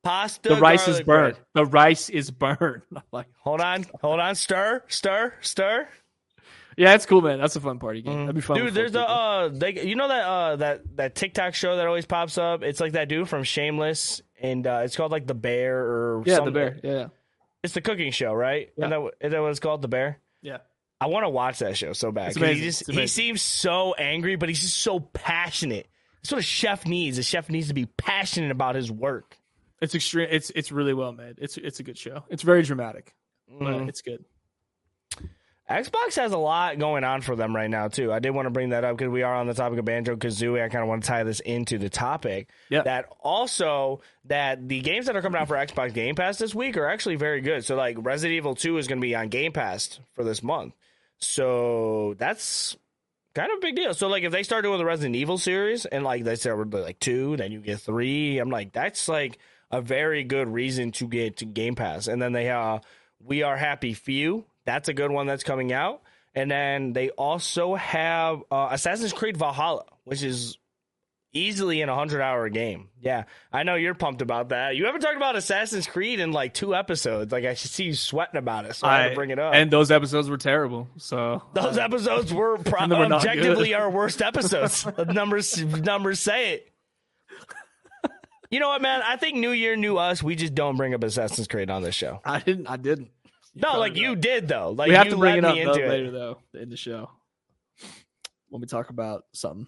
Pasta. 0.04 0.50
The 0.50 0.56
rice 0.56 0.86
is 0.86 1.00
burnt. 1.00 1.36
bread. 1.36 1.46
The 1.54 1.64
rice 1.64 2.10
is 2.10 2.30
burnt. 2.30 2.84
I'm 2.94 3.02
like, 3.10 3.26
Hold 3.40 3.60
on, 3.62 3.86
hold 4.02 4.20
on. 4.20 4.34
Stir, 4.34 4.82
stir, 4.88 5.32
stir. 5.40 5.88
Yeah, 6.76 6.94
it's 6.94 7.06
cool, 7.06 7.22
man. 7.22 7.38
That's 7.40 7.56
a 7.56 7.60
fun 7.60 7.78
party 7.78 8.02
game. 8.02 8.20
That'd 8.26 8.34
be 8.34 8.40
fun. 8.40 8.58
Dude, 8.58 8.74
there's 8.74 8.94
a 8.94 9.00
uh, 9.08 9.48
they, 9.48 9.82
you 9.86 9.96
know 9.96 10.08
that 10.08 10.24
uh 10.24 10.56
that 10.56 10.96
that 10.96 11.14
TikTok 11.14 11.54
show 11.54 11.76
that 11.76 11.86
always 11.86 12.06
pops 12.06 12.38
up. 12.38 12.62
It's 12.62 12.80
like 12.80 12.92
that 12.92 13.08
dude 13.08 13.28
from 13.28 13.42
Shameless, 13.44 14.20
and 14.40 14.66
uh, 14.66 14.82
it's 14.84 14.96
called 14.96 15.12
like 15.12 15.26
the 15.26 15.34
Bear 15.34 15.78
or 15.78 16.22
yeah, 16.26 16.40
the 16.40 16.50
bear. 16.50 16.78
Yeah, 16.82 17.06
It's 17.62 17.74
the 17.74 17.80
cooking 17.80 18.12
show, 18.12 18.32
right? 18.34 18.70
Yeah. 18.76 18.86
Isn't 18.86 18.90
that, 19.04 19.26
is 19.26 19.32
that 19.32 19.40
what 19.42 19.50
it's 19.50 19.60
called, 19.60 19.82
the 19.82 19.88
Bear? 19.88 20.18
yeah. 20.42 20.58
I 20.98 21.08
want 21.08 21.24
to 21.24 21.28
watch 21.28 21.58
that 21.58 21.76
show 21.76 21.92
so 21.92 22.10
bad. 22.10 22.34
He 22.34 22.60
just 22.62 22.90
he 22.90 23.06
seems 23.06 23.42
so 23.42 23.92
angry, 23.92 24.36
but 24.36 24.48
he's 24.48 24.60
just 24.60 24.78
so 24.78 24.98
passionate. 25.00 25.88
That's 26.22 26.32
what 26.32 26.38
a 26.38 26.42
chef 26.42 26.86
needs. 26.86 27.18
A 27.18 27.22
chef 27.22 27.50
needs 27.50 27.68
to 27.68 27.74
be 27.74 27.84
passionate 27.84 28.50
about 28.50 28.76
his 28.76 28.90
work. 28.90 29.36
It's 29.82 29.94
extreme. 29.94 30.28
It's 30.30 30.48
it's 30.54 30.72
really 30.72 30.94
well 30.94 31.12
made. 31.12 31.34
It's 31.36 31.58
it's 31.58 31.80
a 31.80 31.82
good 31.82 31.98
show. 31.98 32.24
It's 32.30 32.42
very 32.42 32.62
dramatic, 32.62 33.14
but 33.46 33.74
Mhm. 33.74 33.88
it's 33.90 34.00
good. 34.00 34.24
Xbox 35.68 36.14
has 36.14 36.30
a 36.30 36.38
lot 36.38 36.78
going 36.78 37.02
on 37.02 37.22
for 37.22 37.34
them 37.34 37.54
right 37.54 37.68
now 37.68 37.88
too. 37.88 38.12
I 38.12 38.20
did 38.20 38.30
want 38.30 38.46
to 38.46 38.50
bring 38.50 38.68
that 38.68 38.84
up 38.84 38.96
because 38.96 39.10
we 39.10 39.24
are 39.24 39.34
on 39.34 39.48
the 39.48 39.54
topic 39.54 39.80
of 39.80 39.84
Banjo 39.84 40.14
Kazooie. 40.14 40.62
I 40.62 40.68
kind 40.68 40.82
of 40.82 40.88
want 40.88 41.02
to 41.02 41.08
tie 41.08 41.24
this 41.24 41.40
into 41.40 41.76
the 41.76 41.88
topic. 41.88 42.50
Yeah. 42.68 42.82
That 42.82 43.06
also 43.20 44.00
that 44.26 44.68
the 44.68 44.80
games 44.80 45.06
that 45.06 45.16
are 45.16 45.22
coming 45.22 45.40
out 45.40 45.48
for 45.48 45.56
Xbox 45.56 45.92
Game 45.92 46.14
Pass 46.14 46.38
this 46.38 46.54
week 46.54 46.76
are 46.76 46.88
actually 46.88 47.16
very 47.16 47.40
good. 47.40 47.64
So 47.64 47.74
like 47.74 47.96
Resident 47.98 48.36
Evil 48.36 48.54
Two 48.54 48.78
is 48.78 48.86
going 48.86 49.00
to 49.00 49.04
be 49.04 49.16
on 49.16 49.28
Game 49.28 49.50
Pass 49.52 49.98
for 50.14 50.22
this 50.22 50.40
month. 50.40 50.74
So 51.18 52.14
that's 52.16 52.76
kind 53.34 53.50
of 53.50 53.58
a 53.58 53.60
big 53.60 53.74
deal. 53.74 53.92
So 53.92 54.06
like 54.06 54.22
if 54.22 54.30
they 54.30 54.44
start 54.44 54.62
doing 54.64 54.78
the 54.78 54.84
Resident 54.84 55.16
Evil 55.16 55.36
series 55.36 55.84
and 55.84 56.04
like 56.04 56.22
they 56.22 56.36
start 56.36 56.58
with 56.58 56.74
like 56.74 57.00
two, 57.00 57.36
then 57.36 57.50
you 57.50 57.60
get 57.60 57.80
three. 57.80 58.38
I'm 58.38 58.50
like 58.50 58.72
that's 58.72 59.08
like 59.08 59.38
a 59.72 59.80
very 59.80 60.22
good 60.22 60.46
reason 60.46 60.92
to 60.92 61.08
get 61.08 61.38
to 61.38 61.44
Game 61.44 61.74
Pass. 61.74 62.06
And 62.06 62.22
then 62.22 62.32
they 62.32 62.50
uh 62.50 62.78
We 63.18 63.42
Are 63.42 63.56
Happy 63.56 63.94
Few. 63.94 64.44
That's 64.66 64.88
a 64.88 64.94
good 64.94 65.10
one 65.10 65.26
that's 65.26 65.44
coming 65.44 65.72
out. 65.72 66.02
And 66.34 66.50
then 66.50 66.92
they 66.92 67.08
also 67.08 67.74
have 67.76 68.42
uh, 68.50 68.68
Assassin's 68.70 69.14
Creed 69.14 69.38
Valhalla, 69.38 69.86
which 70.04 70.22
is 70.22 70.58
easily 71.32 71.80
in 71.80 71.88
a 71.88 71.94
hundred 71.94 72.20
hour 72.20 72.48
game. 72.48 72.88
Yeah, 73.00 73.24
I 73.52 73.62
know 73.62 73.74
you're 73.76 73.94
pumped 73.94 74.20
about 74.20 74.50
that. 74.50 74.76
You 74.76 74.86
haven't 74.86 75.00
talked 75.00 75.16
about 75.16 75.36
Assassin's 75.36 75.86
Creed 75.86 76.20
in 76.20 76.32
like 76.32 76.52
two 76.52 76.74
episodes. 76.74 77.32
Like 77.32 77.44
I 77.44 77.54
should 77.54 77.70
see 77.70 77.84
you 77.84 77.94
sweating 77.94 78.36
about 78.36 78.66
it, 78.66 78.74
so 78.74 78.86
I, 78.86 79.02
had 79.02 79.08
to 79.10 79.14
bring 79.14 79.30
it 79.30 79.38
up. 79.38 79.54
And 79.54 79.70
those 79.70 79.90
episodes 79.90 80.28
were 80.28 80.36
terrible. 80.36 80.88
So 80.98 81.42
those 81.54 81.78
episodes 81.78 82.34
were 82.34 82.58
pro- 82.64 82.86
were 82.88 82.96
objectively 82.96 83.74
our 83.74 83.90
worst 83.90 84.20
episodes. 84.20 84.86
The 84.96 85.04
numbers 85.04 85.62
numbers 85.62 86.20
say 86.20 86.54
it. 86.54 86.72
You 88.50 88.60
know 88.60 88.68
what, 88.68 88.80
man? 88.80 89.02
I 89.04 89.16
think 89.16 89.36
New 89.36 89.50
Year, 89.50 89.74
New 89.76 89.96
Us. 89.98 90.22
We 90.22 90.36
just 90.36 90.54
don't 90.54 90.76
bring 90.76 90.94
up 90.94 91.02
Assassin's 91.02 91.48
Creed 91.48 91.68
on 91.68 91.82
this 91.82 91.94
show. 91.94 92.20
I 92.24 92.38
didn't. 92.38 92.68
I 92.68 92.76
didn't. 92.76 93.10
No, 93.56 93.70
brought 93.70 93.78
like 93.78 93.92
it 93.92 93.98
you 93.98 94.16
did 94.16 94.48
though. 94.48 94.70
Like 94.70 94.88
we 94.88 94.94
have 94.94 95.06
you 95.06 95.12
to 95.12 95.16
bring 95.16 95.36
it 95.38 95.44
up 95.44 95.54
though, 95.56 95.72
it. 95.72 95.88
later 95.88 96.10
though 96.10 96.38
in 96.54 96.68
the 96.70 96.76
show 96.76 97.10
when 98.48 98.60
we 98.60 98.66
talk 98.66 98.90
about 98.90 99.24
something. 99.32 99.66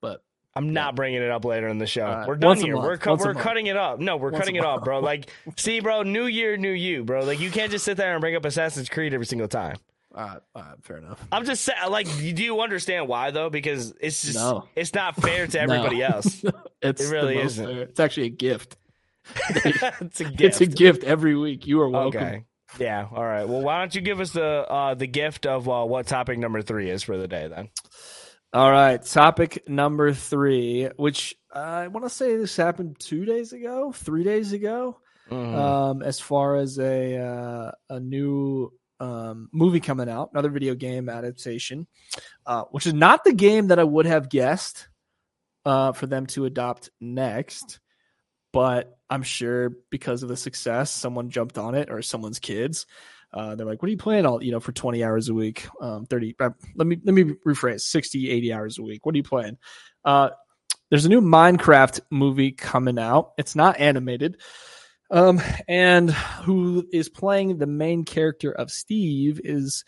But 0.00 0.22
I'm 0.54 0.72
not 0.72 0.94
bringing 0.96 1.22
it 1.22 1.30
up 1.30 1.44
later 1.44 1.68
in 1.68 1.78
the 1.78 1.86
show. 1.86 2.06
All 2.06 2.16
right. 2.16 2.28
We're 2.28 2.36
done 2.36 2.48
Once 2.48 2.62
here. 2.62 2.76
We're 2.76 2.96
cu- 2.98 3.16
we're 3.16 3.34
cutting 3.34 3.66
it 3.66 3.76
up. 3.76 4.00
No, 4.00 4.16
we're 4.16 4.30
Once 4.30 4.40
cutting 4.42 4.56
it 4.56 4.64
off, 4.64 4.84
bro. 4.84 5.00
Like, 5.00 5.30
see, 5.56 5.80
bro, 5.80 6.02
New 6.02 6.24
Year, 6.26 6.56
New 6.56 6.70
You, 6.72 7.04
bro. 7.04 7.24
Like, 7.24 7.40
you 7.40 7.50
can't 7.50 7.70
just 7.70 7.84
sit 7.84 7.96
there 7.96 8.12
and 8.12 8.20
bring 8.20 8.34
up 8.36 8.44
Assassin's 8.44 8.88
Creed 8.88 9.12
every 9.14 9.26
single 9.26 9.48
time. 9.48 9.76
all 10.14 10.24
right, 10.26 10.38
all 10.54 10.62
right, 10.62 10.82
fair 10.82 10.96
enough. 10.96 11.22
I'm 11.30 11.44
just 11.44 11.62
saying, 11.62 11.90
like, 11.90 12.06
do 12.06 12.42
you 12.42 12.60
understand 12.60 13.06
why 13.06 13.30
though? 13.32 13.50
Because 13.50 13.92
it's 14.00 14.22
just, 14.22 14.36
No. 14.36 14.64
it's 14.74 14.94
not 14.94 15.14
fair 15.20 15.46
to 15.46 15.60
everybody 15.60 15.98
No. 15.98 16.06
else. 16.06 16.42
It's 16.82 17.02
It 17.02 17.10
really 17.12 17.38
isn't. 17.38 17.66
fair. 17.66 17.82
It's 17.82 18.00
actually 18.00 18.26
a 18.26 18.30
gift. 18.30 18.76
it's 19.50 20.20
a 20.20 20.24
gift. 20.24 20.40
It's 20.40 20.60
a 20.60 20.66
gift 20.66 21.04
every 21.04 21.34
week. 21.36 21.66
You 21.66 21.80
are 21.80 21.88
welcome. 21.88 22.22
Okay. 22.22 22.44
Yeah. 22.78 23.06
All 23.10 23.24
right. 23.24 23.48
Well, 23.48 23.62
why 23.62 23.78
don't 23.78 23.94
you 23.94 24.00
give 24.00 24.20
us 24.20 24.32
the 24.32 24.44
uh, 24.44 24.94
the 24.94 25.06
gift 25.06 25.46
of 25.46 25.68
uh, 25.68 25.84
what 25.84 26.06
topic 26.06 26.38
number 26.38 26.62
three 26.62 26.90
is 26.90 27.02
for 27.02 27.16
the 27.16 27.28
day 27.28 27.48
then? 27.48 27.68
All 28.52 28.70
right, 28.70 29.02
topic 29.02 29.68
number 29.68 30.14
three, 30.14 30.88
which 30.96 31.34
I 31.52 31.88
want 31.88 32.06
to 32.06 32.10
say 32.10 32.36
this 32.36 32.56
happened 32.56 32.96
two 32.98 33.24
days 33.24 33.52
ago, 33.52 33.92
three 33.92 34.24
days 34.24 34.52
ago. 34.52 34.98
Mhm. 35.30 35.54
Um, 35.54 36.02
as 36.02 36.20
far 36.20 36.56
as 36.56 36.78
a 36.78 37.18
uh, 37.18 37.72
a 37.90 38.00
new 38.00 38.72
um, 39.00 39.50
movie 39.52 39.80
coming 39.80 40.08
out, 40.08 40.30
another 40.32 40.48
video 40.50 40.74
game 40.74 41.08
adaptation, 41.08 41.86
uh, 42.46 42.64
which 42.70 42.86
is 42.86 42.94
not 42.94 43.24
the 43.24 43.32
game 43.34 43.66
that 43.68 43.78
I 43.78 43.84
would 43.84 44.06
have 44.06 44.30
guessed 44.30 44.88
uh, 45.64 45.92
for 45.92 46.06
them 46.06 46.26
to 46.28 46.44
adopt 46.46 46.90
next. 47.00 47.80
But 48.52 48.95
I'm 49.08 49.22
sure 49.22 49.72
because 49.90 50.22
of 50.22 50.28
the 50.28 50.36
success, 50.36 50.90
someone 50.90 51.30
jumped 51.30 51.58
on 51.58 51.74
it 51.74 51.90
or 51.90 52.02
someone's 52.02 52.38
kids. 52.38 52.86
Uh, 53.32 53.54
they're 53.54 53.66
like, 53.66 53.82
"What 53.82 53.88
are 53.88 53.92
you 53.92 53.96
playing 53.98 54.24
all 54.26 54.42
you 54.42 54.52
know 54.52 54.60
for 54.60 54.72
20 54.72 55.04
hours 55.04 55.28
a 55.28 55.34
week? 55.34 55.66
Um, 55.80 56.06
30. 56.06 56.36
Uh, 56.40 56.50
let 56.74 56.86
me 56.86 56.98
let 57.04 57.14
me 57.14 57.24
rephrase: 57.46 57.82
60, 57.82 58.30
80 58.30 58.52
hours 58.52 58.78
a 58.78 58.82
week. 58.82 59.04
What 59.04 59.14
are 59.14 59.18
you 59.18 59.22
playing?" 59.24 59.58
Uh, 60.04 60.30
there's 60.90 61.04
a 61.04 61.08
new 61.08 61.20
Minecraft 61.20 62.00
movie 62.10 62.52
coming 62.52 62.98
out. 62.98 63.32
It's 63.38 63.56
not 63.56 63.78
animated. 63.80 64.40
Um, 65.10 65.40
and 65.68 66.10
who 66.10 66.86
is 66.92 67.08
playing 67.08 67.58
the 67.58 67.66
main 67.66 68.04
character 68.04 68.50
of 68.52 68.70
Steve 68.70 69.40
is 69.44 69.84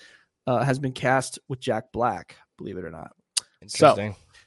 uh, 0.46 0.62
has 0.64 0.78
been 0.78 0.92
cast 0.92 1.38
with 1.48 1.61
Jack 1.61 1.92
Black. 1.92 2.37
Believe 2.57 2.76
it 2.78 2.85
or 2.85 2.90
not. 2.90 3.12
So- 3.70 3.94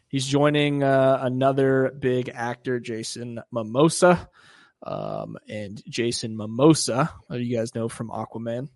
He's 0.09 0.25
joining 0.27 0.83
uh, 0.83 1.19
another 1.21 1.93
big 1.97 2.29
actor, 2.33 2.81
Jason 2.81 3.39
Mimosa. 3.49 4.29
Um, 4.83 5.37
and 5.47 5.81
Jason 5.87 6.35
Mimosa, 6.35 7.13
uh, 7.29 7.35
you 7.35 7.55
guys 7.55 7.75
know 7.75 7.87
from 7.87 8.09
Aquaman, 8.09 8.67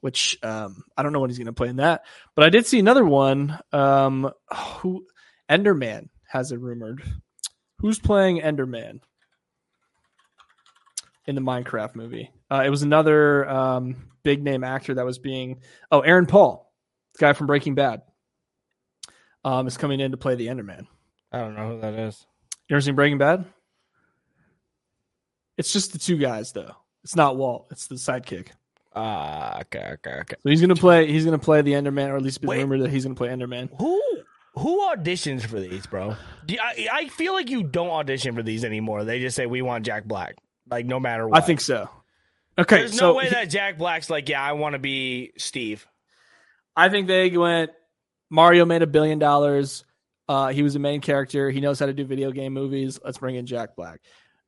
which 0.00 0.38
um, 0.42 0.82
I 0.96 1.02
don't 1.02 1.12
know 1.12 1.20
what 1.20 1.30
he's 1.30 1.38
going 1.38 1.46
to 1.46 1.52
play 1.52 1.68
in 1.68 1.76
that. 1.76 2.04
But 2.34 2.44
I 2.44 2.50
did 2.50 2.66
see 2.66 2.78
another 2.78 3.04
one. 3.04 3.58
Um, 3.72 4.30
who 4.78 5.06
Enderman 5.50 6.08
has 6.28 6.52
it 6.52 6.60
rumored. 6.60 7.02
Who's 7.78 7.98
playing 7.98 8.40
Enderman 8.40 9.00
in 11.26 11.34
the 11.34 11.40
Minecraft 11.40 11.94
movie? 11.94 12.30
Uh, 12.50 12.62
it 12.64 12.70
was 12.70 12.82
another 12.82 13.48
um, 13.48 14.08
big 14.22 14.42
name 14.42 14.64
actor 14.64 14.94
that 14.94 15.04
was 15.04 15.18
being. 15.18 15.60
Oh, 15.90 16.00
Aaron 16.00 16.26
Paul, 16.26 16.72
the 17.14 17.18
guy 17.18 17.32
from 17.34 17.46
Breaking 17.46 17.74
Bad 17.74 18.02
um, 19.44 19.66
is 19.66 19.76
coming 19.76 20.00
in 20.00 20.12
to 20.12 20.16
play 20.16 20.34
the 20.34 20.46
Enderman. 20.46 20.86
I 21.30 21.38
don't 21.38 21.54
know 21.54 21.74
who 21.74 21.80
that 21.80 21.94
is. 21.94 22.26
You 22.68 22.76
ever 22.76 22.80
seen 22.80 22.94
Breaking 22.94 23.18
Bad? 23.18 23.44
It's 25.58 25.72
just 25.72 25.92
the 25.92 25.98
two 25.98 26.16
guys 26.16 26.52
though. 26.52 26.74
It's 27.04 27.16
not 27.16 27.36
Walt. 27.36 27.66
It's 27.70 27.86
the 27.86 27.96
sidekick. 27.96 28.48
Ah, 28.94 29.60
okay, 29.62 29.92
okay, 29.94 30.10
okay. 30.20 30.36
So 30.42 30.48
he's 30.50 30.60
gonna 30.60 30.74
play. 30.76 31.10
He's 31.10 31.24
gonna 31.24 31.38
play 31.38 31.62
the 31.62 31.72
Enderman, 31.72 32.08
or 32.10 32.16
at 32.16 32.22
least 32.22 32.42
Wait. 32.42 32.58
rumored 32.58 32.82
that 32.82 32.90
he's 32.90 33.04
gonna 33.04 33.14
play 33.14 33.28
Enderman. 33.28 33.70
Who 33.78 34.00
who 34.54 34.80
auditions 34.90 35.42
for 35.46 35.58
these, 35.60 35.86
bro? 35.86 36.16
You- 36.46 36.58
I, 36.62 36.88
I 36.92 37.08
feel 37.08 37.32
like 37.32 37.48
you 37.48 37.62
don't 37.62 37.88
audition 37.88 38.34
for 38.34 38.42
these 38.42 38.64
anymore. 38.64 39.04
They 39.04 39.20
just 39.20 39.34
say 39.34 39.46
we 39.46 39.62
want 39.62 39.86
Jack 39.86 40.04
Black, 40.04 40.36
like 40.70 40.84
no 40.86 41.00
matter 41.00 41.26
what. 41.26 41.42
I 41.42 41.46
think 41.46 41.60
so. 41.60 41.88
Okay, 42.58 42.80
there's 42.80 42.98
so 42.98 43.08
no 43.08 43.14
way 43.14 43.24
he- 43.24 43.30
that 43.30 43.44
Jack 43.48 43.78
Black's 43.78 44.10
like, 44.10 44.28
yeah, 44.28 44.42
I 44.42 44.52
want 44.52 44.74
to 44.74 44.78
be 44.78 45.32
Steve. 45.38 45.86
I 46.76 46.88
think 46.90 47.06
they 47.06 47.34
went. 47.36 47.70
Mario 48.30 48.64
made 48.66 48.82
a 48.82 48.86
billion 48.86 49.18
dollars. 49.18 49.84
Uh, 50.28 50.48
he 50.48 50.62
was 50.62 50.72
the 50.74 50.78
main 50.78 51.00
character. 51.00 51.50
He 51.50 51.60
knows 51.60 51.78
how 51.78 51.86
to 51.86 51.92
do 51.92 52.04
video 52.04 52.30
game 52.30 52.52
movies. 52.52 52.98
Let's 53.04 53.18
bring 53.18 53.36
in 53.36 53.44
Jack 53.46 53.74
Black. 53.76 54.00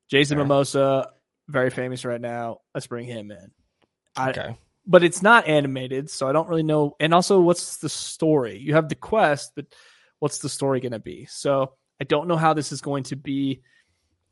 Jason 0.09 0.37
Fair. 0.37 0.45
Mimosa, 0.45 1.11
very 1.47 1.69
famous 1.69 2.05
right 2.05 2.21
now. 2.21 2.59
Let's 2.73 2.87
bring 2.87 3.05
him 3.05 3.31
in. 3.31 3.51
I, 4.15 4.29
Okay, 4.29 4.57
but 4.87 5.03
it's 5.03 5.21
not 5.21 5.47
animated, 5.47 6.09
so 6.09 6.27
I 6.27 6.31
don't 6.31 6.47
really 6.49 6.63
know. 6.63 6.95
And 6.99 7.13
also, 7.13 7.39
what's 7.41 7.77
the 7.77 7.89
story? 7.89 8.57
You 8.57 8.75
have 8.75 8.89
the 8.89 8.95
quest, 8.95 9.53
but 9.55 9.65
what's 10.19 10.39
the 10.39 10.49
story 10.49 10.79
going 10.79 10.91
to 10.91 10.99
be? 10.99 11.25
So 11.25 11.73
I 11.99 12.03
don't 12.03 12.27
know 12.27 12.37
how 12.37 12.53
this 12.53 12.71
is 12.71 12.81
going 12.81 13.03
to 13.05 13.15
be. 13.15 13.61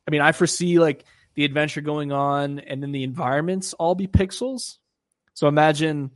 I 0.08 0.12
mean, 0.12 0.22
I 0.22 0.32
foresee 0.32 0.80
like 0.80 1.06
the 1.36 1.46
adventure 1.46 1.82
going 1.82 2.12
on, 2.12 2.60
and 2.60 2.82
then 2.82 2.92
the 2.92 3.04
environments 3.04 3.74
all 3.74 3.96
be 3.96 4.08
pixels. 4.08 4.78
So 5.34 5.48
imagine 5.48 6.12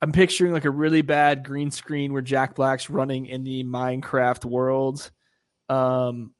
I'm 0.00 0.12
picturing 0.12 0.52
like 0.52 0.64
a 0.64 0.70
really 0.70 1.02
bad 1.02 1.44
green 1.44 1.70
screen 1.70 2.12
where 2.12 2.22
Jack 2.22 2.54
Black's 2.54 2.88
running 2.88 3.26
in 3.26 3.44
the 3.44 3.64
Minecraft 3.64 4.44
world. 4.44 5.10
Um, 5.68 6.32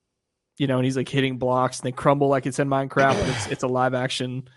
you 0.59 0.66
know, 0.66 0.77
and 0.77 0.85
he's 0.85 0.97
like 0.97 1.09
hitting 1.09 1.38
blocks 1.38 1.79
and 1.79 1.87
they 1.87 1.92
crumble 1.92 2.29
like 2.29 2.47
it's 2.47 2.59
in 2.59 2.68
Minecraft, 2.68 3.18
but 3.18 3.29
it's 3.29 3.47
it's 3.47 3.62
a 3.62 3.68
live 3.68 3.94
action 3.94 4.49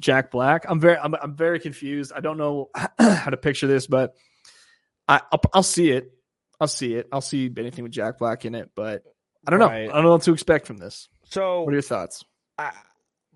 Jack 0.00 0.30
Black. 0.30 0.64
I'm 0.68 0.80
very 0.80 0.96
I'm 0.96 1.14
I'm 1.14 1.34
very 1.34 1.60
confused. 1.60 2.12
I 2.14 2.20
don't 2.20 2.38
know 2.38 2.70
how 2.98 3.30
to 3.30 3.36
picture 3.36 3.66
this, 3.66 3.86
but 3.86 4.14
I 5.08 5.20
I'll, 5.32 5.40
I'll 5.52 5.62
see 5.62 5.90
it. 5.90 6.12
I'll 6.60 6.68
see 6.68 6.94
it. 6.94 7.08
I'll 7.12 7.20
see 7.20 7.50
anything 7.56 7.82
with 7.82 7.92
Jack 7.92 8.18
Black 8.18 8.44
in 8.44 8.54
it, 8.54 8.70
but 8.74 9.02
I 9.46 9.50
don't 9.50 9.60
know. 9.60 9.68
I 9.68 9.86
don't 9.86 10.04
know 10.04 10.12
what 10.12 10.22
to 10.22 10.32
expect 10.32 10.66
from 10.66 10.78
this. 10.78 11.08
So 11.24 11.62
What 11.62 11.70
are 11.70 11.72
your 11.72 11.82
thoughts? 11.82 12.24
I, 12.58 12.72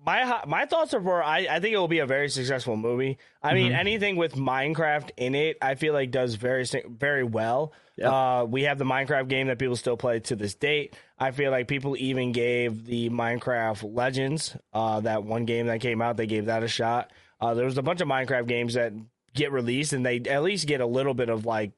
my 0.05 0.41
my 0.47 0.65
thoughts 0.65 0.93
are 0.93 1.01
for 1.01 1.21
I, 1.23 1.47
I 1.49 1.59
think 1.59 1.73
it 1.73 1.77
will 1.77 1.87
be 1.87 1.99
a 1.99 2.05
very 2.05 2.29
successful 2.29 2.77
movie. 2.77 3.17
I 3.43 3.53
mean, 3.53 3.71
Mhm. 3.71 3.77
anything 3.79 4.15
with 4.15 4.35
Minecraft 4.35 5.11
in 5.17 5.35
it, 5.35 5.57
I 5.61 5.75
feel 5.75 5.93
like 5.93 6.11
does 6.11 6.35
very 6.35 6.65
very 6.87 7.23
well. 7.23 7.73
Yeah. 7.97 8.11
Uh, 8.41 8.45
we 8.45 8.63
have 8.63 8.77
the 8.77 8.85
Minecraft 8.85 9.27
game 9.27 9.47
that 9.47 9.59
people 9.59 9.75
still 9.75 9.97
play 9.97 10.19
to 10.21 10.35
this 10.35 10.55
date. 10.55 10.95
I 11.17 11.31
feel 11.31 11.51
like 11.51 11.67
people 11.67 11.97
even 11.97 12.31
gave 12.31 12.85
the 12.85 13.09
Minecraft 13.09 13.93
Legends, 13.93 14.55
uh, 14.73 15.01
that 15.01 15.23
one 15.25 15.43
game 15.45 15.67
that 15.67 15.81
came 15.81 16.01
out, 16.01 16.15
they 16.15 16.27
gave 16.27 16.45
that 16.45 16.63
a 16.63 16.67
shot. 16.69 17.11
Uh, 17.41 17.53
there 17.53 17.65
was 17.65 17.77
a 17.77 17.81
bunch 17.83 17.99
of 17.99 18.07
Minecraft 18.07 18.47
games 18.47 18.75
that 18.75 18.93
get 19.33 19.51
released 19.51 19.91
and 19.93 20.05
they 20.05 20.19
at 20.29 20.43
least 20.43 20.65
get 20.67 20.79
a 20.81 20.85
little 20.85 21.13
bit 21.13 21.29
of 21.29 21.45
like 21.45 21.71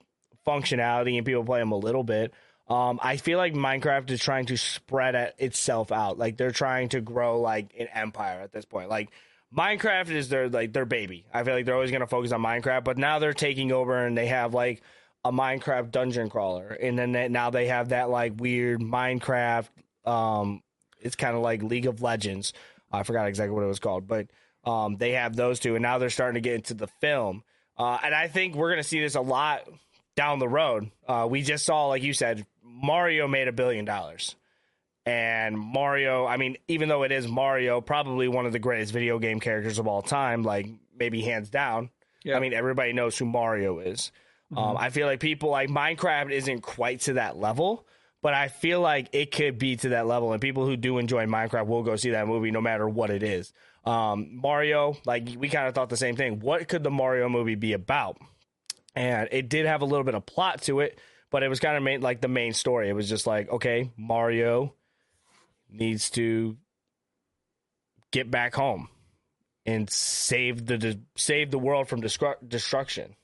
functionality 0.47 1.17
and 1.17 1.25
people 1.25 1.43
play 1.43 1.59
them 1.59 1.71
a 1.71 1.77
little 1.77 2.03
bit. 2.03 2.33
Um, 2.71 2.99
I 3.03 3.17
feel 3.17 3.37
like 3.37 3.53
Minecraft 3.53 4.09
is 4.11 4.21
trying 4.21 4.45
to 4.45 4.55
spread 4.57 5.13
it- 5.13 5.35
itself 5.37 5.91
out. 5.91 6.17
Like 6.17 6.37
they're 6.37 6.51
trying 6.51 6.87
to 6.89 7.01
grow 7.01 7.41
like 7.41 7.73
an 7.77 7.87
empire 7.93 8.39
at 8.39 8.53
this 8.53 8.63
point. 8.63 8.89
Like 8.89 9.09
Minecraft 9.53 10.09
is 10.09 10.29
their 10.29 10.47
like 10.47 10.71
their 10.71 10.85
baby. 10.85 11.25
I 11.33 11.43
feel 11.43 11.53
like 11.53 11.65
they're 11.65 11.75
always 11.75 11.91
gonna 11.91 12.07
focus 12.07 12.31
on 12.31 12.41
Minecraft, 12.41 12.85
but 12.85 12.97
now 12.97 13.19
they're 13.19 13.33
taking 13.33 13.73
over 13.73 14.05
and 14.05 14.17
they 14.17 14.27
have 14.27 14.53
like 14.53 14.81
a 15.25 15.31
Minecraft 15.33 15.91
dungeon 15.91 16.29
crawler, 16.29 16.69
and 16.69 16.97
then 16.97 17.11
they, 17.11 17.27
now 17.27 17.49
they 17.49 17.67
have 17.67 17.89
that 17.89 18.09
like 18.09 18.39
weird 18.39 18.79
Minecraft. 18.79 19.67
Um, 20.05 20.63
it's 21.01 21.17
kind 21.17 21.35
of 21.35 21.41
like 21.41 21.61
League 21.63 21.87
of 21.87 22.01
Legends. 22.01 22.53
I 22.89 23.03
forgot 23.03 23.27
exactly 23.27 23.53
what 23.53 23.63
it 23.63 23.67
was 23.67 23.79
called, 23.79 24.07
but 24.07 24.27
um, 24.63 24.95
they 24.95 25.11
have 25.11 25.35
those 25.35 25.59
two, 25.59 25.75
and 25.75 25.83
now 25.83 25.97
they're 25.97 26.09
starting 26.09 26.41
to 26.41 26.47
get 26.49 26.55
into 26.55 26.73
the 26.73 26.87
film. 26.87 27.43
Uh, 27.77 27.97
and 28.01 28.15
I 28.15 28.29
think 28.29 28.55
we're 28.55 28.69
gonna 28.69 28.81
see 28.83 29.01
this 29.01 29.15
a 29.15 29.21
lot 29.21 29.67
down 30.15 30.39
the 30.39 30.47
road. 30.47 30.89
Uh, 31.07 31.27
we 31.29 31.41
just 31.41 31.65
saw, 31.65 31.87
like 31.87 32.03
you 32.03 32.13
said, 32.13 32.45
Mario 32.71 33.27
made 33.27 33.47
a 33.47 33.51
billion 33.51 33.85
dollars. 33.85 34.35
And 35.05 35.57
Mario, 35.57 36.25
I 36.25 36.37
mean, 36.37 36.57
even 36.67 36.87
though 36.87 37.03
it 37.03 37.11
is 37.11 37.27
Mario, 37.27 37.81
probably 37.81 38.27
one 38.27 38.45
of 38.45 38.51
the 38.51 38.59
greatest 38.59 38.93
video 38.93 39.17
game 39.17 39.39
characters 39.39 39.79
of 39.79 39.87
all 39.87 40.01
time, 40.01 40.43
like 40.43 40.67
maybe 40.97 41.21
hands 41.21 41.49
down. 41.49 41.89
Yeah. 42.23 42.37
I 42.37 42.39
mean, 42.39 42.53
everybody 42.53 42.93
knows 42.93 43.17
who 43.17 43.25
Mario 43.25 43.79
is. 43.79 44.11
Um, 44.55 44.75
I 44.77 44.89
feel 44.89 45.07
like 45.07 45.21
people 45.21 45.49
like 45.49 45.69
Minecraft 45.69 46.29
isn't 46.31 46.61
quite 46.61 46.99
to 47.01 47.13
that 47.13 47.37
level, 47.37 47.87
but 48.21 48.33
I 48.33 48.49
feel 48.49 48.81
like 48.81 49.07
it 49.13 49.31
could 49.31 49.57
be 49.57 49.77
to 49.77 49.89
that 49.89 50.07
level, 50.07 50.33
and 50.33 50.41
people 50.41 50.65
who 50.65 50.75
do 50.75 50.97
enjoy 50.97 51.25
Minecraft 51.25 51.67
will 51.67 51.83
go 51.83 51.95
see 51.95 52.11
that 52.11 52.27
movie 52.27 52.51
no 52.51 52.59
matter 52.59 52.87
what 52.87 53.09
it 53.09 53.23
is. 53.23 53.53
Um, 53.85 54.39
Mario, 54.41 54.97
like 55.05 55.29
we 55.37 55.47
kind 55.47 55.67
of 55.67 55.73
thought 55.73 55.89
the 55.89 55.97
same 55.97 56.17
thing. 56.17 56.41
What 56.41 56.67
could 56.67 56.83
the 56.83 56.91
Mario 56.91 57.29
movie 57.29 57.55
be 57.55 57.73
about? 57.73 58.17
And 58.93 59.29
it 59.31 59.47
did 59.47 59.65
have 59.65 59.81
a 59.81 59.85
little 59.85 60.03
bit 60.03 60.15
of 60.15 60.25
plot 60.25 60.63
to 60.63 60.81
it, 60.81 60.99
but 61.31 61.41
it 61.43 61.47
was 61.47 61.59
kind 61.59 61.75
of 61.75 61.81
made 61.83 62.01
like 62.01 62.21
the 62.21 62.27
main 62.27 62.53
story. 62.53 62.89
It 62.89 62.93
was 62.93 63.09
just 63.09 63.25
like, 63.25 63.49
okay, 63.49 63.89
Mario 63.97 64.73
needs 65.69 66.09
to 66.11 66.57
get 68.11 68.29
back 68.29 68.53
home 68.53 68.89
and 69.65 69.89
save 69.89 70.65
the 70.65 70.99
save 71.15 71.49
the 71.51 71.59
world 71.59 71.87
from 71.87 72.01
destru- 72.01 72.35
destruction. 72.47 73.15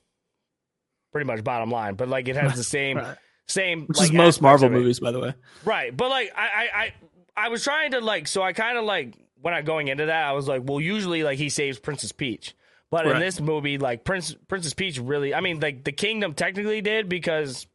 Pretty 1.12 1.26
much 1.26 1.42
bottom 1.44 1.70
line, 1.70 1.94
but 1.94 2.08
like 2.08 2.28
it 2.28 2.36
has 2.36 2.56
the 2.56 2.64
same 2.64 2.96
Right. 2.98 3.16
same 3.46 3.86
Which 3.86 3.98
like, 3.98 4.06
is 4.08 4.12
most 4.12 4.42
Marvel 4.42 4.68
movies, 4.70 5.00
by 5.00 5.12
the 5.12 5.20
way. 5.20 5.34
Right. 5.64 5.96
But 5.96 6.10
like 6.10 6.32
I, 6.36 6.42
I 6.46 6.68
I 6.82 6.92
I 7.36 7.48
was 7.50 7.62
trying 7.64 7.92
to 7.92 8.00
like 8.00 8.26
so 8.28 8.42
I 8.42 8.52
kind 8.52 8.78
of 8.78 8.84
like 8.84 9.14
when 9.40 9.54
I 9.54 9.62
going 9.62 9.88
into 9.88 10.06
that 10.06 10.24
I 10.24 10.32
was 10.32 10.48
like, 10.48 10.62
well, 10.64 10.80
usually 10.80 11.22
like 11.22 11.38
he 11.38 11.48
saves 11.48 11.78
Princess 11.78 12.12
Peach. 12.12 12.54
But 12.90 13.06
in 13.06 13.18
this 13.18 13.38
movie, 13.38 13.76
like 13.76 14.02
Prince 14.04 14.34
Princess 14.48 14.72
Peach 14.72 14.98
really 14.98 15.34
I 15.34 15.40
mean 15.40 15.60
like 15.60 15.84
the 15.84 15.92
kingdom 15.92 16.32
technically 16.34 16.80
did 16.80 17.08
because 17.08 17.66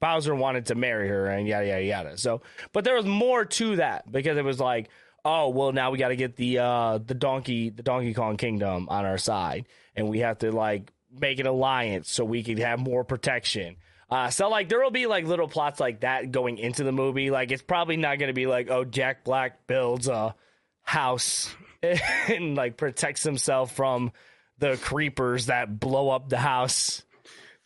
Bowser 0.00 0.34
wanted 0.34 0.66
to 0.66 0.74
marry 0.74 1.08
her 1.08 1.26
and 1.26 1.46
yada 1.46 1.66
yada 1.66 1.84
yada. 1.84 2.18
So 2.18 2.42
but 2.72 2.84
there 2.84 2.94
was 2.94 3.06
more 3.06 3.44
to 3.44 3.76
that 3.76 4.10
because 4.10 4.36
it 4.36 4.44
was 4.44 4.60
like, 4.60 4.88
oh 5.24 5.48
well 5.48 5.72
now 5.72 5.90
we 5.90 5.98
gotta 5.98 6.16
get 6.16 6.36
the 6.36 6.58
uh 6.58 6.98
the 6.98 7.14
donkey 7.14 7.70
the 7.70 7.82
Donkey 7.82 8.14
Kong 8.14 8.36
Kingdom 8.36 8.88
on 8.88 9.04
our 9.04 9.18
side 9.18 9.66
and 9.96 10.08
we 10.08 10.20
have 10.20 10.38
to 10.38 10.52
like 10.52 10.92
make 11.18 11.38
an 11.40 11.46
alliance 11.46 12.10
so 12.10 12.24
we 12.24 12.42
could 12.42 12.58
have 12.58 12.78
more 12.78 13.04
protection. 13.04 13.76
Uh, 14.10 14.30
so 14.30 14.48
like 14.48 14.68
there 14.68 14.80
will 14.80 14.90
be 14.90 15.06
like 15.06 15.26
little 15.26 15.48
plots 15.48 15.80
like 15.80 16.00
that 16.00 16.30
going 16.30 16.56
into 16.56 16.82
the 16.82 16.92
movie. 16.92 17.30
Like 17.30 17.50
it's 17.50 17.62
probably 17.62 17.96
not 17.96 18.18
going 18.18 18.28
to 18.28 18.34
be 18.34 18.46
like 18.46 18.70
oh 18.70 18.84
Jack 18.84 19.24
Black 19.24 19.66
builds 19.66 20.08
a 20.08 20.34
house 20.82 21.54
and 21.82 22.54
like 22.54 22.76
protects 22.76 23.22
himself 23.22 23.74
from 23.74 24.12
the 24.58 24.76
creepers 24.76 25.46
that 25.46 25.78
blow 25.78 26.10
up 26.10 26.28
the 26.28 26.38
house. 26.38 27.02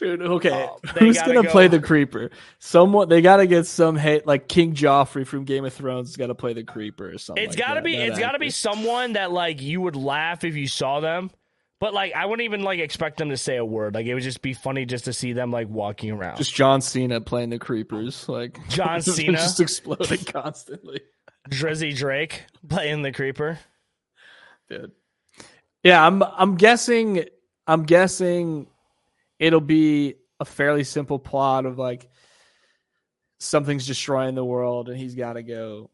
Dude, 0.03 0.21
okay. 0.21 0.69
Oh, 0.69 0.79
they 0.95 1.13
gonna 1.13 1.45
go. 1.45 1.51
play 1.51 1.69
the 1.69 1.79
creeper? 1.79 2.31
Someone 2.59 3.09
they 3.09 3.23
gotta 3.23 3.47
get 3.47 3.67
some 3.67 3.95
hate 3.97 4.27
like 4.27 4.49
King 4.49 4.75
Joffrey 4.75 5.25
from 5.25 5.45
Game 5.45 5.65
of 5.65 5.73
Thrones 5.73 6.09
has 6.09 6.17
gotta 6.17 6.35
play 6.35 6.55
the 6.55 6.65
creeper 6.65 7.09
or 7.13 7.19
something. 7.19 7.45
It's 7.45 7.57
like 7.57 7.65
got 7.65 7.75
to 7.75 7.81
that, 7.81 7.85
be 7.85 7.97
that 7.97 8.09
it's 8.09 8.19
got 8.19 8.33
to 8.33 8.41
be 8.41 8.51
someone 8.51 9.13
that 9.13 9.31
like 9.31 9.63
you 9.63 9.81
would 9.81 9.95
laugh 9.95 10.43
if 10.43 10.57
you 10.57 10.67
saw 10.67 10.99
them. 10.99 11.31
But 11.79 11.95
like 11.95 12.15
I 12.15 12.27
wouldn't 12.27 12.45
even 12.45 12.63
like 12.63 12.81
expect 12.81 13.19
them 13.19 13.31
to 13.31 13.37
say 13.37 13.57
a 13.57 13.65
word. 13.65 13.95
Like 13.95 14.07
it 14.07 14.15
would 14.15 14.25
just 14.25 14.43
be 14.43 14.55
funny 14.55 14.87
just 14.87 15.05
to 15.05 15.13
see 15.13 15.35
them 15.35 15.53
like 15.53 15.69
walking 15.69 16.11
around. 16.11 16.37
just 16.37 16.53
John 16.53 16.81
Cena 16.81 17.21
playing 17.21 17.51
the 17.51 17.61
creepers, 17.61 18.29
like 18.29 18.59
John 18.69 19.01
Cena? 19.03 19.33
just 19.35 19.61
exploding 19.61 20.25
constantly. 20.25 21.01
Drizzy 21.49 21.95
Drake 21.95 22.43
playing 22.69 23.03
the 23.03 23.13
creeper. 23.13 23.61
Dude. 24.69 24.91
Yeah, 25.85 26.05
I'm 26.05 26.25
I'm 26.25 26.57
guessing 26.57 27.25
I'm 27.69 27.85
guessing 27.85 28.67
it'll 29.43 29.61
be 29.61 30.15
a 30.41 30.45
fairly 30.45 30.85
simple 30.85 31.19
plot 31.19 31.67
of 31.67 31.79
like 31.79 32.09
something's 33.41 33.87
destroying 33.87 34.35
the 34.35 34.45
world 34.45 34.89
and 34.89 34.97
he's 34.99 35.15
got 35.15 35.35
to 35.35 35.43
go 35.43 35.91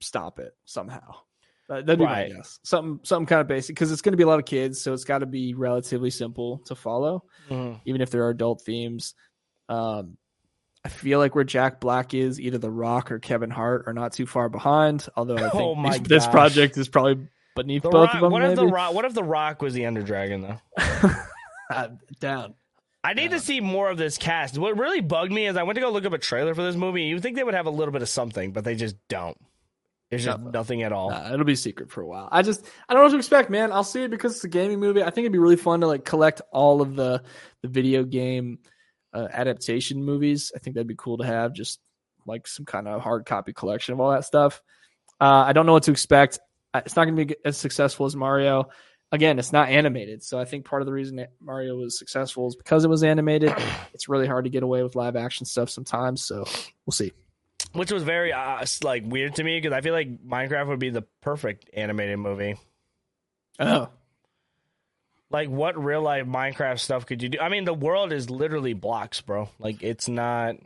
stop 0.00 0.38
it 0.38 0.52
somehow. 0.64 1.14
That- 1.68 1.86
That'd 1.86 2.00
be 2.00 2.04
Right. 2.04 2.30
my 2.30 2.36
guess. 2.36 2.58
Something 2.64 3.00
something 3.04 3.26
kind 3.26 3.40
of 3.40 3.46
basic 3.46 3.76
because 3.76 3.92
it's 3.92 4.02
going 4.02 4.12
to 4.12 4.16
be 4.16 4.24
a 4.24 4.26
lot 4.26 4.40
of 4.40 4.44
kids, 4.44 4.80
so 4.80 4.92
it's 4.92 5.04
got 5.04 5.18
to 5.18 5.26
be 5.26 5.54
relatively 5.54 6.10
simple 6.10 6.58
to 6.66 6.74
follow, 6.74 7.24
even 7.48 8.00
if 8.00 8.10
there 8.10 8.24
are 8.24 8.30
adult 8.30 8.62
themes. 8.62 9.14
Um, 9.68 10.16
I 10.84 10.88
feel 10.88 11.18
like 11.20 11.34
where 11.36 11.44
Jack 11.44 11.78
Black 11.80 12.12
is, 12.14 12.40
either 12.40 12.58
The 12.58 12.70
Rock 12.70 13.12
or 13.12 13.18
Kevin 13.20 13.50
Hart 13.50 13.84
are 13.86 13.92
not 13.92 14.12
too 14.14 14.26
far 14.26 14.48
behind. 14.48 15.06
Although 15.16 15.36
I 15.36 15.40
think 15.50 15.54
Oh 15.62 15.74
my 15.76 15.98
these- 15.98 16.02
this 16.08 16.26
project 16.26 16.76
is 16.76 16.88
probably 16.88 17.28
beneath 17.54 17.82
The 17.84 17.90
both 17.90 18.06
Rock, 18.08 18.14
of 18.16 18.20
them. 18.22 18.32
what 18.32 18.42
if 18.42 18.56
the. 18.56 18.66
Rock? 18.66 18.94
What 18.94 19.04
if 19.04 19.14
the 19.14 19.22
Rock 19.24 19.62
was 19.62 19.72
the 19.74 19.84
Ender 19.84 20.02
Dragon 20.02 20.42
though? 20.42 21.10
Uh, 21.72 21.86
down. 22.18 22.54
I 23.02 23.14
need 23.14 23.30
to 23.30 23.40
see 23.40 23.60
more 23.60 23.88
of 23.90 23.96
this 23.96 24.18
cast. 24.18 24.58
What 24.58 24.76
really 24.76 25.00
bugged 25.00 25.32
me 25.32 25.46
is 25.46 25.56
I 25.56 25.62
went 25.62 25.76
to 25.76 25.80
go 25.80 25.90
look 25.90 26.04
up 26.04 26.12
a 26.12 26.18
trailer 26.18 26.54
for 26.54 26.62
this 26.62 26.76
movie. 26.76 27.04
You 27.04 27.18
think 27.18 27.36
they 27.36 27.44
would 27.44 27.54
have 27.54 27.66
a 27.66 27.70
little 27.70 27.92
bit 27.92 28.02
of 28.02 28.08
something, 28.08 28.52
but 28.52 28.64
they 28.64 28.74
just 28.74 28.96
don't. 29.08 29.38
There's 30.10 30.24
just 30.24 30.40
No. 30.40 30.50
nothing 30.50 30.82
at 30.82 30.92
all. 30.92 31.10
Nah, 31.10 31.32
it'll 31.32 31.44
be 31.46 31.54
secret 31.54 31.90
for 31.90 32.02
a 32.02 32.06
while. 32.06 32.28
I 32.30 32.42
just 32.42 32.66
I 32.88 32.92
don't 32.92 33.00
know 33.00 33.04
what 33.06 33.12
to 33.12 33.18
expect, 33.18 33.48
man. 33.48 33.72
I'll 33.72 33.84
see 33.84 34.02
it 34.02 34.10
because 34.10 34.34
it's 34.34 34.44
a 34.44 34.48
gaming 34.48 34.80
movie. 34.80 35.02
I 35.02 35.10
think 35.10 35.18
it'd 35.24 35.32
be 35.32 35.38
really 35.38 35.56
fun 35.56 35.80
to 35.80 35.86
like 35.86 36.04
collect 36.04 36.42
all 36.52 36.82
of 36.82 36.96
the 36.96 37.22
the 37.62 37.68
video 37.68 38.02
game 38.04 38.58
uh, 39.14 39.28
adaptation 39.32 40.04
movies. 40.04 40.52
I 40.54 40.58
think 40.58 40.74
that'd 40.74 40.86
be 40.88 40.96
cool 40.98 41.18
to 41.18 41.24
have 41.24 41.52
just 41.54 41.80
like 42.26 42.46
some 42.48 42.66
kind 42.66 42.86
of 42.88 43.00
hard 43.00 43.24
copy 43.24 43.52
collection 43.52 43.94
of 43.94 44.00
all 44.00 44.10
that 44.10 44.24
stuff. 44.24 44.60
Uh, 45.20 45.44
I 45.46 45.52
don't 45.52 45.64
know 45.64 45.72
what 45.72 45.84
to 45.84 45.90
expect. 45.92 46.38
It's 46.74 46.96
not 46.96 47.04
going 47.04 47.16
to 47.16 47.24
be 47.26 47.36
as 47.44 47.56
successful 47.56 48.06
as 48.06 48.14
Mario. 48.14 48.68
Again, 49.12 49.38
it's 49.40 49.52
not 49.52 49.68
animated, 49.68 50.22
so 50.22 50.38
I 50.38 50.44
think 50.44 50.64
part 50.64 50.82
of 50.82 50.86
the 50.86 50.92
reason 50.92 51.26
Mario 51.40 51.76
was 51.76 51.98
successful 51.98 52.46
is 52.46 52.54
because 52.54 52.84
it 52.84 52.88
was 52.88 53.02
animated. 53.02 53.52
it's 53.92 54.08
really 54.08 54.26
hard 54.28 54.44
to 54.44 54.50
get 54.50 54.62
away 54.62 54.82
with 54.84 54.94
live 54.94 55.16
action 55.16 55.46
stuff 55.46 55.68
sometimes, 55.68 56.22
so 56.22 56.44
we'll 56.86 56.92
see. 56.92 57.12
which 57.72 57.90
was 57.90 58.04
very 58.04 58.32
uh, 58.32 58.64
like 58.84 59.02
weird 59.04 59.34
to 59.36 59.42
me 59.44 59.58
because 59.60 59.72
I 59.76 59.80
feel 59.80 59.94
like 59.94 60.24
Minecraft 60.24 60.68
would 60.68 60.78
be 60.78 60.90
the 60.90 61.02
perfect 61.22 61.68
animated 61.74 62.18
movie. 62.20 62.54
Oh, 63.58 63.88
Like, 65.28 65.48
what 65.48 65.82
real 65.82 66.02
life 66.02 66.26
Minecraft 66.26 66.78
stuff 66.78 67.06
could 67.06 67.20
you 67.22 67.28
do? 67.30 67.38
I 67.40 67.48
mean, 67.48 67.64
the 67.64 67.74
world 67.74 68.12
is 68.12 68.30
literally 68.30 68.74
blocks, 68.74 69.20
bro. 69.20 69.48
Like, 69.58 69.82
it's 69.82 70.08
not. 70.08 70.56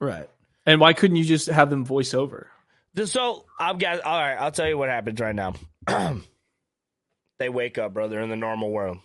right. 0.00 0.28
And 0.66 0.80
why 0.80 0.92
couldn't 0.92 1.16
you 1.16 1.24
just 1.24 1.46
have 1.48 1.70
them 1.70 1.84
voice 1.84 2.14
over? 2.14 2.48
So 3.04 3.46
I'll 3.58 3.74
get. 3.74 4.04
All 4.04 4.18
right, 4.20 4.34
I'll 4.36 4.52
tell 4.52 4.68
you 4.68 4.76
what 4.76 4.88
happens 4.88 5.18
right 5.20 5.34
now. 5.34 5.54
they 7.42 7.48
wake 7.48 7.76
up, 7.76 7.92
brother, 7.92 8.20
in 8.20 8.30
the 8.30 8.36
normal 8.36 8.70
world. 8.70 8.98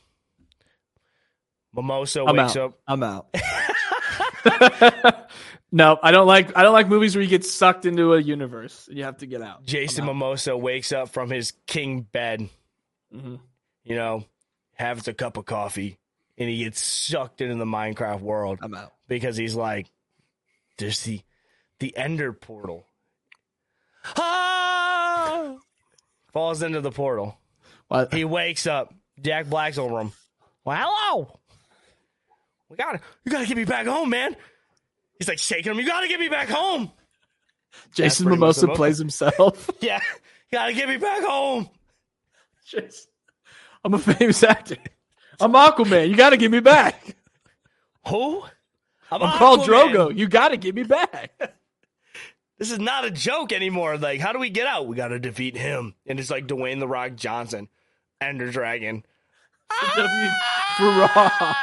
Mimosa 1.74 2.24
I'm 2.24 2.38
wakes 2.38 2.56
out. 2.56 2.74
up. 2.74 2.80
I'm 2.88 3.04
out. 3.04 3.28
no, 5.72 5.98
I 6.02 6.12
don't 6.12 6.28
like 6.28 6.56
I 6.56 6.62
don't 6.64 6.74
like 6.74 6.88
movies 6.88 7.16
where 7.16 7.24
you 7.24 7.30
get 7.30 7.46
sucked 7.46 7.86
into 7.86 8.14
a 8.14 8.22
universe. 8.22 8.88
And 8.88 8.98
you 8.98 9.04
have 9.06 9.18
to 9.18 9.26
get 9.26 9.42
out. 9.42 9.66
Jason 9.66 10.04
out. 10.04 10.08
Mimosa 10.14 10.56
wakes 10.56 10.92
up 10.92 11.10
from 11.10 11.30
his 11.32 11.54
king 11.66 12.02
bed. 12.02 12.48
Mhm. 13.14 13.40
You 13.84 13.96
know, 13.96 14.24
has 14.76 15.08
a 15.08 15.14
cup 15.14 15.38
of 15.38 15.46
coffee, 15.46 15.98
and 16.38 16.48
he 16.48 16.64
gets 16.64 16.80
sucked 16.82 17.42
into 17.42 17.56
the 17.56 17.66
Minecraft 17.66 18.22
world. 18.22 18.60
I'm 18.62 18.76
out. 18.76 18.94
because 19.08 19.36
he's 19.36 19.56
like, 19.56 19.88
there's 20.78 21.02
the 21.04 21.22
the 21.80 21.96
Ender 21.98 22.34
portal. 22.34 22.86
Ah! 24.16 25.56
Falls 26.34 26.62
into 26.62 26.82
the 26.82 26.92
portal. 26.92 27.38
Well, 27.90 28.08
He 28.12 28.26
wakes 28.26 28.68
up. 28.68 28.94
Jack 29.22 29.48
Black's 29.48 29.78
over 29.78 30.00
him. 30.00 30.12
Well, 30.66 30.78
hello. 30.80 31.40
We 32.70 32.76
gotta, 32.76 33.00
you 33.26 33.32
gotta 33.32 33.46
get 33.48 33.58
me 33.58 33.64
back 33.66 33.86
home, 33.88 34.10
man. 34.10 34.36
He's 35.18 35.28
like 35.28 35.40
shaking 35.40 35.72
him. 35.72 35.80
You 35.80 35.86
gotta 35.86 36.08
get 36.08 36.20
me 36.20 36.28
back 36.30 36.50
home. 36.50 36.92
Jason 37.94 38.26
pretty 38.26 38.40
Mimosa 38.40 38.68
plays 38.70 38.98
himself. 38.98 39.70
Yeah, 39.82 40.00
you 40.52 40.58
gotta 40.58 40.74
get 40.74 40.90
me 40.90 40.98
back 40.98 41.24
home. 41.24 41.70
Jason, 42.66 43.10
I'm 43.84 43.94
a 43.94 44.00
famous 44.00 44.44
actor. 44.44 44.78
I'm 45.40 45.54
Aquaman. 45.54 46.10
You 46.10 46.16
got 46.16 46.32
to 46.32 46.38
get 46.38 46.50
me 46.52 46.60
back. 46.60 47.16
Who? 48.08 48.44
I'm 49.12 49.20
called 49.38 49.62
Aquaman. 49.62 49.94
Drogo. 49.94 50.18
You 50.18 50.28
got 50.28 50.50
to 50.50 50.58
get 50.58 50.76
me 50.76 50.84
back. 50.84 51.32
This 52.60 52.72
is 52.72 52.80
not 52.80 53.06
a 53.06 53.12
joke 53.12 53.52
anymore. 53.52 54.00
Like, 54.00 54.20
how 54.20 54.34
do 54.34 54.40
we 54.40 54.50
get 54.50 54.66
out? 54.66 54.88
We 54.88 54.96
gotta 54.96 55.20
defeat 55.20 55.56
him. 55.56 55.94
And 56.08 56.20
it's 56.20 56.32
like 56.32 56.48
Dwayne 56.48 56.80
the 56.80 56.88
Rock 56.88 57.14
Johnson, 57.16 57.68
Ender 58.22 58.52
Dragon. 58.52 59.04
W 59.96 60.30
for 60.78 60.86
Raw 60.86 61.56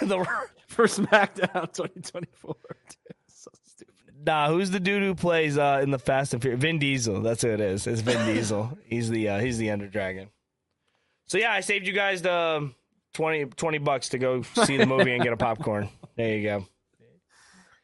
the, 0.02 0.26
for 0.68 0.86
SmackDown 0.86 1.72
2024. 1.72 2.56
so 3.28 3.50
stupid. 3.66 3.94
nah, 4.24 4.48
who's 4.48 4.70
the 4.70 4.80
dude 4.80 5.02
who 5.02 5.14
plays 5.14 5.58
uh, 5.58 5.80
in 5.82 5.90
the 5.90 5.98
Fast 5.98 6.32
and 6.32 6.42
Furious? 6.42 6.60
Vin 6.60 6.78
Diesel. 6.78 7.20
That's 7.20 7.42
who 7.42 7.48
it 7.50 7.60
is. 7.60 7.86
It's 7.86 8.00
Vin 8.00 8.34
Diesel. 8.34 8.78
He's 8.84 9.10
the 9.10 9.28
uh, 9.28 9.38
he's 9.40 9.58
the 9.58 9.68
Ender 9.68 9.88
Dragon. 9.88 10.28
So 11.26 11.38
yeah, 11.38 11.52
I 11.52 11.60
saved 11.60 11.86
you 11.86 11.92
guys 11.92 12.22
the 12.22 12.32
um, 12.32 12.74
20, 13.14 13.46
20 13.46 13.78
bucks 13.78 14.10
to 14.10 14.18
go 14.18 14.42
see 14.42 14.76
the 14.76 14.86
movie 14.86 15.12
and 15.12 15.22
get 15.22 15.32
a 15.32 15.36
popcorn. 15.38 15.88
There 16.16 16.36
you 16.36 16.42
go. 16.42 16.66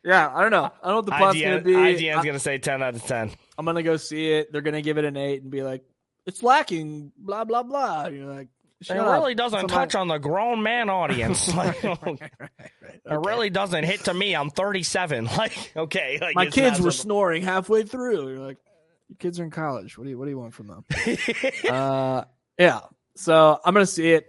Yeah, 0.05 0.33
I 0.35 0.43
don't 0.43 0.51
know. 0.51 0.65
I 0.65 0.89
don't 0.89 0.91
know 0.91 0.97
what 0.97 1.07
the 1.07 1.13
plot's 1.13 1.37
IGN, 1.37 1.45
gonna 1.45 1.61
be. 1.61 1.73
IGN's 1.73 2.19
I, 2.19 2.25
gonna 2.25 2.39
say 2.39 2.59
ten 2.59 2.83
out 2.83 2.95
of 2.95 3.05
ten. 3.05 3.31
I'm 3.59 3.67
gonna 3.67 3.83
go 3.83 3.97
see 3.97 4.31
it. 4.31 4.53
They're 4.53 4.63
gonna 4.63 4.81
give 4.81 4.97
it 4.97 5.05
an 5.05 5.17
eight 5.17 5.43
and 5.43 5.51
be 5.51 5.63
like, 5.63 5.83
"It's 6.29 6.43
lacking." 6.43 7.11
Blah 7.19 7.45
blah 7.45 7.65
blah. 7.65 8.07
You're 8.07 8.33
like, 8.33 8.49
It 8.81 8.91
really 8.95 9.35
doesn't 9.35 9.59
Somebody- 9.61 9.75
touch 9.75 9.95
on 9.97 10.07
the 10.09 10.19
grown 10.19 10.63
man 10.63 10.89
audience. 11.01 11.53
like, 11.55 11.83
right, 11.83 11.99
right, 12.07 12.21
right. 12.41 12.51
It 13.11 13.21
really 13.27 13.51
doesn't 13.51 13.83
hit 13.85 14.05
to 14.05 14.15
me. 14.15 14.37
I'm 14.37 14.51
37. 14.51 15.27
Like, 15.37 15.73
okay, 15.77 16.19
like 16.21 16.37
My 16.37 16.47
kids 16.47 16.81
were 16.81 16.91
snoring 16.93 17.43
halfway 17.43 17.83
through. 17.83 18.29
You're 18.29 18.47
like, 18.47 18.59
your 19.09 19.17
kids 19.19 19.41
are 19.41 19.45
in 19.45 19.51
college. 19.51 19.97
What 19.99 20.05
do 20.05 20.11
you 20.11 20.19
What 20.19 20.27
do 20.27 20.31
you 20.31 20.39
want 20.39 20.55
from 20.55 20.67
them? 20.69 20.85
uh, 21.71 22.25
yeah. 22.59 22.81
So 23.17 23.59
I'm 23.65 23.75
gonna 23.75 23.87
see 23.87 24.13
it. 24.13 24.27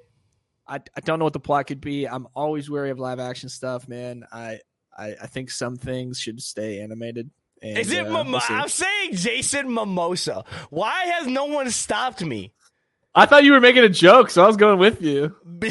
I, 0.68 0.76
I 0.96 1.02
don't 1.02 1.20
know 1.20 1.26
what 1.26 1.34
the 1.34 1.40
plot 1.40 1.68
could 1.68 1.82
be. 1.82 2.06
I'm 2.08 2.28
always 2.36 2.70
wary 2.70 2.92
of 2.92 3.00
live 3.00 3.20
action 3.20 3.50
stuff, 3.50 3.88
man. 3.88 4.24
I 4.32 4.60
I, 4.98 5.16
I 5.22 5.28
think 5.28 5.52
some 5.52 5.76
things 5.78 6.20
should 6.20 6.42
stay 6.42 6.82
animated. 6.82 7.30
And, 7.62 7.78
Is 7.78 7.92
it? 7.92 8.06
uh, 8.06 8.10
Mimo- 8.10 8.32
we'll. 8.32 8.42
I'm 8.50 8.70
saying 8.70 9.16
Jason 9.16 9.74
Mimosa. 9.74 10.44
Why 10.70 11.06
has 11.18 11.28
no 11.28 11.46
one 11.46 11.70
stopped 11.72 12.24
me? 12.24 12.54
I 13.16 13.26
thought 13.26 13.44
you 13.44 13.54
were 13.54 13.60
making 13.60 13.84
a 13.84 13.90
joke, 13.90 14.30
so 14.30 14.44
I 14.44 14.48
was 14.48 14.56
going 14.56 14.78
with 14.80 15.02
you. 15.02 15.36
I 15.64 15.70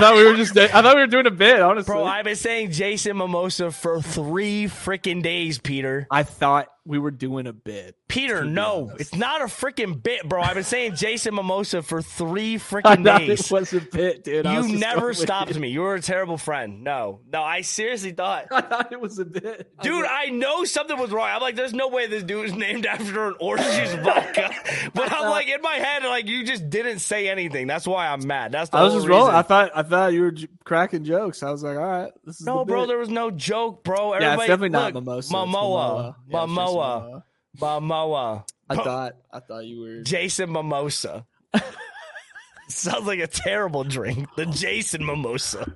thought 0.00 0.16
we 0.16 0.24
were 0.24 0.34
just. 0.36 0.56
I 0.56 0.66
thought 0.68 0.94
we 0.96 1.02
were 1.02 1.06
doing 1.06 1.26
a 1.26 1.30
bit. 1.30 1.60
Honestly, 1.60 1.92
Bro, 1.92 2.04
I've 2.04 2.24
been 2.24 2.34
saying 2.34 2.72
Jason 2.72 3.18
Mimosa 3.18 3.70
for 3.70 4.00
three 4.00 4.64
freaking 4.64 5.22
days, 5.22 5.58
Peter. 5.58 6.06
I 6.10 6.22
thought 6.24 6.68
we 6.88 6.98
were 6.98 7.10
doing 7.10 7.46
a 7.46 7.52
bit. 7.52 7.94
Peter, 8.08 8.44
no, 8.44 8.84
honest. 8.88 9.00
it's 9.00 9.14
not 9.14 9.42
a 9.42 9.44
freaking 9.44 10.02
bit, 10.02 10.26
bro. 10.26 10.40
I've 10.42 10.54
been 10.54 10.64
saying 10.64 10.94
Jason 10.96 11.34
Mimosa 11.34 11.82
for 11.82 12.00
three 12.00 12.54
freaking 12.58 13.04
days. 13.04 13.46
it 13.46 13.52
was 13.52 13.72
a 13.74 13.80
bit, 13.80 14.24
dude. 14.24 14.46
I 14.46 14.54
You 14.60 14.78
never 14.78 15.12
stopped 15.12 15.54
you. 15.54 15.60
me. 15.60 15.68
You 15.68 15.82
were 15.82 15.94
a 15.94 16.00
terrible 16.00 16.38
friend. 16.38 16.82
No, 16.82 17.20
no, 17.30 17.42
I 17.42 17.60
seriously 17.60 18.12
thought. 18.12 18.46
I 18.50 18.62
thought 18.62 18.90
it 18.92 19.00
was 19.00 19.18
a 19.18 19.26
bit, 19.26 19.70
I 19.78 19.82
Dude, 19.82 20.02
like- 20.02 20.10
I 20.10 20.26
know 20.30 20.64
something 20.64 20.98
was 20.98 21.10
wrong. 21.10 21.28
I'm 21.30 21.42
like, 21.42 21.54
there's 21.56 21.74
no 21.74 21.88
way 21.88 22.06
this 22.06 22.22
dude 22.22 22.46
is 22.46 22.54
named 22.54 22.86
after 22.86 23.28
an 23.28 23.34
orange 23.40 23.66
juice 23.76 23.92
vodka. 24.02 24.50
But 24.94 25.12
I'm 25.12 25.28
like, 25.30 25.48
in 25.48 25.60
my 25.60 25.74
head, 25.74 26.02
like, 26.04 26.26
you 26.26 26.44
just 26.44 26.70
didn't 26.70 27.00
say 27.00 27.28
anything. 27.28 27.66
That's 27.66 27.86
why 27.86 28.08
I'm 28.08 28.26
mad. 28.26 28.52
That's 28.52 28.70
the 28.70 28.78
I 28.78 28.82
was 28.84 28.94
just 28.94 29.06
rolling. 29.06 29.26
reason. 29.26 29.34
I 29.36 29.42
thought 29.42 29.70
I 29.74 29.82
thought 29.82 30.12
you 30.14 30.22
were 30.22 30.30
j- 30.32 30.48
cracking 30.64 31.04
jokes. 31.04 31.42
I 31.42 31.50
was 31.50 31.62
like, 31.62 31.76
all 31.76 31.84
right, 31.84 32.12
this 32.24 32.40
is 32.40 32.46
No, 32.46 32.64
bro, 32.64 32.82
bit. 32.82 32.88
there 32.88 32.98
was 32.98 33.10
no 33.10 33.30
joke, 33.30 33.84
bro. 33.84 34.12
yeah, 34.12 34.16
it's 34.16 34.24
Everybody, 34.24 34.48
definitely 34.48 34.68
not 34.70 34.94
look, 34.94 35.04
mimosa. 35.04 35.18
it's 35.18 35.32
Momoa. 35.32 36.14
Yeah, 36.28 36.38
just 36.38 36.48
Momoa. 36.78 37.22
Momoa. 37.58 38.44
I 38.70 38.74
thought 38.76 39.16
I 39.32 39.40
thought 39.40 39.64
you 39.66 39.80
were. 39.80 40.02
Jason 40.02 40.52
Mimosa. 40.52 41.26
Sounds 42.68 43.06
like 43.06 43.20
a 43.20 43.26
terrible 43.26 43.82
drink. 43.84 44.28
The 44.36 44.46
Jason 44.46 45.04
Mimosa. 45.04 45.74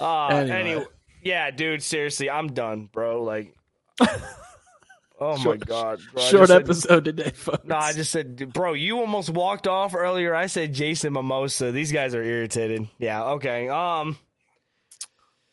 Uh, 0.00 0.26
Anyway. 0.28 0.56
anyway. 0.60 0.84
yeah, 1.22 1.50
dude, 1.50 1.82
seriously, 1.82 2.30
I'm 2.30 2.48
done, 2.52 2.88
bro. 2.92 3.22
Like, 3.22 3.54
oh 5.20 5.38
my 5.44 5.56
god, 5.56 6.00
bro, 6.12 6.22
Short 6.22 6.48
just 6.48 6.52
said- 6.52 6.62
episode 6.62 7.04
today, 7.04 7.30
folks. 7.34 7.64
No, 7.64 7.76
I 7.76 7.92
just 7.92 8.10
said, 8.12 8.52
bro, 8.52 8.72
you 8.74 8.98
almost 8.98 9.30
walked 9.30 9.66
off 9.68 9.94
earlier. 9.94 10.34
I 10.34 10.46
said 10.46 10.72
Jason 10.74 11.12
Mimosa. 11.12 11.72
These 11.72 11.92
guys 11.92 12.14
are 12.14 12.22
irritated. 12.22 12.88
Yeah, 12.98 13.24
okay. 13.32 13.68
Um, 13.68 14.16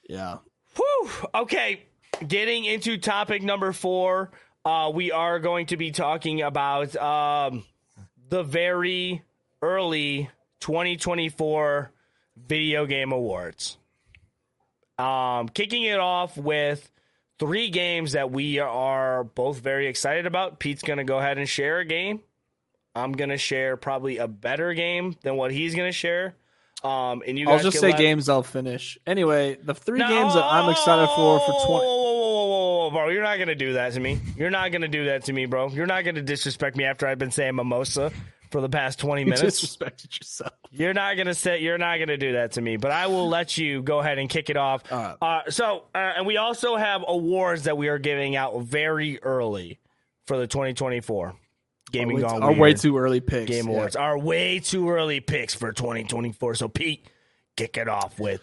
yeah. 0.08 0.38
Whew. 0.76 1.10
Okay, 1.36 1.84
getting 2.28 2.66
into 2.66 2.98
topic 2.98 3.42
number 3.42 3.72
four, 3.74 4.32
uh, 4.66 4.92
we 4.94 5.12
are 5.12 5.40
going 5.40 5.68
to 5.68 5.78
be 5.78 5.92
talking 5.92 6.42
about 6.42 6.96
um, 6.98 7.64
the 8.30 8.44
very 8.44 9.24
early 9.62 10.30
2024 10.60 11.92
Video 12.48 12.86
Game 12.86 13.12
Awards. 13.12 13.78
Um, 14.98 15.48
kicking 15.50 15.84
it 15.84 16.00
off 16.00 16.38
with 16.38 16.92
three 17.40 17.70
games 17.70 18.12
that 18.14 18.32
we 18.32 18.60
are 18.60 19.24
both 19.24 19.60
very 19.60 19.88
excited 19.88 20.26
about. 20.26 20.60
Pete's 20.60 20.84
going 20.84 20.98
to 20.98 21.06
go 21.06 21.20
ahead 21.20 21.38
and 21.38 21.48
share 21.48 21.80
a 21.80 21.86
game. 21.86 22.22
I'm 22.96 23.14
going 23.14 23.30
to 23.30 23.38
share 23.38 23.78
probably 23.78 24.18
a 24.18 24.28
better 24.28 24.74
game 24.74 25.16
than 25.22 25.36
what 25.36 25.52
he's 25.52 25.74
going 25.76 25.88
to 25.88 25.94
share. 25.94 26.36
Um, 26.84 27.24
and 27.28 27.38
you 27.38 27.50
I'll 27.50 27.60
just 27.60 27.80
say 27.80 27.92
games 27.92 28.30
I'll 28.30 28.44
finish. 28.44 28.98
Anyway, 29.06 29.58
the 29.62 29.74
three 29.76 30.00
no, 30.00 30.08
games 30.08 30.34
that 30.34 30.46
I'm 30.46 30.70
excited 30.70 31.08
for 31.08 31.40
for 31.40 31.52
Whoa, 31.52 31.66
twenty. 31.66 31.86
whoa, 31.86 31.98
whoa, 31.98 32.14
whoa, 32.14 32.46
whoa, 32.48 32.78
whoa, 32.86 32.90
bro! 32.92 33.10
You're 33.10 33.24
not 33.24 33.38
gonna 33.38 33.56
do 33.56 33.74
that 33.74 33.94
to 33.94 34.00
me. 34.00 34.20
You're 34.38 34.50
not 34.50 34.72
gonna 34.72 34.88
do 34.88 35.06
that 35.06 35.26
to 35.26 35.34
me, 35.34 35.46
bro. 35.46 35.70
You're 35.70 35.88
not 35.88 36.06
gonna 36.06 36.22
disrespect 36.22 36.78
me 36.78 36.86
after 36.86 37.06
I've 37.06 37.20
been 37.20 37.32
saying 37.32 37.56
mimosa 37.56 38.12
for 38.50 38.62
the 38.62 38.70
past 38.70 38.98
20 39.00 39.22
You 39.24 39.28
minutes. 39.28 39.62
disrespected 39.62 40.18
yourself. 40.20 40.54
You're 40.72 40.94
not 40.94 41.18
gonna 41.18 41.34
say. 41.34 41.60
You're 41.60 41.78
not 41.78 42.00
gonna 42.00 42.16
do 42.18 42.32
that 42.34 42.54
to 42.54 42.62
me. 42.62 42.78
But 42.78 42.92
I 42.92 43.08
will 43.08 43.28
let 43.28 43.58
you 43.58 43.82
go 43.84 44.00
ahead 44.00 44.18
and 44.18 44.30
kick 44.30 44.50
it 44.50 44.56
off. 44.58 44.90
Right. 44.90 45.16
Uh, 45.22 45.50
so, 45.50 45.84
uh, 45.94 45.98
and 46.18 46.26
we 46.26 46.38
also 46.38 46.78
have 46.78 47.04
awards 47.06 47.64
that 47.64 47.78
we 47.78 47.90
are 47.90 48.00
giving 48.00 48.38
out 48.38 48.62
very 48.62 49.22
early 49.22 49.80
for 50.28 50.38
the 50.38 50.48
2024 50.48 51.36
Gaming 51.92 52.18
Our 52.18 52.24
way, 52.24 52.30
Gone 52.30 52.44
our 52.44 52.50
Weird 52.50 52.60
way 52.60 52.74
too 52.74 52.98
early 52.98 53.20
picks. 53.22 53.50
Game 53.50 53.68
yeah. 53.68 53.74
Awards. 53.74 53.96
Our 53.96 54.18
way 54.18 54.60
too 54.60 54.90
early 54.90 55.20
picks 55.20 55.54
for 55.56 55.72
2024. 55.72 56.56
So, 56.56 56.68
Pete, 56.68 57.06
kick 57.56 57.78
it 57.78 57.88
off 57.88 58.20
with 58.20 58.42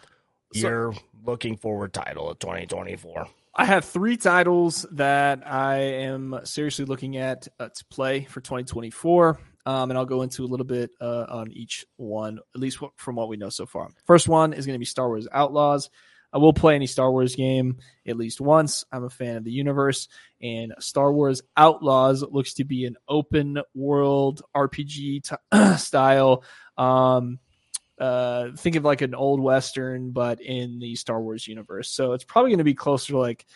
So- 0.55 0.61
your 0.69 0.95
looking 1.25 1.57
forward 1.57 1.93
title 1.93 2.31
of 2.31 2.39
2024. 2.39 3.27
I 3.59 3.65
have 3.65 3.85
three 3.87 4.17
titles 4.19 4.85
that 4.93 5.47
I 5.47 5.77
am 5.79 6.39
seriously 6.45 6.85
looking 6.85 7.17
at 7.17 7.49
uh, 7.59 7.69
to 7.75 7.85
play 7.87 8.25
for 8.25 8.41
2024. 8.41 9.39
Um, 9.65 9.91
and 9.91 9.99
I'll 9.99 10.05
go 10.05 10.23
into 10.23 10.45
a 10.45 10.47
little 10.47 10.67
bit 10.67 10.91
uh, 11.01 11.25
on 11.29 11.51
each 11.51 11.87
one, 11.97 12.39
at 12.55 12.61
least 12.61 12.79
from 12.97 13.17
what 13.17 13.29
we 13.29 13.37
know 13.37 13.49
so 13.49 13.67
far. 13.67 13.89
First 14.05 14.29
one 14.29 14.53
is 14.53 14.65
going 14.67 14.75
to 14.75 14.79
be 14.79 14.85
Star 14.85 15.09
Wars 15.09 15.27
Outlaws. 15.33 15.91
I 16.37 16.39
will 16.39 16.53
play 16.53 16.75
any 16.75 16.87
Star 16.87 17.11
Wars 17.11 17.35
game 17.35 17.79
at 18.07 18.19
least 18.19 18.43
once. 18.43 18.85
I'm 18.93 19.05
a 19.05 19.09
fan 19.09 19.37
of 19.37 19.45
the 19.45 19.51
universe, 19.51 20.09
and 20.43 20.75
Star 20.81 21.11
Wars 21.11 21.41
Outlaws 21.57 22.23
looks 22.23 22.53
to 22.55 22.65
be 22.65 22.85
an 22.85 22.97
open 23.09 23.57
world 23.75 24.43
RPG 24.55 25.23
t- 25.23 25.77
style. 25.79 26.45
Um, 26.77 27.39
uh, 27.99 28.49
think 28.55 28.77
of 28.77 28.85
like 28.85 29.01
an 29.01 29.15
old 29.15 29.41
western, 29.41 30.11
but 30.11 30.43
in 30.43 30.79
the 30.79 30.95
Star 30.97 31.23
Wars 31.23 31.49
universe. 31.49 31.89
So 31.89 32.13
it's 32.13 32.25
probably 32.25 32.51
going 32.51 32.59
to 32.59 32.65
be 32.65 32.75
closer 32.75 33.15
to 33.15 33.19
like 33.19 33.47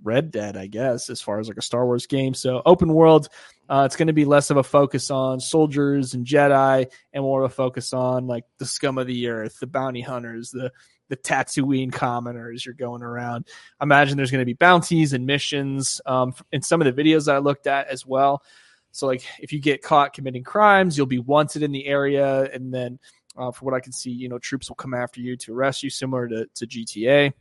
Red 0.00 0.30
Dead, 0.30 0.56
I 0.56 0.68
guess, 0.68 1.10
as 1.10 1.20
far 1.20 1.40
as 1.40 1.48
like 1.48 1.56
a 1.56 1.62
Star 1.62 1.84
Wars 1.84 2.06
game. 2.06 2.34
So 2.34 2.62
open 2.64 2.94
world, 2.94 3.30
uh, 3.68 3.82
it's 3.86 3.96
going 3.96 4.06
to 4.06 4.12
be 4.12 4.26
less 4.26 4.50
of 4.50 4.58
a 4.58 4.62
focus 4.62 5.10
on 5.10 5.40
soldiers 5.40 6.14
and 6.14 6.24
Jedi, 6.24 6.86
and 7.12 7.24
more 7.24 7.42
of 7.42 7.50
a 7.50 7.54
focus 7.54 7.92
on 7.92 8.28
like 8.28 8.44
the 8.58 8.66
scum 8.66 8.96
of 8.96 9.08
the 9.08 9.26
earth, 9.26 9.58
the 9.58 9.66
bounty 9.66 10.02
hunters, 10.02 10.52
the 10.52 10.70
the 11.08 11.16
Tatooine 11.16 11.92
commoners. 11.92 12.64
You're 12.64 12.74
going 12.74 13.02
around. 13.02 13.46
I 13.80 13.84
imagine 13.84 14.16
there's 14.16 14.30
going 14.30 14.40
to 14.40 14.46
be 14.46 14.54
bounties 14.54 15.12
and 15.12 15.26
missions 15.26 16.00
um, 16.06 16.34
in 16.52 16.62
some 16.62 16.80
of 16.80 16.94
the 16.94 17.02
videos 17.02 17.26
that 17.26 17.34
I 17.36 17.38
looked 17.38 17.66
at 17.66 17.88
as 17.88 18.06
well. 18.06 18.42
So 18.92 19.06
like 19.06 19.24
if 19.40 19.52
you 19.52 19.58
get 19.58 19.82
caught 19.82 20.12
committing 20.12 20.44
crimes, 20.44 20.96
you'll 20.96 21.06
be 21.06 21.18
wanted 21.18 21.62
in 21.62 21.72
the 21.72 21.86
area, 21.86 22.44
and 22.52 22.72
then 22.72 22.98
uh, 23.36 23.50
for 23.50 23.64
what 23.64 23.74
I 23.74 23.80
can 23.80 23.92
see, 23.92 24.10
you 24.10 24.28
know, 24.28 24.38
troops 24.38 24.68
will 24.68 24.76
come 24.76 24.94
after 24.94 25.20
you 25.20 25.36
to 25.38 25.54
arrest 25.54 25.82
you, 25.82 25.90
similar 25.90 26.28
to, 26.28 26.46
to 26.54 26.66
GTA. 26.66 27.32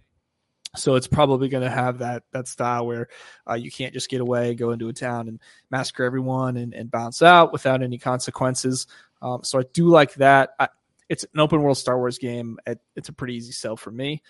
So 0.77 0.95
it's 0.95 1.07
probably 1.07 1.49
going 1.49 1.65
to 1.65 1.69
have 1.69 1.97
that 1.97 2.23
that 2.31 2.47
style 2.47 2.87
where 2.87 3.09
uh, 3.49 3.55
you 3.55 3.69
can't 3.69 3.93
just 3.93 4.09
get 4.09 4.21
away, 4.21 4.55
go 4.55 4.71
into 4.71 4.87
a 4.87 4.93
town 4.93 5.27
and 5.27 5.39
massacre 5.69 6.05
everyone 6.05 6.55
and, 6.55 6.73
and 6.73 6.89
bounce 6.89 7.21
out 7.21 7.51
without 7.51 7.83
any 7.83 7.97
consequences. 7.97 8.87
Um, 9.21 9.43
so 9.43 9.59
I 9.59 9.63
do 9.73 9.89
like 9.89 10.13
that. 10.15 10.51
I, 10.57 10.69
it's 11.11 11.25
an 11.33 11.41
open 11.41 11.61
world 11.61 11.77
Star 11.77 11.97
Wars 11.97 12.17
game. 12.17 12.57
It, 12.65 12.79
it's 12.95 13.09
a 13.09 13.13
pretty 13.13 13.35
easy 13.35 13.51
sell 13.51 13.75
for 13.75 13.91
me. 13.91 14.23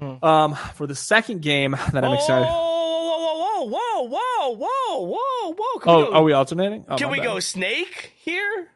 Mm-hmm. 0.00 0.24
Um, 0.24 0.54
for 0.54 0.86
the 0.86 0.94
second 0.94 1.42
game 1.42 1.72
that 1.92 2.04
I'm 2.04 2.14
excited. 2.14 2.46
Whoa, 2.46 3.66
whoa, 3.66 4.02
whoa, 4.06 4.06
whoa, 4.06 4.56
whoa, 4.56 5.00
whoa, 5.00 5.54
whoa! 5.58 5.78
Can 5.80 5.90
oh, 5.92 5.98
we 5.98 6.04
go, 6.04 6.12
are 6.12 6.22
we 6.22 6.32
alternating? 6.32 6.84
Oh, 6.88 6.96
can 6.96 7.10
we 7.10 7.18
bad. 7.18 7.24
go 7.24 7.40
snake 7.40 8.12
here? 8.18 8.68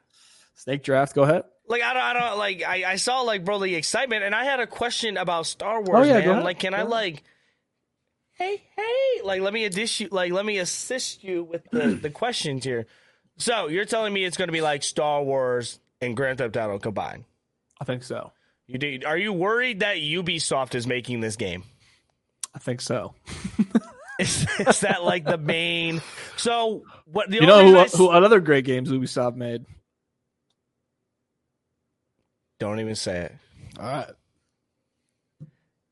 Snake 0.55 0.83
draft. 0.83 1.15
Go 1.15 1.23
ahead. 1.23 1.45
Like 1.69 1.83
I 1.83 1.95
don't, 1.95 2.03
I 2.03 2.13
don't 2.15 2.39
like 2.39 2.65
I, 2.67 2.93
I 2.93 2.97
saw 2.97 3.21
like 3.21 3.45
bro 3.45 3.61
the 3.61 3.77
excitement, 3.77 4.25
and 4.25 4.35
I 4.35 4.45
had 4.45 4.59
a 4.59 4.67
question 4.67 5.17
about 5.17 5.47
Star 5.47 5.79
oh, 5.79 5.83
Wars. 5.83 6.07
Oh 6.07 6.09
yeah, 6.09 6.15
man. 6.15 6.25
go 6.25 6.31
ahead. 6.33 6.45
Like, 6.45 6.59
can 6.59 6.73
go 6.73 6.79
I 6.79 6.81
ahead. 6.81 6.91
like? 6.91 7.23
Hey, 8.33 8.63
hey! 8.75 9.23
Like, 9.23 9.41
let 9.41 9.53
me 9.53 9.65
assist 9.67 10.01
you. 10.01 10.09
Like, 10.11 10.33
let 10.33 10.45
me 10.45 10.59
assist 10.59 11.23
you 11.23 11.45
with 11.45 11.63
the, 11.71 11.99
the 12.03 12.11
questions 12.23 12.65
here. 12.65 12.87
So 13.37 13.69
you're 13.69 13.85
telling 13.85 14.13
me 14.13 14.25
it's 14.25 14.37
going 14.37 14.49
to 14.49 14.53
be 14.53 14.63
like 14.63 14.83
Star 14.83 15.23
Wars 15.23 15.79
and 16.01 16.17
Grand 16.17 16.39
Theft 16.39 16.57
Auto 16.57 16.79
combined? 16.79 17.25
I 17.83 17.85
think 17.85 18.05
so. 18.05 18.31
You 18.69 18.79
do, 18.79 19.01
are 19.05 19.19
you 19.19 19.33
worried 19.33 19.81
that 19.81 19.97
Ubisoft 19.97 20.77
is 20.77 20.87
making 20.87 21.19
this 21.19 21.35
game? 21.35 21.65
I 22.55 22.61
think 22.61 22.81
so. 22.81 23.15
Is, 24.19 24.47
is 24.61 24.81
that 24.81 25.03
like 25.03 25.25
the 25.25 25.39
main? 25.39 26.01
So 26.37 26.85
what? 27.07 27.31
The 27.31 27.37
You 27.37 27.47
know 27.47 27.67
who, 27.67 27.79
I 27.79 27.87
who 27.87 28.11
other 28.11 28.41
great 28.41 28.65
games 28.65 28.91
Ubisoft 28.91 29.37
made? 29.37 29.65
Don't 32.61 32.79
even 32.79 32.95
say 32.95 33.23
it. 33.23 33.35
All 33.81 33.87
right. 33.87 34.11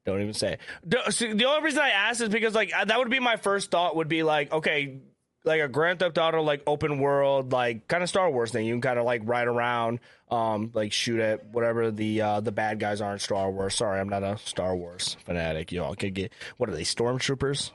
Don't 0.05 0.20
even 0.20 0.34
say 0.34 0.53
it. 0.53 0.61
The, 0.84 1.11
see, 1.11 1.32
the 1.32 1.47
only 1.47 1.62
reason 1.64 1.80
I 1.80 1.91
asked 1.91 2.20
is 2.20 2.28
because 2.28 2.55
like 2.55 2.70
that 2.70 2.99
would 2.99 3.11
be 3.11 3.20
my 3.20 3.36
first 3.36 3.70
thought 3.70 3.97
would 3.97 4.09
be 4.09 4.22
like 4.22 4.53
okay, 4.53 5.01
like 5.45 5.62
a 5.62 5.68
Grand 5.68 5.99
Theft 5.99 6.18
Auto 6.18 6.43
like 6.43 6.62
open 6.66 7.01
world 7.01 7.53
like 7.53 7.88
kind 7.88 8.03
of 8.03 8.09
Star 8.09 8.30
Wars 8.30 8.53
thing. 8.53 8.66
You 8.66 8.74
can 8.74 8.82
kind 8.82 8.99
of 8.99 9.07
like 9.07 9.22
ride 9.24 9.49
around, 9.49 9.99
um, 10.31 10.70
like 10.74 10.93
shoot 10.93 11.20
at 11.20 11.47
whatever 11.47 11.91
the 11.91 12.20
uh, 12.20 12.41
the 12.41 12.53
bad 12.53 12.78
guys 12.78 13.01
are 13.01 13.12
in 13.12 13.18
Star 13.18 13.51
Wars. 13.51 13.74
Sorry, 13.74 14.01
I'm 14.01 14.09
not 14.09 14.22
a 14.22 14.39
Star 14.39 14.76
Wars 14.76 15.16
fanatic. 15.24 15.72
Y'all 15.72 15.95
could 15.95 16.14
get 16.14 16.33
what 16.57 16.68
are 16.68 16.74
they 16.74 16.83
stormtroopers? 16.83 17.70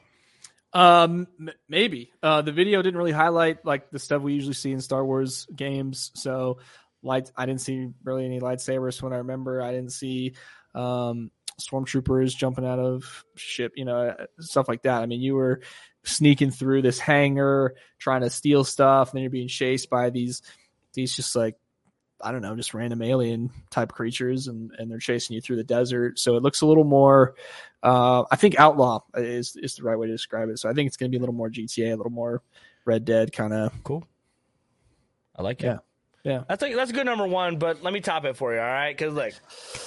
Um, 0.74 1.28
m- 1.39 1.51
maybe. 1.70 2.12
Uh, 2.22 2.41
the 2.41 2.51
video 2.51 2.82
didn't 2.82 2.97
really 2.97 3.12
highlight 3.12 3.66
like 3.66 3.91
the 3.91 3.99
stuff 3.99 4.22
we 4.22 4.34
usually 4.34 4.53
see 4.53 4.72
in 4.72 4.82
Star 4.82 5.06
Wars 5.06 5.47
games. 5.56 6.12
So, 6.16 6.60
light. 7.01 7.32
I 7.36 7.45
didn't 7.45 7.62
see 7.62 7.89
really 8.03 8.26
any 8.26 8.39
lightsabers 8.39 9.01
when 9.01 9.14
I 9.14 9.18
remember. 9.18 9.62
I 9.62 9.72
didn't 9.72 9.93
see 9.93 10.36
um, 10.74 11.32
stormtroopers 11.62 12.36
jumping 12.36 12.66
out 12.66 12.80
of 12.80 13.26
ship. 13.36 13.74
You 13.76 13.86
know, 13.86 14.16
stuff 14.39 14.68
like 14.68 14.84
that. 14.84 15.01
I 15.01 15.06
mean, 15.06 15.22
you 15.22 15.36
were 15.36 15.62
sneaking 16.03 16.51
through 16.51 16.84
this 16.84 16.99
hangar 16.99 17.76
trying 17.99 18.22
to 18.22 18.30
steal 18.30 18.64
stuff, 18.64 19.10
and 19.10 19.18
then 19.18 19.24
you're 19.24 19.32
being 19.32 19.47
chased 19.47 19.89
by 19.89 20.10
these 20.10 20.41
these 20.93 21.16
just 21.16 21.36
like 21.36 21.56
I 22.22 22.32
don't 22.32 22.41
know, 22.41 22.55
just 22.55 22.74
random 22.74 23.01
alien 23.01 23.51
type 23.70 23.91
creatures, 23.91 24.47
and 24.47 24.72
and 24.78 24.89
they're 24.89 24.99
chasing 24.99 25.36
you 25.36 25.41
through 25.41 25.57
the 25.57 25.63
desert. 25.63 26.20
So 26.20 26.36
it 26.38 26.43
looks 26.43 26.61
a 26.61 26.66
little 26.66 26.84
more. 26.84 27.36
Uh, 27.84 28.24
I 28.32 28.36
think 28.36 28.57
outlaw 28.57 29.01
is 29.16 29.55
is 29.55 29.76
the 29.76 29.84
right 29.84 29.97
way 29.97 30.07
to 30.07 30.13
describe 30.13 30.49
it. 30.49 30.59
So 30.59 30.70
I 30.70 30.74
think 30.74 30.88
it's 30.88 30.97
going 30.97 31.11
to 31.11 31.16
be 31.16 31.18
a 31.18 31.20
little 31.20 31.36
more 31.36 31.49
GTA, 31.49 31.93
a 31.93 31.95
little 31.95 32.11
more 32.11 32.41
Red 32.86 33.05
Dead 33.05 33.32
kind 33.32 33.53
of. 33.53 33.72
Cool. 33.84 34.07
I 35.36 35.41
like 35.41 35.61
it. 35.61 35.68
Yeah. 35.68 35.78
Yeah. 36.24 36.43
That's 36.49 36.61
like 36.61 36.76
that's 36.76 36.89
a 36.89 36.93
good 36.93 37.05
number 37.05 37.28
one, 37.28 37.57
but 37.57 37.84
let 37.84 37.93
me 37.93 38.01
top 38.01 38.26
it 38.26 38.36
for 38.36 38.51
you, 38.53 38.59
all 38.59 38.66
right? 38.66 38.97
Because 38.97 39.13
look, 39.13 39.34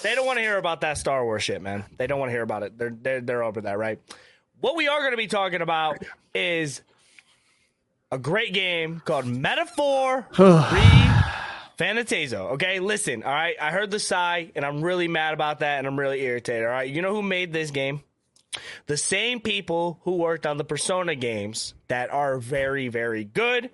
they 0.03 0.15
don't 0.15 0.25
want 0.25 0.39
to 0.39 0.43
hear 0.43 0.57
about 0.57 0.83
that 0.83 0.97
Star 0.97 1.25
Wars 1.25 1.43
shit, 1.43 1.61
man. 1.61 1.85
They 1.97 2.07
don't 2.07 2.21
want 2.21 2.29
to 2.29 2.33
hear 2.33 2.43
about 2.43 2.63
it. 2.63 2.79
They're 2.79 2.97
they're 2.97 3.21
they're 3.21 3.43
over 3.43 3.63
that, 3.63 3.77
right? 3.77 3.99
What 4.61 4.77
we 4.77 4.87
are 4.87 5.01
going 5.01 5.13
to 5.13 5.17
be 5.17 5.27
talking 5.27 5.63
about 5.63 6.05
is 6.35 6.83
a 8.13 8.19
great 8.19 8.53
game 8.53 9.03
called 9.05 9.27
Metaphor 9.27 10.29
ReFantazio. 11.79 12.53
Okay, 12.53 12.81
listen, 12.81 13.23
all 13.23 13.33
right. 13.33 13.57
I 13.61 13.71
heard 13.71 13.91
the 13.91 13.99
sigh, 13.99 14.51
and 14.55 14.65
I'm 14.65 14.83
really 14.83 15.09
mad 15.09 15.35
about 15.35 15.61
that, 15.61 15.79
and 15.79 15.87
I'm 15.87 15.99
really 15.99 16.21
irritated. 16.23 16.65
All 16.65 16.71
right, 16.71 16.89
you 16.89 17.03
know 17.03 17.15
who 17.15 17.23
made 17.23 17.53
this 17.53 17.71
game? 17.71 18.03
The 18.87 18.97
same 18.97 19.41
people 19.41 20.01
who 20.03 20.17
worked 20.17 20.47
on 20.47 20.57
the 20.57 20.65
Persona 20.65 21.15
games 21.15 21.75
that 21.89 22.11
are 22.11 22.39
very, 22.39 22.89
very 22.89 23.25
good, 23.25 23.71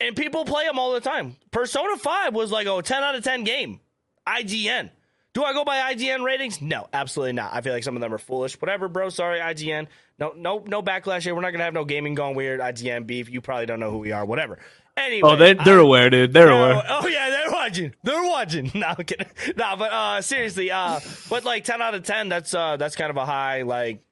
and 0.00 0.14
people 0.14 0.44
play 0.44 0.64
them 0.66 0.78
all 0.78 0.92
the 0.92 1.00
time. 1.00 1.36
Persona 1.50 1.96
5 1.96 2.34
was 2.34 2.52
like 2.52 2.66
a 2.66 2.82
10 2.82 3.02
out 3.02 3.14
of 3.16 3.24
10 3.24 3.44
game. 3.44 3.80
IGN. 4.26 4.90
Do 5.32 5.44
I 5.44 5.52
go 5.52 5.64
by 5.64 5.92
IGN 5.92 6.24
ratings? 6.24 6.60
No, 6.60 6.88
absolutely 6.92 7.34
not. 7.34 7.54
I 7.54 7.60
feel 7.60 7.72
like 7.72 7.84
some 7.84 7.96
of 7.96 8.00
them 8.00 8.12
are 8.12 8.18
foolish. 8.18 8.60
Whatever, 8.60 8.88
bro. 8.88 9.10
Sorry, 9.10 9.38
IGN. 9.38 9.86
No, 10.18 10.32
no, 10.36 10.64
no 10.66 10.82
backlash 10.82 11.22
here. 11.22 11.34
We're 11.34 11.40
not 11.40 11.52
gonna 11.52 11.64
have 11.64 11.74
no 11.74 11.84
gaming 11.84 12.14
gone 12.14 12.34
weird. 12.34 12.60
IGN 12.60 13.06
beef. 13.06 13.30
You 13.30 13.40
probably 13.40 13.66
don't 13.66 13.78
know 13.78 13.90
who 13.92 13.98
we 13.98 14.10
are. 14.12 14.24
Whatever. 14.24 14.58
Anyway, 15.00 15.28
Oh, 15.30 15.36
they 15.36 15.54
they're 15.54 15.78
I- 15.78 15.82
aware, 15.82 16.10
dude. 16.10 16.32
They're 16.32 16.52
Oh, 16.52 16.56
aware. 16.64 16.82
oh, 16.88 17.06
yeah, 17.08 17.30
they're 17.30 17.50
watching. 17.50 17.94
They're 18.02 18.22
watching. 18.22 18.70
No, 18.74 18.86
I'm 18.88 19.04
kidding. 19.04 19.26
No, 19.56 19.76
but 19.76 19.92
uh 19.92 20.20
seriously, 20.22 20.70
uh 20.70 21.00
but 21.28 21.44
like 21.44 21.64
10 21.64 21.80
out 21.82 21.94
of 21.94 22.02
10, 22.04 22.28
that's 22.28 22.52
uh 22.54 22.76
that's 22.76 22.96
kind 22.96 23.10
of 23.10 23.16
a 23.16 23.24
high 23.26 23.62
like 23.62 24.02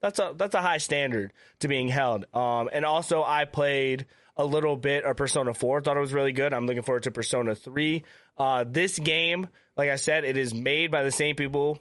that's 0.00 0.18
a 0.18 0.32
that's 0.36 0.54
a 0.54 0.60
high 0.62 0.78
standard 0.78 1.32
to 1.60 1.68
being 1.68 1.88
held. 1.88 2.26
Um 2.34 2.68
and 2.72 2.84
also 2.84 3.22
I 3.22 3.44
played 3.44 4.06
a 4.36 4.44
little 4.44 4.76
bit 4.76 5.04
of 5.04 5.16
Persona 5.16 5.52
4, 5.54 5.82
thought 5.82 5.96
it 5.96 6.00
was 6.00 6.12
really 6.14 6.32
good. 6.32 6.52
I'm 6.54 6.66
looking 6.66 6.82
forward 6.82 7.02
to 7.04 7.10
Persona 7.10 7.54
3. 7.54 8.02
Uh 8.38 8.64
this 8.68 8.98
game, 8.98 9.48
like 9.76 9.90
I 9.90 9.96
said, 9.96 10.24
it 10.24 10.36
is 10.36 10.52
made 10.54 10.90
by 10.90 11.02
the 11.04 11.12
same 11.12 11.36
people 11.36 11.78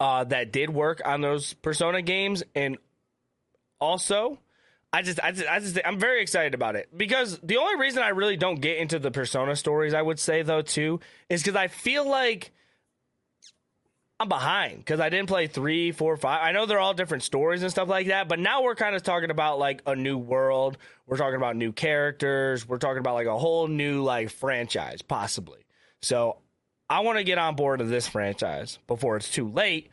uh 0.00 0.24
that 0.24 0.52
did 0.52 0.70
work 0.70 1.00
on 1.04 1.20
those 1.20 1.54
Persona 1.54 2.02
games 2.02 2.42
and 2.54 2.76
also 3.80 4.38
I 4.92 5.02
just, 5.02 5.20
I 5.22 5.32
just, 5.32 5.48
I 5.48 5.58
just, 5.58 5.78
I'm 5.84 5.98
very 5.98 6.20
excited 6.20 6.54
about 6.54 6.76
it 6.76 6.90
because 6.96 7.38
the 7.42 7.56
only 7.56 7.76
reason 7.76 8.02
I 8.02 8.10
really 8.10 8.36
don't 8.36 8.60
get 8.60 8.76
into 8.76 8.98
the 8.98 9.10
Persona 9.10 9.56
stories, 9.56 9.94
I 9.94 10.02
would 10.02 10.18
say 10.18 10.42
though 10.42 10.62
too, 10.62 11.00
is 11.30 11.42
because 11.42 11.56
I 11.56 11.68
feel 11.68 12.08
like 12.08 12.52
I'm 14.20 14.28
behind 14.28 14.78
because 14.78 15.00
I 15.00 15.08
didn't 15.08 15.28
play 15.28 15.46
three, 15.48 15.92
four, 15.92 16.16
five. 16.16 16.40
I 16.42 16.52
know 16.52 16.66
they're 16.66 16.78
all 16.78 16.94
different 16.94 17.24
stories 17.24 17.62
and 17.62 17.70
stuff 17.70 17.88
like 17.88 18.08
that, 18.08 18.28
but 18.28 18.38
now 18.38 18.62
we're 18.62 18.74
kind 18.74 18.94
of 18.94 19.02
talking 19.02 19.30
about 19.30 19.58
like 19.58 19.82
a 19.86 19.96
new 19.96 20.16
world. 20.18 20.76
We're 21.06 21.16
talking 21.16 21.36
about 21.36 21.56
new 21.56 21.72
characters. 21.72 22.68
We're 22.68 22.78
talking 22.78 22.98
about 22.98 23.14
like 23.14 23.26
a 23.26 23.38
whole 23.38 23.66
new 23.66 24.02
like 24.02 24.30
franchise 24.30 25.02
possibly. 25.02 25.64
So 26.02 26.36
I 26.88 27.00
want 27.00 27.18
to 27.18 27.24
get 27.24 27.38
on 27.38 27.56
board 27.56 27.80
of 27.80 27.88
this 27.88 28.06
franchise 28.06 28.78
before 28.86 29.16
it's 29.16 29.30
too 29.30 29.48
late 29.48 29.90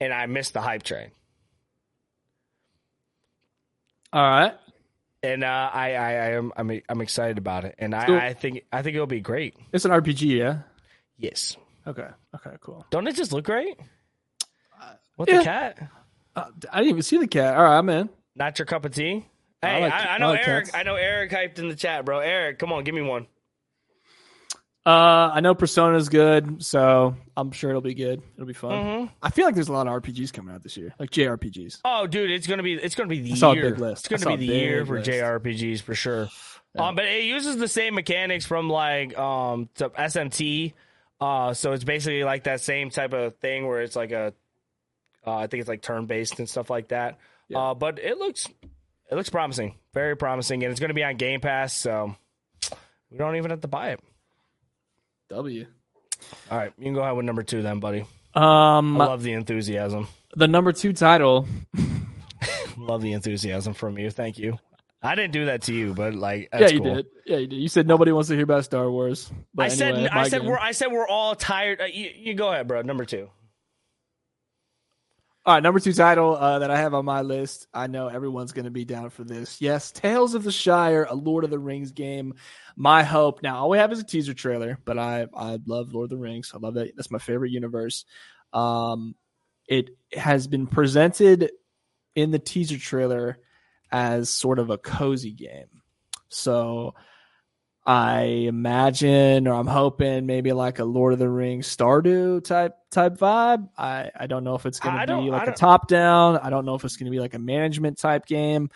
and 0.00 0.12
I 0.12 0.26
miss 0.26 0.50
the 0.50 0.60
hype 0.60 0.82
train. 0.82 1.10
All 4.12 4.22
right. 4.22 4.54
and 5.22 5.42
uh, 5.44 5.70
I, 5.72 5.94
I, 5.94 6.10
I 6.12 6.28
am, 6.32 6.52
I'm, 6.56 6.80
I'm 6.88 7.00
excited 7.00 7.38
about 7.38 7.64
it, 7.64 7.74
and 7.78 7.94
I, 7.94 8.28
I 8.28 8.32
think, 8.34 8.62
I 8.72 8.82
think 8.82 8.94
it'll 8.94 9.06
be 9.06 9.20
great. 9.20 9.56
It's 9.72 9.84
an 9.84 9.90
RPG, 9.90 10.38
yeah. 10.38 10.58
Yes, 11.18 11.56
Okay. 11.86 12.08
Okay. 12.34 12.56
Cool. 12.60 12.84
don't 12.90 13.06
it 13.06 13.14
just 13.16 13.32
look 13.32 13.44
great? 13.44 13.76
With 15.16 15.28
yeah. 15.28 15.38
the 15.38 15.44
cat, 15.44 15.88
Uh, 16.34 16.44
I 16.72 16.78
didn't 16.78 16.90
even 16.90 17.02
see 17.02 17.18
the 17.18 17.26
cat. 17.26 17.56
All 17.56 17.62
right, 17.64 17.78
I'm 17.78 17.88
in. 17.88 18.08
not 18.34 18.58
your 18.58 18.66
cup 18.66 18.84
of 18.84 18.92
tea. 18.94 19.26
I 19.62 19.66
Hey, 19.68 19.76
I, 19.76 19.80
like- 19.80 19.92
I, 19.92 20.14
I 20.14 20.18
know 20.18 20.28
like 20.30 20.48
Eric. 20.48 20.64
cats. 20.66 20.76
I 20.76 20.82
know 20.82 20.94
Eric 20.96 21.30
hyped 21.30 21.58
in 21.58 21.68
the 21.68 21.76
chat, 21.76 22.04
bro. 22.04 22.18
Eric, 22.20 22.58
come 22.58 22.72
on, 22.72 22.82
give 22.84 22.94
me 22.94 23.02
one. 23.02 23.26
Uh, 24.84 25.30
I 25.34 25.40
know 25.40 25.54
Persona's 25.54 26.08
good, 26.08 26.64
so 26.64 27.14
I'm 27.36 27.52
sure 27.52 27.70
it'll 27.70 27.82
be 27.82 27.94
good. 27.94 28.20
It'll 28.34 28.46
be 28.46 28.52
fun. 28.52 28.72
Mhm. 28.72 29.10
I 29.22 29.30
feel 29.30 29.44
like 29.44 29.54
there's 29.54 29.68
a 29.68 29.72
lot 29.72 29.86
of 29.86 29.92
RPGs 29.92 30.32
coming 30.32 30.52
out 30.52 30.62
this 30.64 30.76
year, 30.76 30.92
like 30.98 31.10
JRPGs. 31.10 31.80
Oh, 31.84 32.08
dude, 32.08 32.30
it's 32.32 32.48
gonna 32.48 32.64
be, 32.64 32.74
it's 32.74 32.96
gonna 32.96 33.08
be 33.08 33.20
the 33.20 33.32
I 33.32 33.36
saw 33.36 33.52
a 33.52 33.54
year. 33.54 33.70
big 33.70 33.78
list. 33.78 34.06
It's 34.06 34.08
gonna 34.08 34.32
saw 34.32 34.36
be 34.36 34.48
the 34.48 34.54
year 34.54 34.78
big 34.80 34.88
for 34.88 34.94
list. 34.96 35.08
JRPGs 35.10 35.82
for 35.82 35.94
sure. 35.94 36.28
Um, 36.76 36.94
but 36.96 37.04
it 37.04 37.24
uses 37.24 37.58
the 37.58 37.68
same 37.68 37.94
mechanics 37.94 38.44
from 38.46 38.68
like 38.68 39.16
um 39.16 39.68
to 39.76 39.90
SMT. 39.90 40.72
Uh, 41.20 41.54
so 41.54 41.72
it's 41.72 41.84
basically 41.84 42.24
like 42.24 42.44
that 42.44 42.60
same 42.60 42.90
type 42.90 43.12
of 43.12 43.36
thing 43.36 43.66
where 43.68 43.82
it's 43.82 43.94
like 43.94 44.10
a, 44.10 44.34
uh, 45.24 45.36
I 45.36 45.46
think 45.46 45.60
it's 45.60 45.68
like 45.68 45.82
turn 45.82 46.06
based 46.06 46.40
and 46.40 46.48
stuff 46.48 46.70
like 46.70 46.88
that. 46.88 47.18
Yeah. 47.48 47.58
Uh, 47.58 47.74
but 47.74 48.00
it 48.00 48.18
looks, 48.18 48.48
it 49.08 49.14
looks 49.14 49.30
promising, 49.30 49.76
very 49.94 50.16
promising, 50.16 50.64
and 50.64 50.72
it's 50.72 50.80
gonna 50.80 50.94
be 50.94 51.04
on 51.04 51.14
Game 51.16 51.40
Pass, 51.40 51.72
so 51.74 52.16
we 53.12 53.18
don't 53.18 53.36
even 53.36 53.50
have 53.52 53.60
to 53.60 53.68
buy 53.68 53.90
it. 53.90 54.00
W. 55.32 55.66
All 56.50 56.58
right, 56.58 56.72
you 56.78 56.84
can 56.84 56.94
go 56.94 57.00
ahead 57.00 57.16
with 57.16 57.24
number 57.26 57.42
two 57.42 57.62
then, 57.62 57.80
buddy. 57.80 58.04
Um, 58.34 59.00
I 59.00 59.06
love 59.06 59.22
the 59.22 59.32
enthusiasm. 59.32 60.08
the 60.36 60.46
number 60.48 60.72
two 60.72 60.92
title. 60.92 61.46
Love 62.78 63.02
the 63.02 63.12
enthusiasm 63.12 63.74
from 63.74 63.98
you. 63.98 64.10
Thank 64.10 64.38
you. 64.38 64.58
I 65.02 65.14
didn't 65.14 65.32
do 65.32 65.46
that 65.46 65.62
to 65.62 65.74
you, 65.74 65.94
but 65.94 66.14
like, 66.14 66.48
yeah, 66.52 66.68
you 66.68 66.80
cool. 66.80 66.94
did. 66.94 67.06
Yeah, 67.26 67.36
you 67.38 67.46
did. 67.46 67.56
You 67.56 67.68
said 67.68 67.86
nobody 67.86 68.12
wants 68.12 68.28
to 68.28 68.34
hear 68.34 68.44
about 68.44 68.64
Star 68.64 68.90
Wars. 68.90 69.30
But 69.54 69.66
I 69.66 69.68
said, 69.68 70.08
I 70.08 70.28
said, 70.28 70.42
game. 70.42 70.50
we're, 70.50 70.58
I 70.58 70.72
said, 70.72 70.90
we're 70.90 71.06
all 71.06 71.34
tired. 71.34 71.80
Uh, 71.80 71.84
you, 71.84 72.10
you 72.16 72.34
go 72.34 72.50
ahead, 72.50 72.68
bro. 72.68 72.82
Number 72.82 73.04
two. 73.04 73.28
All 75.44 75.54
right, 75.54 75.62
number 75.62 75.80
two 75.80 75.92
title 75.92 76.36
uh, 76.36 76.60
that 76.60 76.70
I 76.70 76.76
have 76.76 76.94
on 76.94 77.04
my 77.04 77.22
list. 77.22 77.66
I 77.74 77.88
know 77.88 78.06
everyone's 78.06 78.52
going 78.52 78.66
to 78.66 78.70
be 78.70 78.84
down 78.84 79.10
for 79.10 79.24
this. 79.24 79.60
Yes, 79.60 79.90
Tales 79.90 80.34
of 80.34 80.44
the 80.44 80.52
Shire, 80.52 81.04
a 81.10 81.16
Lord 81.16 81.42
of 81.42 81.50
the 81.50 81.58
Rings 81.58 81.90
game. 81.90 82.34
My 82.76 83.02
hope. 83.02 83.42
Now, 83.42 83.56
all 83.56 83.70
we 83.70 83.78
have 83.78 83.90
is 83.90 83.98
a 83.98 84.04
teaser 84.04 84.34
trailer, 84.34 84.78
but 84.84 84.98
I 84.98 85.26
I 85.34 85.58
love 85.66 85.92
Lord 85.92 86.04
of 86.04 86.10
the 86.10 86.16
Rings. 86.16 86.52
I 86.54 86.58
love 86.58 86.74
that. 86.74 86.94
That's 86.94 87.10
my 87.10 87.18
favorite 87.18 87.50
universe. 87.50 88.04
Um, 88.52 89.16
it 89.66 89.90
has 90.12 90.46
been 90.46 90.68
presented 90.68 91.50
in 92.14 92.30
the 92.30 92.38
teaser 92.38 92.78
trailer 92.78 93.40
as 93.90 94.30
sort 94.30 94.60
of 94.60 94.70
a 94.70 94.78
cozy 94.78 95.32
game. 95.32 95.82
So 96.28 96.94
I 97.84 98.22
imagine 98.46 99.48
or 99.48 99.54
I'm 99.54 99.66
hoping 99.66 100.24
maybe 100.24 100.52
like 100.52 100.78
a 100.78 100.84
Lord 100.84 101.14
of 101.14 101.18
the 101.18 101.28
Rings 101.28 101.66
Stardew 101.74 102.44
type 102.44 102.76
type 102.90 103.16
vibe. 103.18 103.68
I, 103.76 104.10
I 104.14 104.26
don't 104.28 104.44
know 104.44 104.54
if 104.54 104.66
it's 104.66 104.78
going 104.78 104.94
to 104.94 105.06
be 105.06 105.30
like 105.30 105.48
a 105.48 105.52
top 105.52 105.88
down. 105.88 106.38
I 106.38 106.48
don't 106.50 106.64
know 106.64 106.74
if 106.76 106.84
it's 106.84 106.96
going 106.96 107.06
to 107.06 107.10
be 107.10 107.18
like 107.18 107.34
a 107.34 107.38
management 107.40 107.98
type 107.98 108.26
game. 108.26 108.70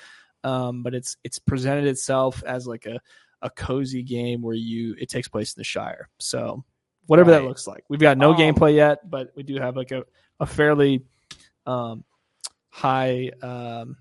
um, 0.44 0.82
but 0.82 0.94
it's 0.94 1.16
it's 1.24 1.38
presented 1.38 1.86
itself 1.86 2.42
as 2.44 2.66
like 2.66 2.86
a 2.86 3.00
a 3.42 3.50
cozy 3.50 4.02
game 4.02 4.42
where 4.42 4.54
you 4.56 4.96
it 4.98 5.08
takes 5.08 5.28
place 5.28 5.54
in 5.54 5.60
the 5.60 5.64
Shire. 5.64 6.08
So 6.18 6.64
whatever 7.06 7.30
Right. 7.30 7.38
that 7.38 7.44
looks 7.44 7.66
like, 7.68 7.84
we've 7.88 8.00
got 8.00 8.18
no 8.18 8.30
Um, 8.32 8.36
gameplay 8.36 8.74
yet, 8.74 9.08
but 9.08 9.30
we 9.36 9.42
do 9.44 9.56
have 9.56 9.76
like 9.76 9.92
a 9.92 10.04
a 10.40 10.46
fairly 10.46 11.04
um, 11.64 12.04
high 12.70 13.30
um, 13.42 13.96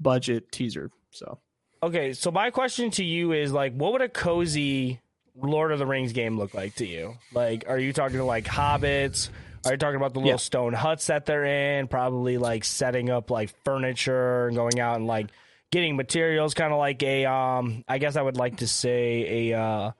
budget 0.00 0.50
teaser. 0.50 0.90
So 1.10 1.38
Okay, 1.82 2.12
so 2.12 2.30
my 2.30 2.50
question 2.50 2.90
to 2.92 3.04
you 3.04 3.32
is 3.32 3.52
like, 3.52 3.72
what 3.74 3.92
would 3.92 4.02
a 4.02 4.08
cozy 4.08 5.00
Lord 5.40 5.70
of 5.72 5.78
the 5.78 5.86
Rings 5.86 6.12
game 6.12 6.36
look 6.36 6.54
like 6.54 6.74
to 6.76 6.86
you? 6.86 7.16
Like, 7.32 7.64
are 7.68 7.78
you 7.78 7.92
talking 7.92 8.18
to 8.18 8.24
like 8.24 8.44
hobbits? 8.44 9.28
Are 9.64 9.72
you 9.72 9.76
talking 9.76 9.96
about 9.96 10.12
the 10.14 10.20
little 10.20 10.32
Yeah. 10.32 10.36
stone 10.36 10.72
huts 10.72 11.06
that 11.06 11.26
they're 11.26 11.44
in? 11.78 11.88
Probably 11.88 12.38
like 12.38 12.64
setting 12.64 13.10
up 13.10 13.30
like 13.30 13.54
furniture 13.64 14.46
and 14.48 14.56
going 14.56 14.80
out 14.80 14.96
and 14.96 15.06
like 15.06 15.28
getting 15.70 15.96
materials, 15.96 16.54
kind 16.54 16.72
of 16.72 16.78
like 16.78 17.02
a 17.02 17.26
um. 17.26 17.84
I 17.88 17.98
guess 17.98 18.16
I 18.16 18.22
would 18.22 18.36
like 18.36 18.58
to 18.58 18.66
say 18.68 19.50
a 19.50 19.58
uh, 19.60 19.92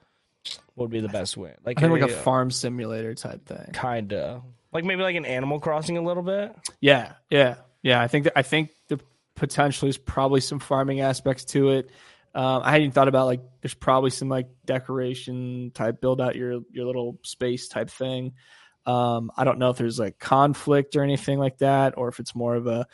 what 0.74 0.85
would 0.85 0.91
be 0.91 1.01
the 1.01 1.09
best 1.09 1.37
way? 1.37 1.55
Like 1.64 1.79
think 1.79 1.93
like 1.93 2.03
a 2.03 2.09
farm 2.09 2.51
simulator 2.51 3.14
type 3.14 3.45
thing. 3.47 3.72
kind 3.72 4.12
of 4.12 4.43
like 4.72 4.85
maybe 4.85 5.03
like 5.03 5.16
an 5.16 5.24
Animal 5.26 5.61
Crossing 5.61 5.97
a 5.99 6.03
little 6.03 6.22
bit. 6.22 6.55
Yeah, 6.81 7.12
yeah, 7.31 7.57
yeah. 7.83 8.01
I 8.01 8.09
think 8.09 8.24
that, 8.24 8.39
I 8.39 8.43
think 8.43 8.70
the 8.89 9.01
potentially 9.39 9.89
there's 9.89 9.99
probably 9.99 10.41
some 10.41 10.59
farming 10.59 11.01
aspects 11.01 11.45
to 11.47 11.70
it. 11.70 11.91
Um, 12.34 12.62
I 12.62 12.70
hadn't 12.70 12.82
even 12.82 12.93
thought 12.93 13.09
about 13.09 13.26
like 13.26 13.41
there's 13.62 13.74
probably 13.74 14.11
some 14.11 14.28
like 14.28 14.49
decoration 14.66 15.70
type 15.74 16.01
build 16.01 16.20
out 16.20 16.36
your 16.36 16.61
your 16.70 16.86
little 16.86 17.18
space 17.22 17.68
type 17.68 17.91
thing. 17.91 18.34
Um, 18.86 19.30
I 19.36 19.45
don't 19.45 19.59
know 19.59 19.70
if 19.70 19.78
there's 19.78 19.99
like 19.99 20.18
conflict 20.18 20.97
or 20.97 21.03
anything 21.03 21.39
like 21.39 21.59
that, 21.59 21.97
or 21.97 22.09
if 22.09 22.20
it's 22.20 22.34
more 22.34 22.55
of 22.55 22.66
a 22.66 22.86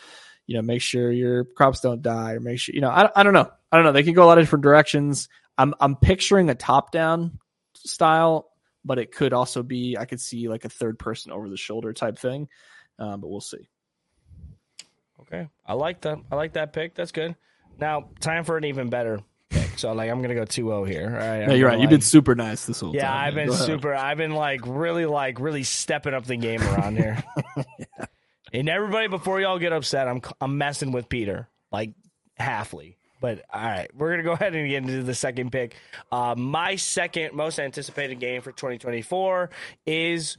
you 0.47 0.57
know 0.57 0.63
make 0.63 0.83
sure 0.83 1.11
your 1.11 1.45
crops 1.45 1.81
don't 1.81 2.03
die 2.03 2.33
or 2.33 2.41
make 2.41 2.59
sure 2.59 2.75
you 2.75 2.81
know 2.81 2.91
I, 2.91 3.11
I 3.17 3.23
don't 3.23 3.33
know 3.33 3.51
I 3.73 3.77
don't 3.77 3.85
know 3.85 3.93
they 3.93 4.03
could 4.03 4.15
go 4.15 4.25
a 4.25 4.27
lot 4.27 4.39
of 4.39 4.45
different 4.45 4.63
directions. 4.63 5.29
I'm 5.59 5.75
I'm 5.81 5.97
picturing 5.97 6.51
a 6.51 6.55
top 6.55 6.93
down 6.93 7.39
style, 7.75 8.51
but 8.85 8.99
it 8.99 9.13
could 9.13 9.33
also 9.33 9.63
be 9.63 9.97
I 9.99 10.05
could 10.05 10.21
see 10.21 10.49
like 10.49 10.65
a 10.65 10.71
third 10.71 10.99
person 10.99 11.33
over 11.33 11.49
the 11.49 11.57
shoulder 11.57 11.93
type 11.93 12.19
thing, 12.19 12.49
um, 12.99 13.21
but 13.21 13.29
we'll 13.29 13.41
see. 13.41 13.69
Okay, 15.35 15.49
I 15.67 15.75
like 15.75 16.01
that. 16.03 16.19
I 16.31 16.37
like 16.37 16.53
that 16.55 16.73
pick. 16.73 16.95
That's 16.95 17.13
good. 17.13 17.35
Now, 17.79 18.11
time 18.21 18.45
for 18.45 18.57
an 18.57 18.65
even 18.65 18.89
better 18.89 19.21
pick. 19.51 19.79
So, 19.79 19.93
like, 19.93 20.11
I'm 20.11 20.23
gonna 20.23 20.35
go 20.35 20.45
2-0 20.45 20.89
here. 20.89 21.07
All 21.07 21.17
right. 21.17 21.47
No, 21.47 21.53
I'm 21.55 21.59
you're 21.59 21.69
right. 21.69 21.81
You've 21.81 21.91
been 21.91 22.01
super 22.01 22.35
nice 22.35 22.67
this 22.67 22.81
whole 22.81 22.95
Yeah, 22.95 23.09
time. 23.09 23.27
I've 23.29 23.35
man. 23.35 23.47
been 23.47 23.49
Go 23.49 23.55
ahead. 23.55 23.67
super. 23.67 23.95
I've 23.95 24.17
been 24.19 24.35
like 24.35 24.61
really, 24.65 25.07
like 25.07 25.41
really 25.41 25.63
stepping 25.65 26.15
up 26.15 26.25
the 26.25 26.37
game 26.37 26.63
around 26.63 26.97
here. 26.97 27.23
And 28.53 28.69
everybody, 28.69 29.09
before 29.09 29.41
y'all 29.41 29.59
get 29.59 29.73
upset, 29.73 30.07
I'm 30.07 30.23
I'm 30.41 30.57
messing 30.59 30.93
with 30.93 31.09
Peter 31.09 31.49
like 31.73 31.91
halfly. 32.39 32.95
But 33.21 33.45
all 33.53 33.61
right, 33.61 33.91
we're 33.97 34.11
gonna 34.13 34.23
go 34.23 34.31
ahead 34.31 34.55
and 34.55 34.69
get 34.69 34.77
into 34.77 35.03
the 35.03 35.15
second 35.15 35.51
pick. 35.51 35.75
Uh, 36.13 36.37
my 36.39 36.77
second 36.77 37.35
most 37.35 37.59
anticipated 37.59 38.21
game 38.21 38.43
for 38.43 38.53
2024 38.53 39.51
is 39.87 40.37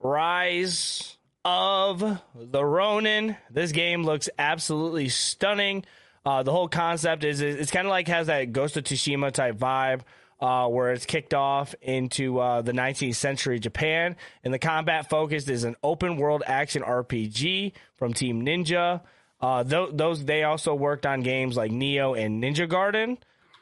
Rise 0.00 1.16
of 1.44 2.20
the 2.34 2.64
Ronin. 2.64 3.36
This 3.50 3.72
game 3.72 4.04
looks 4.04 4.28
absolutely 4.38 5.08
stunning. 5.08 5.84
Uh, 6.24 6.42
the 6.42 6.52
whole 6.52 6.68
concept 6.68 7.24
is 7.24 7.40
it's 7.40 7.70
kind 7.70 7.86
of 7.86 7.90
like 7.90 8.08
has 8.08 8.28
that 8.28 8.52
Ghost 8.52 8.76
of 8.76 8.84
Tsushima 8.84 9.32
type 9.32 9.56
vibe. 9.56 10.02
Uh, 10.40 10.66
where 10.66 10.90
it's 10.90 11.06
kicked 11.06 11.34
off 11.34 11.72
into 11.82 12.40
uh, 12.40 12.62
the 12.62 12.72
19th 12.72 13.14
century 13.14 13.60
Japan, 13.60 14.16
and 14.42 14.52
the 14.52 14.58
combat 14.58 15.08
focused 15.08 15.48
is 15.48 15.62
an 15.62 15.76
open 15.84 16.16
world 16.16 16.42
action 16.44 16.82
RPG 16.82 17.74
from 17.94 18.12
Team 18.12 18.44
Ninja. 18.44 19.02
Uh, 19.40 19.62
th- 19.62 19.90
those 19.92 20.24
they 20.24 20.42
also 20.42 20.74
worked 20.74 21.06
on 21.06 21.20
games 21.20 21.56
like 21.56 21.70
Nioh 21.70 22.18
and 22.18 22.42
Ninja 22.42 22.66
Gaiden. 22.68 23.18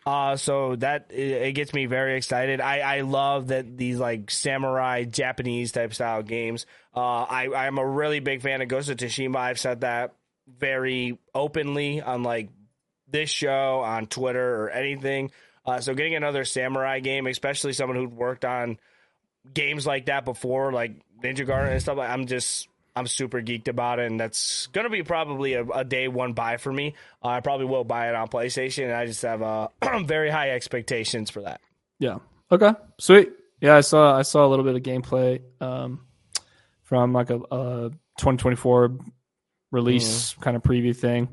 Uh, 0.07 0.37
so 0.37 0.77
that 0.77 1.09
it, 1.11 1.53
gets 1.53 1.75
me 1.75 1.87
very 1.87 2.17
excited. 2.17 2.61
I, 2.61 2.81
I 2.81 3.01
love 3.03 3.49
that 3.49 3.77
these 3.77 3.99
like 3.99 4.31
samurai 4.31 5.05
Japanese 5.05 5.73
type 5.73 5.93
style 5.93 6.23
games. 6.23 6.65
Uh, 6.97 7.01
I 7.01 7.67
I'm 7.67 7.79
a 7.79 7.87
really 7.87 8.21
big 8.21 8.41
fan 8.41 8.63
of 8.63 8.69
Ghost 8.69 8.89
of 8.89 8.97
Tsushima. 8.97 9.37
I've 9.37 9.61
said 9.61 9.83
that 9.83 10.15
very 10.49 11.19
openly 11.35 12.01
on 12.01 12.23
like 12.23 12.49
this 13.09 13.29
show 13.29 13.81
on 13.81 14.07
Twitter 14.07 14.65
or 14.65 14.71
anything. 14.71 15.31
Uh, 15.67 15.81
so 15.81 15.93
getting 15.95 16.15
another 16.15 16.47
samurai 16.47 17.01
game, 17.01 17.27
especially 17.27 17.75
someone 17.75 17.99
who'd 17.99 18.17
worked 18.17 18.47
on 18.47 18.79
games 19.53 19.87
like 19.87 20.07
that 20.07 20.25
before, 20.25 20.73
like 20.73 20.93
Ninja 21.23 21.47
Gaiden 21.47 21.73
and 21.73 21.83
stuff, 21.83 21.99
I'm 21.99 22.27
just 22.27 22.69
I'm 23.01 23.07
super 23.07 23.41
geeked 23.41 23.69
about 23.69 23.99
it, 23.99 24.11
and 24.11 24.21
that's 24.21 24.67
gonna 24.69 24.91
be 24.91 25.03
probably 25.03 25.55
a, 25.55 25.65
a 25.65 25.85
day 25.85 26.07
one 26.07 26.35
buy 26.35 26.59
for 26.59 26.73
me. 26.73 26.95
Uh, 27.25 27.29
I 27.29 27.41
probably 27.41 27.67
will 27.67 27.85
buy 27.85 28.09
it 28.11 28.15
on 28.15 28.29
PlayStation, 28.29 28.85
and 28.85 28.93
I 28.93 29.07
just 29.07 29.23
have 29.23 29.43
uh, 29.43 29.69
very 30.05 30.31
high 30.31 30.51
expectations 30.51 31.31
for 31.31 31.43
that. 31.43 31.61
Yeah. 31.99 32.19
Okay. 32.53 32.73
Sweet. 32.99 33.31
Yeah, 33.61 33.77
I 33.77 33.81
saw 33.81 34.17
I 34.17 34.23
saw 34.23 34.47
a 34.47 34.49
little 34.49 34.65
bit 34.65 34.77
of 34.77 34.83
gameplay 34.83 35.41
um, 35.61 36.05
from 36.83 37.13
like 37.13 37.31
a, 37.31 37.37
a 37.37 37.91
2024 38.19 38.99
release 39.71 40.35
kind 40.41 40.57
of 40.57 40.63
preview 40.63 40.95
thing. 40.95 41.29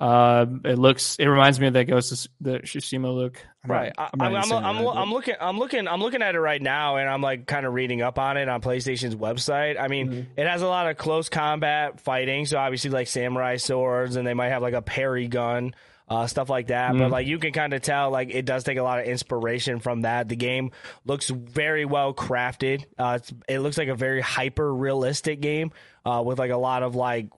Uh, 0.00 0.46
it 0.64 0.78
looks. 0.78 1.16
It 1.18 1.26
reminds 1.26 1.60
me 1.60 1.66
of 1.66 1.74
that 1.74 1.84
Ghost 1.84 2.12
of 2.12 2.30
the 2.40 2.58
Tsushima 2.60 3.14
look. 3.14 3.38
I'm 3.64 3.70
Right. 3.70 3.92
I, 3.98 4.08
I'm 4.18 4.32
not 4.32 4.46
I'm, 4.46 4.52
I'm, 4.52 4.64
I'm, 4.78 4.84
right, 4.86 4.96
I'm 4.96 5.12
looking. 5.12 5.34
I'm 5.38 5.58
looking. 5.58 5.86
I'm 5.88 6.00
looking 6.00 6.22
at 6.22 6.34
it 6.34 6.40
right 6.40 6.62
now, 6.62 6.96
and 6.96 7.08
I'm 7.08 7.20
like 7.20 7.46
kind 7.46 7.66
of 7.66 7.74
reading 7.74 8.00
up 8.00 8.18
on 8.18 8.38
it 8.38 8.48
on 8.48 8.62
PlayStation's 8.62 9.14
website. 9.14 9.78
I 9.78 9.88
mean, 9.88 10.08
Mm-hmm. 10.08 10.40
it 10.40 10.46
has 10.46 10.62
a 10.62 10.66
lot 10.66 10.88
of 10.90 10.96
close 10.96 11.28
combat 11.28 12.00
fighting, 12.00 12.46
so 12.46 12.56
obviously 12.58 12.88
like 12.90 13.08
samurai 13.08 13.56
swords, 13.56 14.16
and 14.16 14.26
they 14.26 14.32
might 14.34 14.48
have 14.48 14.62
like 14.62 14.74
a 14.74 14.82
parry 14.82 15.28
gun. 15.28 15.74
Uh, 16.08 16.26
stuff 16.26 16.48
like 16.50 16.66
that, 16.66 16.90
Mm-hmm. 16.90 16.98
but 17.02 17.10
like 17.12 17.28
you 17.28 17.38
can 17.38 17.52
kind 17.52 17.72
of 17.72 17.82
tell, 17.82 18.10
like 18.10 18.30
it 18.34 18.44
does 18.44 18.64
take 18.64 18.78
a 18.78 18.82
lot 18.82 18.98
of 18.98 19.06
inspiration 19.06 19.78
from 19.78 20.00
that. 20.00 20.28
The 20.28 20.34
game 20.34 20.72
looks 21.04 21.28
very 21.30 21.84
well 21.84 22.12
crafted. 22.12 22.84
Uh, 22.98 23.18
it's, 23.20 23.32
it 23.48 23.60
looks 23.60 23.78
like 23.78 23.86
a 23.86 23.94
very 23.94 24.20
hyper 24.20 24.74
realistic 24.74 25.40
game 25.40 25.70
uh, 26.04 26.20
with 26.26 26.40
like 26.40 26.50
a 26.50 26.56
lot 26.56 26.82
of 26.82 26.96
like 26.96 27.28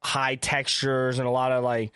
high 0.00 0.36
textures 0.36 1.18
and 1.18 1.26
a 1.26 1.30
lot 1.30 1.52
of 1.52 1.64
like 1.64 1.92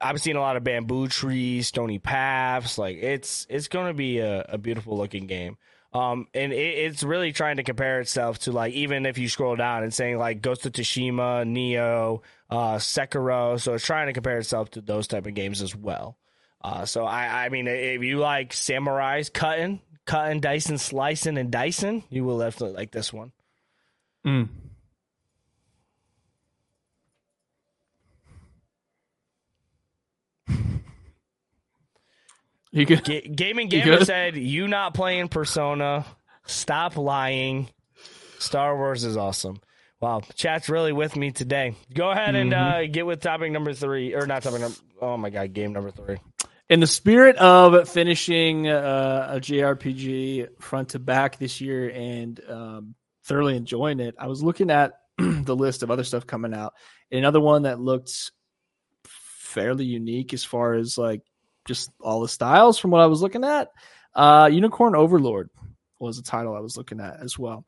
I've 0.00 0.20
seen 0.20 0.36
a 0.36 0.40
lot 0.40 0.56
of 0.56 0.64
bamboo 0.64 1.08
trees, 1.08 1.68
stony 1.68 1.98
paths. 1.98 2.76
Like 2.76 2.96
it's 2.96 3.46
it's 3.48 3.68
going 3.68 3.86
to 3.86 3.94
be 3.94 4.18
a, 4.18 4.44
a 4.48 4.58
beautiful 4.58 4.96
looking 4.96 5.26
game. 5.26 5.56
Um, 5.94 6.26
and 6.32 6.52
it, 6.52 6.56
it's 6.56 7.02
really 7.02 7.32
trying 7.32 7.56
to 7.56 7.62
compare 7.62 8.00
itself 8.00 8.40
to 8.40 8.52
like 8.52 8.72
even 8.72 9.06
if 9.06 9.18
you 9.18 9.28
scroll 9.28 9.56
down 9.56 9.82
and 9.82 9.92
saying 9.92 10.18
like 10.18 10.42
Ghost 10.42 10.66
of 10.66 10.72
Tsushima, 10.72 11.44
Nioh, 11.46 12.20
uh, 12.50 12.76
Sekiro. 12.76 13.60
So 13.60 13.74
it's 13.74 13.84
trying 13.84 14.06
to 14.06 14.12
compare 14.12 14.38
itself 14.38 14.70
to 14.72 14.80
those 14.80 15.06
type 15.06 15.26
of 15.26 15.34
games 15.34 15.62
as 15.62 15.76
well. 15.76 16.16
Uh, 16.62 16.86
so 16.86 17.04
I 17.04 17.46
I 17.46 17.48
mean 17.50 17.68
if 17.68 18.02
you 18.02 18.18
like 18.18 18.50
samurais 18.50 19.32
cutting, 19.32 19.80
cutting, 20.06 20.40
dicing, 20.40 20.78
slicing, 20.78 21.38
and 21.38 21.50
dicing, 21.50 22.04
you 22.08 22.24
will 22.24 22.38
definitely 22.38 22.76
like 22.76 22.90
this 22.90 23.12
one. 23.12 23.32
Mm. 24.26 24.48
You 32.72 32.86
good? 32.86 33.04
Ga- 33.04 33.28
Gaming 33.28 33.68
Gamer 33.68 34.04
said, 34.04 34.36
"You 34.36 34.66
not 34.66 34.94
playing 34.94 35.28
Persona? 35.28 36.04
Stop 36.46 36.96
lying. 36.96 37.68
Star 38.38 38.76
Wars 38.76 39.04
is 39.04 39.16
awesome." 39.16 39.60
Wow, 40.00 40.22
chat's 40.34 40.68
really 40.68 40.92
with 40.92 41.14
me 41.14 41.30
today. 41.30 41.76
Go 41.94 42.10
ahead 42.10 42.34
and 42.34 42.50
Mm-hmm. 42.52 42.84
uh, 42.84 42.92
get 42.92 43.06
with 43.06 43.20
topic 43.20 43.52
number 43.52 43.72
three, 43.72 44.14
or 44.14 44.26
not 44.26 44.42
topic 44.42 44.60
number. 44.60 44.76
Oh 45.00 45.16
my 45.16 45.30
god, 45.30 45.52
game 45.52 45.72
number 45.72 45.90
three. 45.92 46.16
in 46.68 46.80
the 46.80 46.86
spirit 46.86 47.36
of 47.36 47.88
finishing 47.88 48.66
uh, 48.68 49.28
a 49.32 49.40
JRPG 49.40 50.60
front 50.60 50.88
to 50.90 50.98
back 50.98 51.38
this 51.38 51.60
year 51.60 51.88
and 51.90 52.40
um, 52.48 52.94
thoroughly 53.24 53.54
enjoying 53.56 54.00
it, 54.00 54.14
I 54.18 54.26
was 54.28 54.42
looking 54.42 54.70
at 54.70 54.94
the 55.18 55.54
list 55.54 55.82
of 55.82 55.90
other 55.90 56.04
stuff 56.04 56.26
coming 56.26 56.54
out. 56.54 56.72
And 57.10 57.18
another 57.18 57.40
one 57.40 57.62
that 57.64 57.78
looked 57.78 58.32
fairly 59.04 59.84
unique 59.84 60.32
as 60.34 60.44
far 60.44 60.74
as 60.74 60.96
like 60.96 61.20
just 61.66 61.90
all 62.00 62.20
the 62.20 62.28
styles 62.28 62.78
from 62.78 62.90
what 62.90 63.00
I 63.00 63.06
was 63.06 63.22
looking 63.22 63.44
at. 63.44 63.70
Uh, 64.14 64.48
Unicorn 64.52 64.94
Overlord 64.94 65.50
was 65.98 66.16
the 66.16 66.22
title 66.22 66.56
I 66.56 66.60
was 66.60 66.76
looking 66.76 67.00
at 67.00 67.20
as 67.22 67.38
well. 67.38 67.64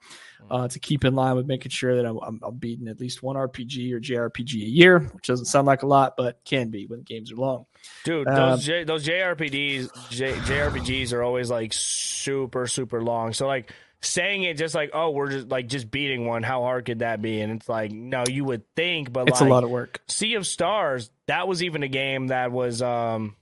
Uh, 0.51 0.69
to 0.69 0.79
keep 0.79 1.05
in 1.05 1.15
line 1.15 1.37
with 1.37 1.47
making 1.47 1.71
sure 1.71 1.97
that 1.97 2.05
I'm, 2.05 2.19
I'm, 2.19 2.41
I'm 2.43 2.57
beating 2.57 2.89
at 2.89 3.01
least 3.01 3.23
one 3.23 3.37
RPG 3.37 3.93
or 3.93 4.01
JRPG 4.01 4.55
a 4.55 4.69
year, 4.69 4.99
which 4.99 5.29
doesn't 5.29 5.47
sound 5.47 5.67
like 5.67 5.85
a 5.85 5.87
lot, 5.87 6.17
but 6.17 6.41
can 6.45 6.69
be 6.71 6.87
when 6.87 7.03
games 7.03 7.33
are 7.33 7.37
long. 7.37 7.65
Dude, 8.05 8.27
Um, 8.27 8.35
those 8.35 8.65
J, 8.65 8.85
those 8.85 9.07
JRPGs 9.07 10.11
J, 10.11 10.33
JRPGs 10.33 11.13
are 11.13 11.23
always 11.23 11.49
like 11.49 11.73
super 11.73 12.67
super 12.67 13.03
long. 13.03 13.33
So 13.33 13.47
like 13.47 13.73
saying 14.01 14.43
it 14.43 14.59
just 14.59 14.75
like 14.75 14.91
oh 14.93 15.11
we're 15.11 15.31
just 15.31 15.49
like 15.49 15.67
just 15.69 15.91
beating 15.91 16.27
one, 16.27 16.43
how 16.43 16.61
hard 16.63 16.85
could 16.85 16.99
that 16.99 17.23
be? 17.23 17.41
And 17.41 17.53
it's 17.53 17.69
like 17.69 17.91
no, 17.93 18.25
you 18.29 18.45
would 18.45 18.65
think, 18.75 19.13
but 19.13 19.29
It's 19.29 19.41
like 19.41 19.49
a 19.49 19.53
lot 19.53 19.65
of 19.65 19.71
work. 19.71 20.03
Sea 20.09 20.35
of 20.35 20.47
Stars, 20.47 21.11
that 21.27 21.49
was 21.49 21.63
even 21.63 21.83
a 21.83 21.89
game 21.89 22.27
that 22.27 22.53
was 22.53 22.83
um 22.83 23.37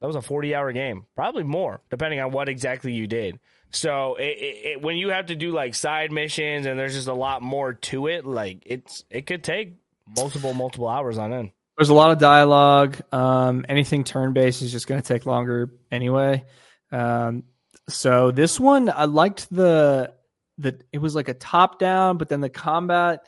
that 0.00 0.06
was 0.06 0.16
a 0.16 0.22
40 0.22 0.54
hour 0.54 0.72
game, 0.72 1.06
probably 1.14 1.42
more, 1.42 1.80
depending 1.90 2.20
on 2.20 2.32
what 2.32 2.48
exactly 2.48 2.92
you 2.92 3.06
did. 3.06 3.38
So 3.70 4.16
it, 4.16 4.22
it, 4.22 4.66
it, 4.66 4.82
when 4.82 4.96
you 4.96 5.10
have 5.10 5.26
to 5.26 5.36
do 5.36 5.52
like 5.52 5.74
side 5.74 6.10
missions 6.10 6.66
and 6.66 6.78
there's 6.78 6.94
just 6.94 7.08
a 7.08 7.14
lot 7.14 7.42
more 7.42 7.74
to 7.74 8.08
it, 8.08 8.26
like 8.26 8.62
it's 8.66 9.04
it 9.10 9.26
could 9.26 9.44
take 9.44 9.74
multiple 10.16 10.54
multiple 10.54 10.88
hours 10.88 11.18
on 11.18 11.32
end. 11.32 11.50
There's 11.78 11.88
a 11.88 11.94
lot 11.94 12.10
of 12.10 12.18
dialogue. 12.18 13.00
Um, 13.12 13.64
anything 13.68 14.04
turn 14.04 14.32
based 14.32 14.60
is 14.60 14.72
just 14.72 14.86
going 14.86 15.00
to 15.00 15.06
take 15.06 15.24
longer 15.24 15.70
anyway. 15.90 16.44
Um, 16.90 17.44
so 17.88 18.30
this 18.32 18.58
one, 18.58 18.90
I 18.90 19.04
liked 19.04 19.48
the 19.50 20.12
the 20.58 20.80
it 20.92 20.98
was 20.98 21.14
like 21.14 21.28
a 21.28 21.34
top 21.34 21.78
down, 21.78 22.18
but 22.18 22.28
then 22.28 22.40
the 22.40 22.50
combat 22.50 23.24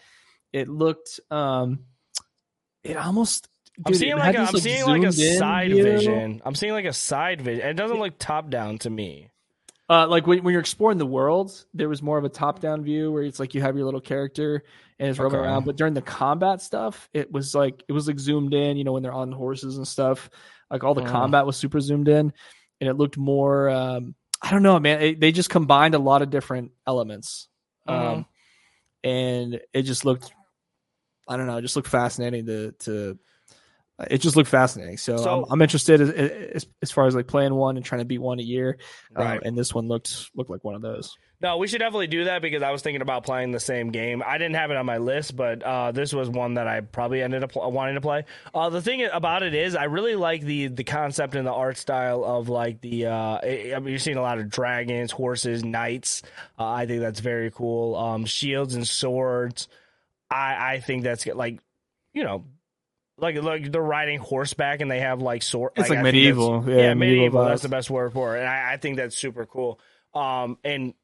it 0.53 0.68
looked 0.68 1.20
um, 1.31 1.81
it 2.83 2.97
almost. 2.97 3.49
I'm 3.87 3.95
seeing 3.95 4.16
like 4.16 4.35
a, 4.35 4.41
I'm 4.41 4.57
seeing 4.57 4.85
like 4.87 5.03
a 5.03 5.07
in 5.07 5.12
side 5.12 5.70
view. 5.70 5.83
vision. 5.83 6.43
I'm 6.45 6.55
seeing 6.55 6.72
like 6.72 6.85
a 6.85 6.93
side 6.93 7.41
vision. 7.41 7.66
It 7.66 7.74
doesn't 7.74 7.99
look 7.99 8.14
top 8.18 8.51
down 8.51 8.78
to 8.80 8.91
me. 8.91 9.28
Uh, 9.91 10.07
like 10.07 10.26
when, 10.26 10.43
when 10.43 10.53
you're 10.53 10.61
exploring 10.61 10.97
the 10.99 11.05
world, 11.07 11.64
there 11.74 11.89
was 11.89 12.01
more 12.03 12.16
of 12.16 12.24
a 12.24 12.28
top-down 12.28 12.83
view 12.83 13.12
where 13.12 13.24
it's 13.24 13.39
like 13.39 13.55
you 13.55 13.61
have 13.61 13.76
your 13.76 13.85
little 13.85 14.01
character 14.01 14.62
and 14.99 15.11
it's 15.11 15.18
roaming 15.18 15.41
Okay. 15.41 15.47
around. 15.49 15.64
But 15.66 15.76
during 15.76 15.93
the 15.93 16.01
combat 16.01 16.62
stuff, 16.62 17.11
it 17.12 17.30
was 17.30 17.55
like 17.55 17.83
it 17.89 17.93
was 17.93 18.07
like 18.07 18.18
zoomed 18.18 18.55
in. 18.55 18.76
You 18.78 18.85
know, 18.85 18.93
when 18.93 19.03
they're 19.03 19.12
on 19.12 19.33
horses 19.33 19.76
and 19.76 19.87
stuff, 19.87 20.30
like 20.70 20.83
all 20.85 20.95
the 20.95 21.03
Mm. 21.03 21.11
combat 21.11 21.45
was 21.47 21.57
super 21.57 21.80
zoomed 21.80 22.09
in, 22.09 22.33
and 22.80 22.89
it 22.89 22.95
looked 22.95 23.18
more. 23.18 23.68
Um, 23.68 24.14
I 24.41 24.51
don't 24.51 24.62
know, 24.62 24.78
man. 24.80 25.03
It, 25.03 25.20
they 25.20 25.30
just 25.30 25.51
combined 25.51 25.95
a 25.95 25.99
lot 25.99 26.22
of 26.22 26.30
different 26.30 26.70
elements, 26.87 27.49
um, 27.87 27.97
Mhm. 27.97 28.26
and 29.05 29.61
it 29.74 29.83
just 29.83 30.05
looked. 30.07 30.33
I 31.28 31.37
don't 31.37 31.47
know. 31.47 31.59
It 31.59 31.62
just 31.62 31.76
looked 31.76 31.89
fascinating 31.89 32.47
to 32.47 32.72
to. 32.80 33.18
It 34.11 34.19
just 34.19 34.37
looked 34.37 34.49
fascinating. 34.51 34.97
So, 34.97 35.17
So- 35.17 35.45
I'm, 35.45 35.53
I'm 35.55 35.63
interested 35.63 36.01
as, 36.01 36.11
as 36.11 36.67
as 36.83 36.91
far 36.91 37.07
as 37.07 37.15
like 37.15 37.27
playing 37.27 37.55
one 37.55 37.77
and 37.77 37.85
trying 37.85 38.01
to 38.01 38.05
beat 38.05 38.19
one 38.19 38.39
a 38.39 38.43
year. 38.43 38.79
Um, 39.17 39.25
Right. 39.25 39.41
and 39.45 39.57
this 39.57 39.75
one 39.75 39.89
looked 39.89 40.31
looked 40.35 40.51
like 40.51 40.65
one 40.65 40.75
of 40.75 40.83
those. 40.83 41.17
No, 41.41 41.57
we 41.57 41.67
should 41.67 41.81
definitely 41.81 42.07
do 42.07 42.25
that 42.25 42.41
because 42.41 42.63
I 42.63 42.71
was 42.71 42.83
thinking 42.83 43.03
about 43.03 43.25
playing 43.25 43.51
the 43.51 43.59
same 43.59 43.91
game. 43.91 44.23
I 44.25 44.39
didn't 44.39 44.55
have 44.55 44.71
it 44.71 44.77
on 44.77 44.87
my 44.87 44.99
list, 44.99 45.35
but 45.35 45.61
uh, 45.65 45.91
this 45.91 46.13
was 46.13 46.29
one 46.31 46.55
that 46.55 46.69
I 46.69 46.83
probably 46.83 47.21
ended 47.21 47.43
up 47.43 47.57
wanting 47.57 47.97
to 47.97 48.01
play. 48.01 48.27
Uh, 48.55 48.71
the 48.71 48.81
thing 48.81 49.05
about 49.13 49.43
it 49.43 49.53
is, 49.53 49.75
I 49.75 49.85
really 49.85 50.15
like 50.15 50.43
the 50.43 50.69
the 50.69 50.85
concept 50.85 51.35
and 51.35 51.45
the 51.45 51.53
art 51.53 51.79
style 51.79 52.25
of 52.25 52.49
like 52.49 52.81
the. 52.81 53.07
Uh, 53.07 53.39
I 53.43 53.73
I 53.75 53.79
mean, 53.81 53.89
you're 53.89 53.99
seeing 53.99 54.19
a 54.19 54.23
lot 54.23 54.39
of 54.39 54.51
dragons, 54.51 55.11
horses, 55.11 55.65
knights. 55.65 56.23
Uh, 56.59 56.67
I 56.69 56.87
think 56.87 57.01
that's 57.01 57.19
very 57.21 57.51
cool. 57.51 57.97
Um, 57.97 58.25
shields 58.25 58.77
and 58.77 58.87
swords. 58.87 59.67
I 60.31 60.75
I 60.75 60.81
think 60.81 61.03
that's 61.03 61.27
like, 61.27 61.59
you 62.15 62.23
know. 62.23 62.45
Like, 63.19 63.37
like 63.43 63.71
they're 63.71 63.81
riding 63.83 64.19
horseback 64.19 64.81
and 64.81 64.91
they 64.91 65.01
have 65.01 65.21
like 65.21 65.43
sword. 65.43 65.73
It's 65.77 65.89
like 65.89 65.99
that's- 65.99 66.05
medieval. 66.05 66.65
Yeah, 66.67 66.77
Yeah, 66.77 66.95
medieval. 66.95 66.97
medieval 66.97 67.45
that's 67.45 67.63
the 67.63 67.69
best 67.69 67.91
word 67.91 68.13
for 68.13 68.37
it, 68.37 68.41
and 68.41 68.49
I, 68.49 68.73
I 68.73 68.77
think 68.79 68.97
that's 68.97 69.17
super 69.17 69.47
cool. 69.47 69.79
Um, 70.15 70.59
and 70.65 70.95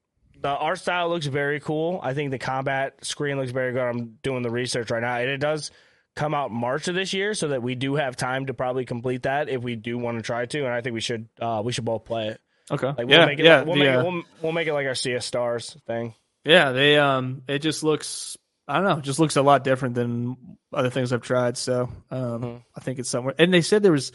the 0.41 0.49
art 0.49 0.79
style 0.79 1.09
looks 1.09 1.27
very 1.27 1.61
cool. 1.61 2.01
I 2.03 2.15
think 2.15 2.31
the 2.31 2.39
combat 2.39 3.05
screen 3.05 3.37
looks 3.39 3.51
very 3.51 3.73
good. 3.73 3.83
I'm 3.83 4.19
doing 4.23 4.43
the 4.43 4.51
research 4.51 4.91
right 4.91 5.03
now, 5.03 5.17
and 5.17 5.29
it 5.29 5.39
does 5.39 5.71
come 6.17 6.35
out 6.35 6.51
March 6.51 6.89
of 6.89 6.95
this 6.95 7.13
year, 7.13 7.35
so 7.35 7.49
that 7.49 7.63
we 7.63 7.75
do 7.75 7.95
have 7.97 8.17
time 8.17 8.47
to 8.47 8.55
probably 8.55 8.85
complete 8.85 9.23
that 9.23 9.49
if 9.49 9.63
we 9.63 9.77
do 9.77 9.99
want 9.99 10.19
to 10.19 10.23
try 10.23 10.47
to. 10.47 10.59
And 10.65 10.73
I 10.75 10.81
think 10.81 10.95
we 10.95 11.01
should 11.01 11.29
uh, 11.41 11.63
we 11.65 11.73
should 11.73 11.85
both 11.85 12.05
play 12.05 12.29
it. 12.29 12.41
Okay. 12.71 12.87
Like 12.87 12.99
we'll 12.99 13.11
yeah, 13.11 13.27
make 13.27 13.39
it, 13.39 13.45
yeah, 13.45 13.57
like, 13.59 13.67
we'll, 13.67 13.75
the, 13.77 13.81
make 13.85 13.95
uh, 13.95 13.99
it 14.01 14.05
we'll, 14.05 14.23
we'll 14.43 14.53
make 14.53 14.69
it 14.69 14.75
like 14.75 14.87
our 14.87 14.95
CS 14.95 15.25
Stars 15.27 15.77
thing. 15.87 16.15
yeah. 16.45 16.73
They 16.73 16.99
um, 16.99 17.43
it 17.49 17.61
just 17.61 17.83
looks. 17.83 18.37
I 18.69 18.75
don't 18.75 18.85
know. 18.85 18.99
It 18.99 19.05
just 19.05 19.19
looks 19.19 19.37
a 19.37 19.43
lot 19.43 19.65
different 19.65 19.95
than 19.95 20.37
other 20.73 20.91
things 20.91 21.13
I've 21.13 21.23
tried. 21.23 21.57
So 21.57 21.89
um, 22.11 22.43
Mhm. 22.43 22.63
I 22.77 22.81
think 22.81 22.99
it's 22.99 23.09
somewhere. 23.09 23.35
And 23.39 23.53
they 23.53 23.63
said 23.63 23.83
there 23.83 23.93
was, 23.93 24.13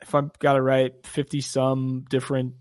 if 0.00 0.14
I 0.14 0.22
got 0.38 0.56
it 0.56 0.60
right, 0.62 0.92
fifty 1.06 1.40
some 1.42 2.04
different 2.08 2.54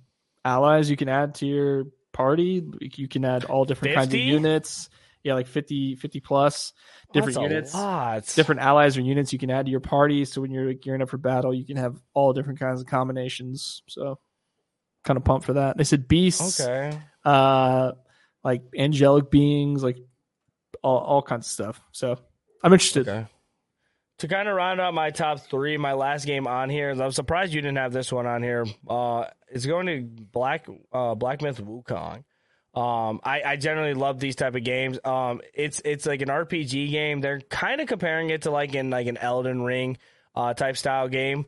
allies 0.43 0.89
you 0.89 0.97
can 0.97 1.09
add 1.09 1.36
to 1.36 1.45
your 1.45 1.86
party. 2.11 2.63
You 2.80 3.07
can 3.07 3.24
add 3.26 3.45
all 3.45 3.66
different 3.66 3.95
kinds 3.95 4.13
of 4.13 4.20
units. 4.20 4.89
Yeah, 5.24 5.34
like 5.34 5.47
50, 5.47 5.95
50 5.95 6.20
plus 6.20 6.72
different 7.11 7.34
That's 7.34 7.43
a 7.45 7.49
units. 7.49 7.74
lot. 7.74 8.32
different 8.36 8.61
allies 8.61 8.95
or 8.95 9.01
units 9.01 9.34
you 9.34 9.39
can 9.39 9.49
add 9.49 9.66
to 9.66 9.72
your 9.72 9.80
party. 9.80 10.24
So 10.24 10.39
when 10.39 10.51
you're 10.51 10.72
gearing 10.76 11.01
up 11.01 11.09
for 11.09 11.18
battle, 11.18 11.51
you 11.51 11.66
can 11.66 11.78
have 11.78 11.99
all 12.13 12.32
different 12.32 12.59
kinds 12.59 12.80
of 12.80 12.86
combinations. 12.86 13.82
So 13.88 14.20
kind 15.03 15.18
of 15.18 15.24
pumped 15.24 15.47
for 15.47 15.53
that. 15.53 15.78
They 15.78 15.84
said 15.84 16.07
beasts, 16.07 16.61
Okay. 16.61 16.95
uh, 17.24 17.93
like 18.43 18.61
angelic 18.78 19.32
beings, 19.32 19.82
like 19.84 19.97
all, 20.86 20.99
all 20.99 21.21
kinds 21.21 21.47
of 21.47 21.51
stuff. 21.51 21.81
So 21.91 22.19
I'm 22.63 22.71
interested. 22.71 23.09
Okay. 23.09 23.25
To 24.19 24.27
kind 24.29 24.47
of 24.47 24.55
round 24.55 24.79
out 24.79 24.93
my 24.93 25.09
top 25.09 25.41
three, 25.41 25.75
my 25.77 25.93
last 25.93 26.25
game 26.25 26.47
on 26.47 26.69
here, 26.69 26.91
I'm 26.91 27.11
surprised 27.11 27.53
you 27.53 27.61
didn't 27.61 27.77
have 27.77 27.91
this 27.91 28.11
one 28.13 28.25
on 28.25 28.41
here. 28.41 28.65
Uh, 28.88 29.25
it's 29.49 29.65
going 29.65 29.88
to 29.88 30.01
Black 30.01 30.67
uh, 30.93 31.15
Black 31.15 31.41
Myth 31.41 31.59
Wukong. 31.59 32.23
Um, 32.73 33.19
I, 33.23 33.41
I 33.45 33.55
generally 33.55 33.93
love 33.93 34.19
these 34.19 34.36
type 34.36 34.55
of 34.55 34.63
games. 34.63 34.99
Um, 35.03 35.41
it's 35.53 35.81
it's 35.83 36.05
like 36.05 36.21
an 36.21 36.29
RPG 36.29 36.91
game. 36.91 37.19
They're 37.19 37.41
kind 37.41 37.81
of 37.81 37.88
comparing 37.88 38.29
it 38.29 38.43
to 38.43 38.51
like 38.51 38.73
in 38.73 38.89
like 38.89 39.07
an 39.07 39.17
Elden 39.17 39.63
Ring 39.63 39.97
uh, 40.33 40.53
type 40.53 40.77
style 40.77 41.09
game. 41.09 41.45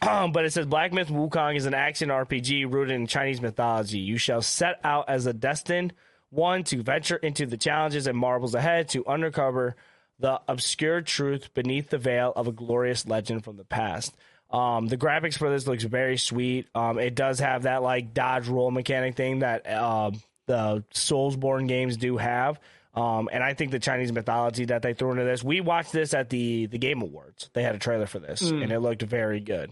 Um, 0.00 0.32
but 0.32 0.44
it 0.44 0.52
says 0.52 0.66
Black 0.66 0.92
Myth 0.92 1.08
Wukong 1.08 1.56
is 1.56 1.66
an 1.66 1.74
action 1.74 2.08
RPG 2.08 2.72
rooted 2.72 2.96
in 2.96 3.06
Chinese 3.06 3.40
mythology. 3.40 3.98
You 4.00 4.18
shall 4.18 4.42
set 4.42 4.80
out 4.82 5.08
as 5.08 5.26
a 5.26 5.32
destined 5.32 5.94
one 6.32 6.64
to 6.64 6.82
venture 6.82 7.16
into 7.16 7.46
the 7.46 7.56
challenges 7.56 8.06
and 8.06 8.16
marvels 8.18 8.54
ahead 8.54 8.88
to 8.88 9.04
uncover 9.06 9.76
the 10.18 10.40
obscure 10.48 11.00
truth 11.02 11.52
beneath 11.54 11.90
the 11.90 11.98
veil 11.98 12.32
of 12.34 12.48
a 12.48 12.52
glorious 12.52 13.06
legend 13.06 13.44
from 13.44 13.56
the 13.56 13.64
past. 13.64 14.16
Um, 14.50 14.86
the 14.86 14.96
graphics 14.96 15.36
for 15.36 15.50
this 15.50 15.66
looks 15.66 15.84
very 15.84 16.16
sweet. 16.16 16.68
Um, 16.74 16.98
it 16.98 17.14
does 17.14 17.38
have 17.40 17.62
that 17.64 17.82
like 17.82 18.12
dodge 18.14 18.48
roll 18.48 18.70
mechanic 18.70 19.14
thing 19.16 19.40
that 19.40 19.66
uh, 19.66 20.10
the 20.46 20.84
Soulsborne 20.94 21.68
games 21.68 21.96
do 21.96 22.16
have. 22.16 22.58
Um, 22.94 23.30
and 23.32 23.42
I 23.42 23.54
think 23.54 23.70
the 23.70 23.78
Chinese 23.78 24.12
mythology 24.12 24.66
that 24.66 24.82
they 24.82 24.92
threw 24.92 25.12
into 25.12 25.24
this. 25.24 25.42
We 25.42 25.60
watched 25.62 25.92
this 25.92 26.12
at 26.12 26.28
the 26.28 26.66
the 26.66 26.76
Game 26.78 27.00
Awards. 27.00 27.48
They 27.54 27.62
had 27.62 27.74
a 27.74 27.78
trailer 27.78 28.06
for 28.06 28.18
this, 28.18 28.42
Mm. 28.42 28.62
and 28.64 28.72
it 28.72 28.80
looked 28.80 29.00
very 29.02 29.40
good. 29.40 29.70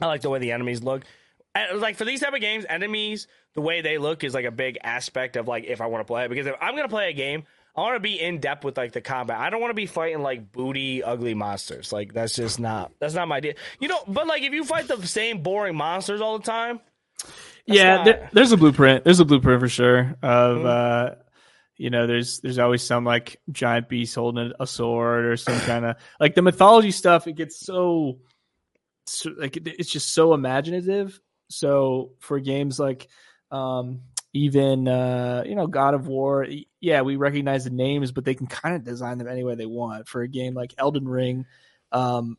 I 0.00 0.06
like 0.06 0.20
the 0.20 0.30
way 0.30 0.38
the 0.38 0.52
enemies 0.52 0.82
look. 0.82 1.02
Like 1.74 1.96
for 1.96 2.04
these 2.04 2.20
type 2.20 2.34
of 2.34 2.40
games, 2.40 2.64
enemies, 2.68 3.26
the 3.54 3.60
way 3.60 3.80
they 3.80 3.98
look 3.98 4.24
is 4.24 4.34
like 4.34 4.44
a 4.44 4.50
big 4.50 4.78
aspect 4.82 5.36
of 5.36 5.46
like 5.48 5.64
if 5.64 5.80
I 5.80 5.86
want 5.86 6.00
to 6.00 6.04
play 6.06 6.24
it. 6.24 6.28
Because 6.28 6.46
if 6.46 6.54
I'm 6.60 6.76
gonna 6.76 6.88
play 6.88 7.10
a 7.10 7.12
game, 7.14 7.44
I 7.76 7.80
want 7.82 7.96
to 7.96 8.00
be 8.00 8.20
in 8.20 8.40
depth 8.40 8.64
with 8.64 8.76
like 8.76 8.92
the 8.92 9.00
combat. 9.00 9.38
I 9.38 9.50
don't 9.50 9.60
want 9.60 9.70
to 9.70 9.74
be 9.74 9.86
fighting 9.86 10.22
like 10.22 10.50
booty, 10.52 11.02
ugly 11.02 11.34
monsters. 11.34 11.92
Like 11.92 12.12
that's 12.14 12.34
just 12.34 12.58
not 12.60 12.92
that's 13.00 13.14
not 13.14 13.28
my 13.28 13.40
deal. 13.40 13.54
You 13.80 13.88
know, 13.88 13.98
but 14.08 14.26
like 14.26 14.42
if 14.42 14.52
you 14.52 14.64
fight 14.64 14.88
the 14.88 15.06
same 15.06 15.42
boring 15.42 15.76
monsters 15.76 16.20
all 16.20 16.38
the 16.38 16.44
time, 16.44 16.80
yeah, 17.66 17.96
not- 17.96 18.04
there, 18.04 18.30
there's 18.32 18.52
a 18.52 18.56
blueprint. 18.56 19.04
There's 19.04 19.20
a 19.20 19.24
blueprint 19.24 19.60
for 19.60 19.68
sure 19.68 20.16
of 20.22 20.58
Mhm. 20.58 20.66
uh 20.66 21.14
you 21.78 21.90
know, 21.90 22.06
there's 22.06 22.40
there's 22.40 22.58
always 22.58 22.82
some 22.82 23.04
like 23.04 23.38
giant 23.52 23.90
beast 23.90 24.14
holding 24.14 24.50
a 24.58 24.66
sword 24.66 25.26
or 25.26 25.36
some 25.36 25.60
kind 25.60 25.84
of 25.84 25.96
like 26.18 26.34
the 26.34 26.40
mythology 26.40 26.90
stuff. 26.90 27.26
It 27.26 27.34
gets 27.34 27.60
so, 27.60 28.18
so 29.06 29.30
like 29.36 29.58
it- 29.58 29.66
it's 29.78 29.90
just 29.90 30.14
so 30.14 30.32
imaginative. 30.32 31.20
So 31.48 32.12
for 32.20 32.40
games 32.40 32.78
like 32.78 33.08
um 33.50 34.00
even 34.32 34.88
uh 34.88 35.44
you 35.46 35.54
know 35.54 35.66
God 35.66 35.94
of 35.94 36.06
War, 36.08 36.46
yeah, 36.80 37.02
we 37.02 37.16
recognize 37.16 37.64
the 37.64 37.70
names, 37.70 38.12
but 38.12 38.24
they 38.24 38.34
can 38.34 38.46
kind 38.46 38.74
of 38.76 38.84
design 38.84 39.18
them 39.18 39.28
any 39.28 39.44
way 39.44 39.54
they 39.54 39.66
want. 39.66 40.08
For 40.08 40.22
a 40.22 40.28
game 40.28 40.54
like 40.54 40.74
Elden 40.78 41.08
Ring, 41.08 41.46
um 41.92 42.36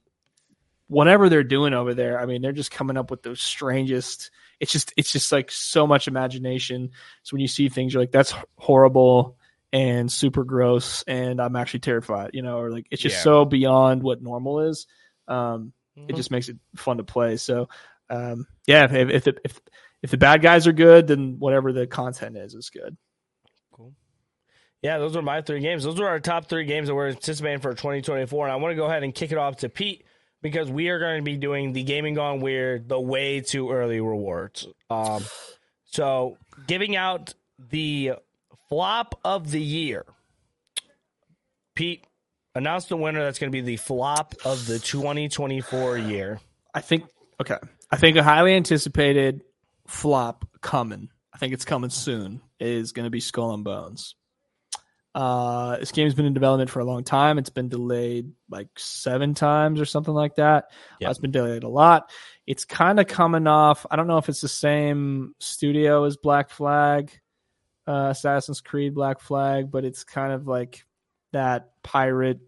whatever 0.88 1.28
they're 1.28 1.44
doing 1.44 1.74
over 1.74 1.94
there, 1.94 2.20
I 2.20 2.26
mean, 2.26 2.42
they're 2.42 2.52
just 2.54 2.72
coming 2.72 2.98
up 2.98 3.12
with 3.12 3.22
the 3.24 3.36
strangest. 3.36 4.32
It's 4.60 4.72
just 4.72 4.94
it's 4.98 5.12
just 5.12 5.32
like 5.32 5.52
so 5.52 5.86
much 5.86 6.08
imagination. 6.08 6.92
So 7.24 7.34
when 7.34 7.42
you 7.42 7.48
see 7.48 7.70
things, 7.70 7.94
you're 7.94 8.02
like, 8.02 8.12
that's 8.12 8.34
horrible 8.58 9.38
and 9.74 10.10
super 10.12 10.44
gross, 10.46 11.04
and 11.04 11.42
I'm 11.42 11.56
actually 11.56 11.82
terrified. 11.82 12.32
You 12.34 12.42
know, 12.42 12.58
or 12.60 12.72
like 12.72 12.88
it's 12.90 13.02
just 13.02 13.18
Yeah. 13.18 13.24
so 13.24 13.46
beyond 13.46 14.02
what 14.04 14.22
normal 14.22 14.62
is. 14.62 14.88
Um, 15.28 15.74
Mhm. 15.98 16.10
It 16.10 16.16
just 16.16 16.32
makes 16.32 16.48
it 16.48 16.58
fun 16.76 16.98
to 16.98 17.04
play. 17.04 17.38
So, 17.38 17.70
um, 18.10 18.48
yeah, 18.66 18.86
if 18.86 19.10
if 19.10 19.24
the, 19.24 19.38
if 19.44 19.60
if 20.04 20.12
the 20.12 20.18
bad 20.18 20.42
guys 20.42 20.68
are 20.68 20.74
good, 20.74 21.08
then 21.08 21.38
whatever 21.40 21.74
the 21.74 21.88
content 21.88 22.38
is 22.38 22.54
is 22.54 22.70
good. 22.70 22.98
Cool. 23.74 23.94
Yeah, 24.82 25.00
those 25.00 25.16
are 25.16 25.22
my 25.22 25.42
three 25.42 25.60
games. 25.60 25.84
Those 25.84 26.00
are 26.00 26.08
our 26.08 26.20
top 26.20 26.48
three 26.48 26.66
games 26.66 26.88
that 26.88 26.96
we're 26.96 27.10
anticipating 27.10 27.60
for 27.60 27.72
2024. 27.72 28.46
And 28.46 28.54
I 28.54 28.56
want 28.58 28.72
to 28.72 28.76
go 28.76 28.86
ahead 28.86 29.04
and 29.04 29.14
kick 29.14 29.32
it 29.32 29.38
off 29.38 29.58
to 29.58 29.70
Pete 29.70 30.06
because 30.42 30.70
we 30.70 30.90
are 30.90 31.00
going 31.00 31.18
to 31.18 31.24
be 31.24 31.38
doing 31.38 31.74
the 31.74 31.84
Gaming 31.84 32.14
Gone 32.14 32.42
Weird, 32.42 32.88
the 32.88 33.00
way 33.00 33.42
too 33.42 33.72
early 33.72 34.00
rewards. 34.00 34.68
Um, 34.90 35.24
so 35.86 36.38
giving 36.68 36.96
out 36.96 37.34
the 37.72 38.14
flop 38.70 39.20
of 39.26 39.52
the 39.52 39.62
year. 39.62 40.06
Pete, 41.76 42.06
announce 42.56 42.86
the 42.86 42.98
winner. 42.98 43.24
That's 43.24 43.40
going 43.40 43.52
to 43.52 43.56
be 43.56 43.62
the 43.62 43.78
flop 43.78 44.36
of 44.46 44.66
the 44.68 44.80
2024 44.80 45.98
year. 45.98 46.40
I 46.74 46.82
think 46.82 47.06
okay. 47.42 47.58
I 47.90 47.98
think 47.98 48.18
a 48.18 48.24
highly 48.24 48.54
anticipated 48.54 49.44
flop 49.88 50.48
coming. 50.62 51.10
I 51.34 51.38
think 51.38 51.54
it's 51.54 51.66
coming 51.66 51.90
soon. 51.90 52.42
Is 52.60 52.92
going 52.92 53.06
to 53.06 53.12
be 53.12 53.20
Skull 53.20 53.54
and 53.54 53.64
Bones. 53.64 54.16
Uh, 55.14 55.78
this 55.78 55.92
game's 55.92 56.14
been 56.14 56.26
in 56.26 56.34
development 56.34 56.70
for 56.70 56.80
a 56.80 56.86
long 56.86 57.04
time. 57.04 57.38
It's 57.40 57.50
been 57.50 57.70
delayed 57.70 58.32
like 58.50 58.68
seven 58.78 59.34
times 59.34 59.82
or 59.82 59.86
something 59.86 60.14
like 60.14 60.36
that. 60.36 60.72
Yeah. 61.00 61.08
Uh, 61.08 61.12
it's 61.12 61.20
been 61.20 61.32
delayed 61.32 61.64
a 61.64 61.70
lot. 61.70 62.12
It's 62.46 62.66
kind 62.66 63.00
of 63.00 63.08
coming 63.08 63.48
off. 63.48 63.86
I 63.90 63.96
don't 63.96 64.08
know 64.08 64.20
if 64.20 64.30
it's 64.30 64.42
the 64.42 64.48
same 64.48 65.34
studio 65.40 66.04
as 66.04 66.18
Black 66.18 66.50
Flag, 66.50 67.12
uh, 67.88 68.10
Assassin's 68.12 68.62
Creed 68.62 68.94
Black 68.94 69.20
Flag, 69.20 69.72
but 69.72 69.86
it's 69.86 70.04
kind 70.04 70.34
of 70.34 70.48
like 70.48 70.86
that 71.32 71.72
pirate 71.84 72.40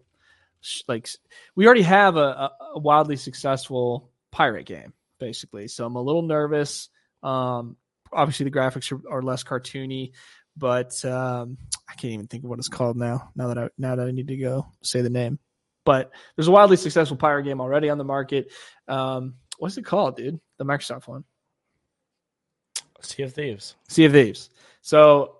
like 0.88 1.08
we 1.56 1.64
already 1.64 1.82
have 1.82 2.16
a, 2.16 2.50
a 2.74 2.78
wildly 2.78 3.16
successful 3.16 4.10
pirate 4.30 4.66
game 4.66 4.92
basically. 5.20 5.68
So 5.68 5.86
I'm 5.86 5.94
a 5.94 6.02
little 6.02 6.22
nervous. 6.22 6.88
Um, 7.22 7.76
obviously 8.12 8.44
the 8.44 8.50
graphics 8.50 8.90
are, 8.90 9.18
are 9.18 9.22
less 9.22 9.44
cartoony, 9.44 10.12
but 10.56 11.04
um, 11.04 11.58
I 11.88 11.94
can't 11.94 12.14
even 12.14 12.26
think 12.26 12.42
of 12.44 12.50
what 12.50 12.58
it's 12.58 12.68
called 12.68 12.96
now. 12.96 13.30
Now 13.36 13.48
that 13.48 13.58
I 13.58 13.68
now 13.78 13.96
that 13.96 14.08
I 14.08 14.10
need 14.10 14.28
to 14.28 14.36
go 14.36 14.66
say 14.82 15.02
the 15.02 15.10
name, 15.10 15.38
but 15.84 16.10
there's 16.34 16.48
a 16.48 16.52
wildly 16.52 16.76
successful 16.76 17.16
pirate 17.16 17.44
game 17.44 17.60
already 17.60 17.88
on 17.88 17.98
the 17.98 18.04
market. 18.04 18.50
Um, 18.88 19.34
what's 19.58 19.76
it 19.76 19.84
called, 19.84 20.16
dude? 20.16 20.40
The 20.58 20.64
Microsoft 20.64 21.06
one. 21.06 21.24
Sea 23.02 23.22
of 23.22 23.32
Thieves. 23.32 23.76
Sea 23.88 24.06
of 24.06 24.12
Thieves. 24.12 24.50
So 24.82 25.36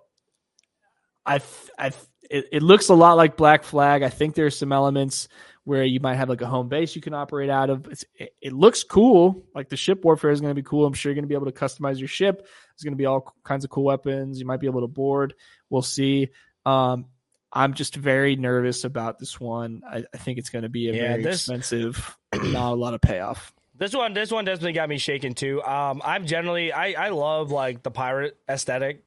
I, 1.25 1.41
I, 1.77 1.91
it, 2.29 2.45
it 2.51 2.63
looks 2.63 2.89
a 2.89 2.95
lot 2.95 3.17
like 3.17 3.37
Black 3.37 3.63
Flag. 3.63 4.03
I 4.03 4.09
think 4.09 4.33
there's 4.33 4.57
some 4.57 4.71
elements 4.71 5.27
where 5.63 5.83
you 5.83 5.99
might 5.99 6.15
have 6.15 6.29
like 6.29 6.41
a 6.41 6.47
home 6.47 6.69
base 6.69 6.95
you 6.95 7.01
can 7.01 7.13
operate 7.13 7.49
out 7.49 7.69
of. 7.69 7.87
It, 8.15 8.33
it, 8.41 8.53
looks 8.53 8.83
cool. 8.83 9.45
Like 9.53 9.69
the 9.69 9.77
ship 9.77 10.03
warfare 10.03 10.31
is 10.31 10.41
going 10.41 10.51
to 10.51 10.59
be 10.59 10.65
cool. 10.65 10.85
I'm 10.85 10.93
sure 10.93 11.11
you're 11.11 11.15
going 11.15 11.23
to 11.23 11.29
be 11.29 11.35
able 11.35 11.45
to 11.45 11.51
customize 11.51 11.99
your 11.99 12.07
ship. 12.07 12.39
There's 12.39 12.83
going 12.83 12.93
to 12.93 12.97
be 12.97 13.05
all 13.05 13.35
kinds 13.43 13.63
of 13.63 13.69
cool 13.69 13.83
weapons. 13.83 14.39
You 14.39 14.45
might 14.45 14.59
be 14.59 14.67
able 14.67 14.81
to 14.81 14.87
board. 14.87 15.35
We'll 15.69 15.81
see. 15.81 16.29
Um, 16.65 17.05
I'm 17.53 17.73
just 17.73 17.95
very 17.95 18.35
nervous 18.35 18.85
about 18.85 19.19
this 19.19 19.39
one. 19.39 19.81
I, 19.87 20.03
I 20.13 20.17
think 20.17 20.39
it's 20.39 20.49
going 20.49 20.63
to 20.63 20.69
be 20.69 20.89
a 20.89 20.93
yeah, 20.93 21.07
very 21.09 21.23
this, 21.23 21.41
expensive, 21.41 22.17
not 22.33 22.71
a 22.71 22.75
lot 22.75 22.93
of 22.93 23.01
payoff. 23.01 23.53
This 23.75 23.93
one, 23.93 24.13
this 24.13 24.31
one 24.31 24.45
definitely 24.45 24.73
got 24.73 24.89
me 24.89 24.97
shaken 24.97 25.33
too. 25.33 25.61
Um, 25.63 26.01
I'm 26.05 26.25
generally, 26.25 26.71
I, 26.71 27.07
I 27.07 27.09
love 27.09 27.51
like 27.51 27.83
the 27.83 27.91
pirate 27.91 28.37
aesthetic 28.47 29.03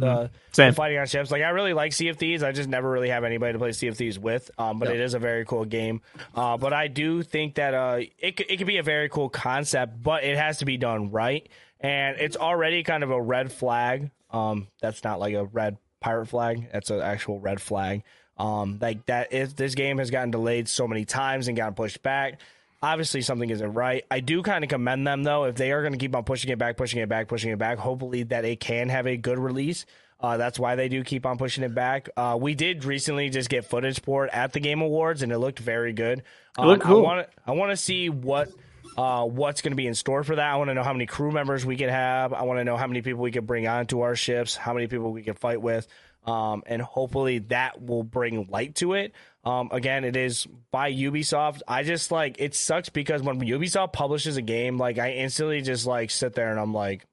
the, 0.00 0.06
mm-hmm. 0.06 0.62
the, 0.68 0.72
fighting 0.72 0.98
on 0.98 1.06
ships. 1.06 1.30
Like 1.30 1.42
I 1.42 1.50
really 1.50 1.72
like 1.72 1.92
Sea 1.92 2.08
of 2.08 2.16
Thieves. 2.16 2.42
I 2.42 2.52
just 2.52 2.68
never 2.68 2.90
really 2.90 3.10
have 3.10 3.24
anybody 3.24 3.52
to 3.52 3.58
play 3.58 3.72
Sea 3.72 3.88
of 3.88 3.96
Thieves 3.96 4.18
with. 4.18 4.50
Um, 4.58 4.78
but 4.78 4.88
yep. 4.88 4.96
it 4.96 5.00
is 5.00 5.14
a 5.14 5.18
very 5.18 5.44
cool 5.44 5.64
game. 5.64 6.02
Uh, 6.34 6.56
but 6.56 6.72
I 6.72 6.88
do 6.88 7.22
think 7.22 7.56
that 7.56 7.74
uh, 7.74 8.00
it 8.18 8.40
it 8.40 8.56
could 8.56 8.66
be 8.66 8.78
a 8.78 8.82
very 8.82 9.08
cool 9.08 9.28
concept, 9.28 10.02
but 10.02 10.24
it 10.24 10.36
has 10.36 10.58
to 10.58 10.64
be 10.64 10.76
done 10.76 11.10
right. 11.10 11.48
And 11.80 12.18
it's 12.18 12.36
already 12.36 12.82
kind 12.82 13.02
of 13.02 13.10
a 13.10 13.20
red 13.20 13.52
flag. 13.52 14.10
Um, 14.30 14.68
that's 14.80 15.04
not 15.04 15.20
like 15.20 15.34
a 15.34 15.44
red 15.44 15.76
pirate 16.00 16.26
flag. 16.26 16.68
That's 16.72 16.90
an 16.90 17.00
actual 17.00 17.38
red 17.38 17.60
flag. 17.60 18.02
Um, 18.38 18.78
like 18.80 19.06
that. 19.06 19.32
If 19.32 19.56
this 19.56 19.74
game 19.74 19.98
has 19.98 20.10
gotten 20.10 20.30
delayed 20.30 20.68
so 20.68 20.86
many 20.86 21.04
times 21.04 21.48
and 21.48 21.56
gotten 21.56 21.74
pushed 21.74 22.02
back, 22.02 22.40
obviously 22.82 23.22
something 23.22 23.50
isn't 23.50 23.72
right. 23.74 24.04
I 24.10 24.20
do 24.20 24.42
kind 24.42 24.64
of 24.64 24.70
commend 24.70 25.06
them 25.06 25.22
though 25.22 25.44
if 25.44 25.56
they 25.56 25.72
are 25.72 25.82
going 25.82 25.92
to 25.92 25.98
keep 25.98 26.14
on 26.14 26.24
pushing 26.24 26.50
it 26.50 26.58
back, 26.58 26.76
pushing 26.76 27.00
it 27.00 27.08
back, 27.08 27.28
pushing 27.28 27.50
it 27.50 27.58
back. 27.58 27.78
Hopefully 27.78 28.24
that 28.24 28.44
it 28.44 28.60
can 28.60 28.88
have 28.88 29.06
a 29.06 29.16
good 29.16 29.38
release. 29.38 29.86
Uh, 30.18 30.36
that's 30.38 30.58
why 30.58 30.76
they 30.76 30.88
do 30.88 31.04
keep 31.04 31.26
on 31.26 31.36
pushing 31.36 31.62
it 31.62 31.74
back. 31.74 32.08
Uh, 32.16 32.38
we 32.40 32.54
did 32.54 32.84
recently 32.84 33.28
just 33.28 33.50
get 33.50 33.66
footage 33.66 34.00
for 34.00 34.24
it 34.24 34.32
at 34.32 34.52
the 34.52 34.60
Game 34.60 34.80
Awards, 34.80 35.20
and 35.20 35.30
it 35.30 35.38
looked 35.38 35.58
very 35.58 35.92
good. 35.92 36.22
Um, 36.56 36.80
cool. 36.80 36.98
I 36.98 37.02
want 37.02 37.28
I 37.46 37.52
want 37.52 37.70
to 37.72 37.76
see 37.76 38.08
what 38.08 38.48
uh, 38.96 39.26
what's 39.26 39.60
going 39.60 39.72
to 39.72 39.76
be 39.76 39.86
in 39.86 39.94
store 39.94 40.24
for 40.24 40.36
that. 40.36 40.52
I 40.52 40.56
want 40.56 40.68
to 40.68 40.74
know 40.74 40.82
how 40.82 40.94
many 40.94 41.04
crew 41.04 41.30
members 41.30 41.66
we 41.66 41.76
could 41.76 41.90
have. 41.90 42.32
I 42.32 42.42
want 42.44 42.60
to 42.60 42.64
know 42.64 42.78
how 42.78 42.86
many 42.86 43.02
people 43.02 43.22
we 43.22 43.30
could 43.30 43.46
bring 43.46 43.68
onto 43.68 44.00
our 44.00 44.16
ships, 44.16 44.56
how 44.56 44.72
many 44.72 44.86
people 44.86 45.12
we 45.12 45.22
could 45.22 45.38
fight 45.38 45.60
with, 45.60 45.86
um, 46.26 46.64
and 46.66 46.82
hopefully 46.82 47.38
that 47.38 47.80
will 47.80 48.02
bring 48.02 48.48
light 48.48 48.74
to 48.76 48.94
it. 48.94 49.12
Um, 49.44 49.68
again, 49.70 50.04
it 50.04 50.16
is 50.16 50.46
by 50.72 50.92
Ubisoft. 50.92 51.62
I 51.68 51.84
just 51.84 52.10
like 52.10 52.36
it 52.40 52.54
sucks 52.54 52.88
because 52.88 53.22
when 53.22 53.40
Ubisoft 53.40 53.92
publishes 53.92 54.36
a 54.36 54.42
game, 54.42 54.76
like 54.76 54.98
I 54.98 55.12
instantly 55.12 55.62
just 55.62 55.86
like 55.86 56.10
sit 56.10 56.34
there 56.34 56.50
and 56.50 56.58
I'm 56.58 56.74
like, 56.74 57.06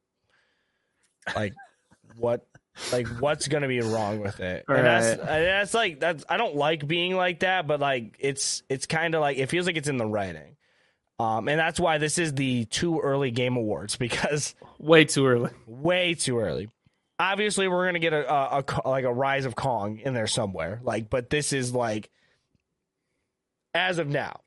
like 1.35 1.53
what 2.17 2.45
like 2.91 3.07
what's 3.19 3.47
gonna 3.47 3.67
be 3.67 3.81
wrong 3.81 4.19
with 4.19 4.39
it? 4.39 4.65
And 4.67 4.85
that's 4.85 5.15
that's 5.17 5.73
like 5.75 5.99
that's 5.99 6.25
i 6.27 6.37
don't 6.37 6.55
like 6.55 6.87
being 6.87 7.15
like 7.15 7.41
that 7.41 7.67
but 7.67 7.79
like 7.79 8.15
it's 8.19 8.63
it's 8.67 8.87
kind 8.87 9.13
of 9.13 9.21
like 9.21 9.37
it 9.37 9.47
feels 9.47 9.67
like 9.67 9.77
it's 9.77 9.87
in 9.87 9.97
the 9.97 10.07
writing. 10.07 10.55
Um 11.19 11.47
and 11.47 11.59
that's 11.59 11.79
why 11.79 11.99
this 11.99 12.17
is 12.17 12.33
the 12.33 12.65
too 12.65 12.99
early 12.99 13.29
game 13.29 13.57
awards 13.57 13.95
because 13.97 14.55
way 14.79 15.05
too 15.05 15.27
early. 15.27 15.51
Way 15.67 16.15
too 16.15 16.39
early 16.39 16.69
obviously 17.31 17.67
we're 17.67 17.85
gonna 17.85 17.99
get 17.99 18.13
a, 18.13 18.31
a, 18.31 18.63
a 18.83 18.89
like 18.89 19.05
a 19.05 19.13
rise 19.13 19.45
of 19.45 19.55
kong 19.55 19.99
in 19.99 20.13
there 20.13 20.27
somewhere 20.27 20.79
like 20.83 21.09
but 21.09 21.29
this 21.29 21.53
is 21.53 21.73
like 21.73 22.09
as 23.73 23.97
of 23.97 24.07
now 24.07 24.39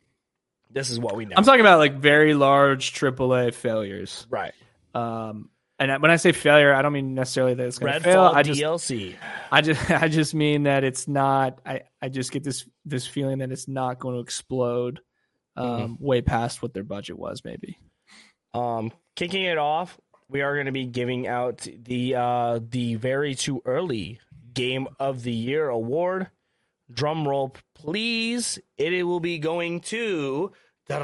this 0.71 0.91
is 0.91 0.99
what 0.99 1.17
we 1.17 1.25
know 1.25 1.35
i'm 1.37 1.45
talking 1.45 1.61
about 1.61 1.79
like 1.79 1.95
very 1.95 2.35
large 2.35 2.93
aaa 2.93 3.55
failures 3.55 4.27
right 4.31 4.53
um 4.95 5.49
and 5.79 6.01
when 6.01 6.11
I 6.11 6.17
say 6.17 6.33
failure, 6.33 6.73
I 6.73 6.81
don't 6.81 6.95
mean 6.95 7.15
necessarily 7.15 7.53
that 7.53 7.67
it's 7.67 7.79
going 7.79 7.93
to 7.93 8.01
fail. 8.01 8.23
I 8.23 8.43
just, 8.43 8.59
DLC. 8.59 9.15
I 9.53 9.61
just, 9.61 9.91
I 10.03 10.09
just 10.09 10.35
mean 10.35 10.63
that 10.63 10.85
it's 10.85 11.07
not. 11.07 11.61
I, 11.67 11.83
I 12.01 12.09
just 12.09 12.33
get 12.33 12.43
this 12.43 12.67
this 12.87 13.07
feeling 13.07 13.39
that 13.39 13.53
it's 13.53 13.69
not 13.69 13.99
going 13.99 14.15
to 14.15 14.21
explode, 14.21 15.01
um, 15.55 15.67
mm-hmm. 15.67 16.05
way 16.05 16.23
past 16.23 16.63
what 16.63 16.73
their 16.73 16.83
budget 16.83 17.19
was, 17.19 17.43
maybe. 17.45 17.79
Um, 18.55 18.91
kicking 19.17 19.43
it 19.43 19.59
off, 19.59 20.01
we 20.29 20.43
are 20.43 20.55
going 20.55 20.67
to 20.67 20.73
be 20.73 20.87
giving 20.87 21.27
out 21.27 21.67
the 21.85 22.15
uh 22.15 22.61
the 22.71 22.97
very 22.97 23.35
too 23.35 23.63
early 23.65 24.21
game 24.57 24.89
of 24.99 25.23
the 25.23 25.33
year 25.33 25.69
award. 25.69 26.29
Drum 26.93 27.27
roll, 27.29 27.55
please. 27.75 28.59
It, 28.77 29.05
will 29.05 29.21
be 29.21 29.39
going 29.39 29.81
to. 29.81 30.53
Are 30.91 31.01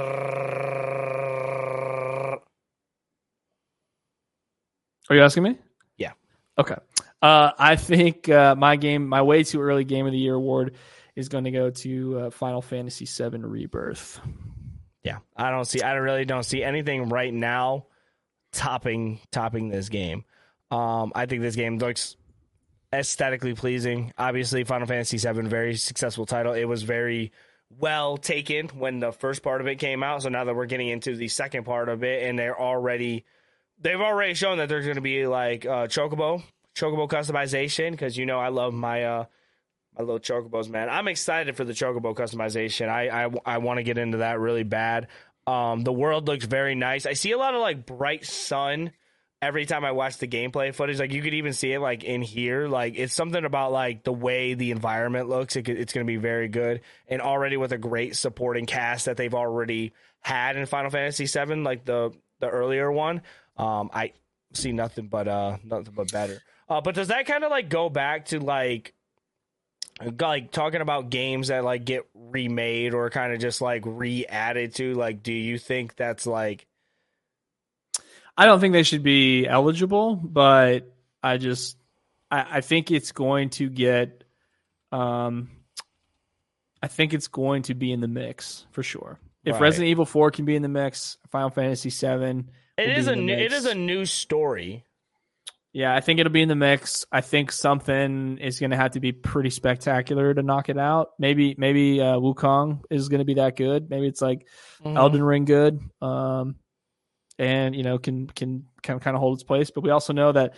you 5.11 5.23
asking 5.23 5.43
me? 5.43 5.59
Yeah. 5.97 6.12
Okay. 6.57 6.77
Uh, 7.20 7.51
I 7.59 7.77
think 7.77 8.29
uh, 8.29 8.55
my 8.57 8.77
game, 8.77 9.09
my 9.09 9.23
way 9.23 9.43
too 9.45 9.61
early 9.61 9.85
game 9.85 10.07
of 10.07 10.12
the 10.12 10.18
year 10.18 10.35
award, 10.35 10.77
is 11.16 11.29
going 11.29 11.45
to 11.45 11.51
go 11.51 11.70
to 11.70 12.18
uh, 12.18 12.31
Final 12.31 12.62
Fantasy 12.62 13.07
VII 13.07 13.39
Rebirth. 13.39 14.20
Yeah, 15.03 15.18
I 15.37 15.51
don't 15.51 15.64
see. 15.64 15.83
I 15.83 15.95
really 15.95 16.25
don't 16.25 16.45
see 16.45 16.62
anything 16.62 17.09
right 17.09 17.35
now 17.35 17.87
topping 18.53 19.20
topping 19.30 19.68
this 19.68 19.88
game. 19.88 20.24
Um, 20.70 21.12
I 21.14 21.26
think 21.26 21.42
this 21.42 21.57
game 21.57 21.78
looks 21.78 22.16
aesthetically 22.92 23.55
pleasing. 23.55 24.12
Obviously, 24.18 24.64
Final 24.64 24.86
Fantasy 24.86 25.16
VII, 25.18 25.42
very 25.42 25.76
successful 25.76 26.26
title. 26.26 26.53
It 26.53 26.64
was 26.64 26.82
very 26.82 27.32
well 27.78 28.16
taken 28.16 28.68
when 28.68 29.00
the 29.00 29.12
first 29.12 29.42
part 29.42 29.61
of 29.61 29.66
it 29.66 29.76
came 29.76 30.03
out. 30.03 30.22
So 30.22 30.28
now 30.28 30.44
that 30.44 30.55
we're 30.55 30.66
getting 30.66 30.88
into 30.88 31.16
the 31.16 31.28
second 31.28 31.64
part 31.64 31.88
of 31.88 32.05
it, 32.05 32.22
and 32.24 32.38
they're 32.38 32.59
already 32.59 33.24
they've 33.80 34.00
already 34.00 34.34
shown 34.34 34.59
that 34.59 34.68
there's 34.68 34.84
going 34.84 34.96
to 34.96 35.00
be 35.03 35.26
like 35.26 35.66
uh, 35.66 35.86
chocobo 35.86 36.42
chocobo 36.74 37.09
customization 37.09 37.90
because 37.90 38.16
you 38.16 38.26
know 38.26 38.38
I 38.38 38.48
love 38.48 38.72
my 38.72 39.05
uh, 39.05 39.24
my 39.96 40.05
little 40.05 40.20
chocobos, 40.20 40.68
man. 40.68 40.88
I'm 40.88 41.09
excited 41.09 41.57
for 41.57 41.64
the 41.64 41.72
chocobo 41.72 42.14
customization. 42.14 42.88
I 42.88 43.24
I, 43.24 43.30
I 43.44 43.59
want 43.59 43.78
to 43.78 43.82
get 43.82 43.98
into 43.98 44.18
that 44.18 44.38
really 44.38 44.64
bad. 44.64 45.09
Um, 45.47 45.82
the 45.82 45.93
world 45.93 46.26
looks 46.28 46.45
very 46.45 46.74
nice. 46.74 47.07
I 47.07 47.14
see 47.14 47.32
a 47.32 47.38
lot 47.38 47.55
of 47.55 47.61
like 47.61 47.84
bright 47.86 48.24
sun 48.24 48.93
every 49.40 49.66
time 49.66 49.84
I 49.84 49.90
watch 49.90 50.18
the 50.18 50.28
gameplay 50.28 50.72
footage. 50.72 51.01
Like 51.01 51.12
you 51.12 51.20
could 51.20 51.34
even 51.34 51.53
see 51.53 51.72
it 51.72 51.80
like 51.80 52.05
in 52.05 52.22
here. 52.22 52.68
Like 52.68 52.95
it's 52.97 53.12
something 53.12 53.45
about 53.45 53.72
like 53.72 54.05
the 54.05 54.12
way 54.12 54.55
the 54.55 54.70
environment 54.70 55.28
looks. 55.28 55.57
It, 55.57 55.68
it's 55.68 55.93
going 55.93 56.07
to 56.07 56.11
be 56.11 56.16
very 56.16 56.49
good. 56.49 56.82
And 57.09 57.20
already 57.20 57.57
with 57.57 57.72
a 57.72 57.78
great 57.78 58.14
supporting 58.16 58.66
cast 58.66 59.07
that 59.07 59.16
they've 59.16 59.34
already 59.34 59.93
had 60.20 60.57
in 60.57 60.64
Final 60.66 60.90
Fantasy 60.90 61.26
VII, 61.26 61.57
like 61.57 61.84
the 61.84 62.12
the 62.38 62.49
earlier 62.49 62.90
one. 62.90 63.22
Um, 63.57 63.90
I 63.93 64.12
see 64.55 64.72
nothing 64.72 65.09
but 65.09 65.28
uh 65.28 65.59
nothing 65.64 65.93
but 65.95 66.12
better. 66.12 66.40
Uh, 66.68 66.80
but 66.80 66.95
does 66.95 67.09
that 67.09 67.26
kind 67.26 67.45
of 67.45 67.51
like 67.51 67.68
go 67.68 67.88
back 67.88 68.26
to 68.26 68.38
like 68.38 68.95
like 70.20 70.50
talking 70.50 70.80
about 70.80 71.11
games 71.11 71.48
that 71.48 71.64
like 71.64 71.84
get 71.84 72.03
remade 72.14 72.94
or 72.94 73.11
kind 73.11 73.32
of 73.32 73.40
just 73.40 73.61
like 73.61 73.82
re-added 73.84 74.74
to 74.76 74.94
like 74.94 75.22
do 75.22 75.32
you 75.32 75.59
think 75.59 75.96
that's 75.96 76.26
like 76.26 76.66
I 78.36 78.46
don't 78.46 78.61
think 78.61 78.72
they 78.72 78.82
should 78.82 79.03
be 79.03 79.46
eligible, 79.46 80.16
but 80.16 80.90
I 81.22 81.36
just 81.36 81.76
I, 82.30 82.59
I 82.59 82.61
think 82.62 82.90
it's 82.90 83.12
going 83.12 83.50
to 83.50 83.68
get 83.68 84.24
um 84.90 85.50
I 86.82 86.88
think 86.88 87.14
it's 87.14 87.28
going 87.28 87.62
to 87.64 87.74
be 87.74 87.92
in 87.92 88.00
the 88.00 88.09
mix 88.09 88.66
for 88.72 88.82
sure. 88.82 89.20
If 89.44 89.55
right. 89.55 89.62
Resident 89.62 89.88
Evil 89.88 90.07
4 90.07 90.30
can 90.30 90.44
be 90.44 90.57
in 90.57 90.62
the 90.62 90.68
mix, 90.68 91.18
Final 91.30 91.50
Fantasy 91.50 91.90
7 91.90 92.50
it 92.78 92.98
is 92.98 93.07
a 93.07 93.16
new, 93.16 93.34
it 93.34 93.53
is 93.53 93.66
a 93.66 93.74
new 93.74 94.07
story. 94.07 94.84
Yeah, 95.73 95.95
I 95.95 96.01
think 96.01 96.20
it'll 96.20 96.33
be 96.33 96.43
in 96.43 96.49
the 96.49 96.55
mix. 96.55 97.07
I 97.11 97.23
think 97.23 97.51
something 97.51 98.37
is 98.39 98.61
going 98.61 98.73
to 98.73 98.77
have 98.77 98.91
to 98.93 99.01
be 99.01 99.12
pretty 99.12 99.49
spectacular 99.49 100.35
to 100.35 100.43
knock 100.43 100.68
it 100.68 100.77
out. 100.77 101.11
Maybe 101.18 101.55
maybe 101.57 102.01
uh, 102.01 102.16
Wukong 102.16 102.83
is 102.91 103.09
going 103.09 103.20
to 103.20 103.25
be 103.25 103.35
that 103.35 103.57
good. 103.57 103.89
Maybe 103.89 104.07
it's 104.07 104.20
like 104.20 104.47
mm-hmm. 104.85 104.97
Elden 104.97 105.23
Ring 105.23 105.47
good, 105.47 105.81
um, 106.03 106.57
and 107.39 107.75
you 107.75 107.85
know 107.85 107.97
can 107.99 108.27
can 108.27 108.66
can 108.83 109.01
kind 109.01 109.16
of 109.16 109.20
hold 109.20 109.39
its 109.39 109.45
place. 109.45 109.70
But 109.70 109.83
we 109.83 109.89
also 109.91 110.12
know 110.12 110.33
that 110.33 110.55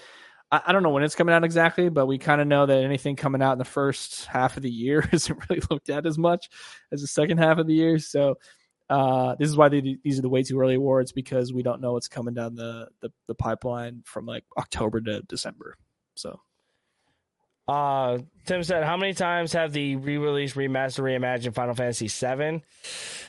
I, 0.51 0.63
I 0.67 0.73
don't 0.73 0.83
know 0.83 0.91
when 0.91 1.05
it's 1.05 1.15
coming 1.15 1.33
out 1.33 1.45
exactly, 1.45 1.91
but 1.91 2.07
we 2.07 2.19
kind 2.19 2.41
of 2.41 2.49
know 2.49 2.67
that 2.67 2.83
anything 2.83 3.15
coming 3.15 3.41
out 3.41 3.53
in 3.53 3.59
the 3.59 3.65
first 3.65 4.27
half 4.27 4.57
of 4.57 4.65
the 4.65 4.71
year 4.71 5.09
isn't 5.13 5.39
really 5.49 5.63
looked 5.71 5.91
at 5.91 6.07
as 6.07 6.19
much 6.19 6.49
as 6.91 7.03
the 7.03 7.07
second 7.07 7.39
half 7.39 7.59
of 7.59 7.69
the 7.69 7.75
year. 7.75 8.01
So 8.01 8.35
uh, 8.95 9.35
this 9.39 9.49
is 9.49 9.57
why 9.57 9.69
they, 9.69 9.99
these 10.05 10.19
are 10.19 10.23
the 10.23 10.29
way 10.29 10.43
too 10.43 10.61
early 10.61 10.77
awards 10.77 11.11
because 11.13 11.53
we 11.53 11.63
don't 11.63 11.81
know 11.81 11.93
what's 11.95 12.09
coming 12.09 12.35
down 12.35 12.55
the, 12.55 12.89
the, 13.01 13.11
the 13.27 13.35
pipeline 13.35 14.03
from 14.05 14.25
like 14.27 14.45
October 14.57 15.01
to 15.01 15.23
December. 15.23 15.77
So, 16.15 16.41
Uh, 17.67 18.19
Tim 18.45 18.63
said, 18.63 18.85
"How 18.85 18.97
many 18.99 19.15
times 19.15 19.55
have 19.55 19.73
the 19.73 19.97
re-release, 19.97 20.53
remaster, 20.55 21.01
reimagined 21.03 21.55
Final 21.55 21.75
Fantasy 21.75 22.09
VII?" 22.09 22.63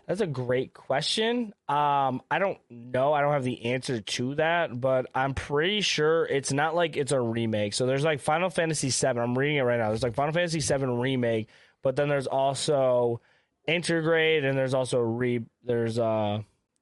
That's 0.07 0.21
a 0.21 0.27
great 0.27 0.73
question. 0.73 1.53
Um, 1.69 2.21
I 2.29 2.37
don't 2.39 2.59
know. 2.69 3.13
I 3.13 3.21
don't 3.21 3.31
have 3.31 3.45
the 3.45 3.65
answer 3.73 4.01
to 4.01 4.35
that, 4.35 4.79
but 4.79 5.07
I'm 5.15 5.33
pretty 5.33 5.81
sure 5.81 6.25
it's 6.25 6.51
not 6.51 6.75
like 6.75 6.97
it's 6.97 7.13
a 7.13 7.19
remake. 7.19 7.73
So 7.73 7.85
there's 7.85 8.03
like 8.03 8.19
Final 8.19 8.49
Fantasy 8.49 8.89
VII. 8.89 9.19
I'm 9.19 9.37
reading 9.37 9.57
it 9.57 9.61
right 9.61 9.79
now. 9.79 9.87
There's 9.87 10.03
like 10.03 10.15
Final 10.15 10.33
Fantasy 10.33 10.59
VII 10.59 10.85
remake, 10.85 11.47
but 11.81 11.95
then 11.95 12.09
there's 12.09 12.27
also 12.27 13.21
Intergrade, 13.67 14.43
and 14.43 14.57
there's 14.57 14.73
also 14.73 14.99
re 14.99 15.41
there's 15.63 15.97
uh 15.99 16.39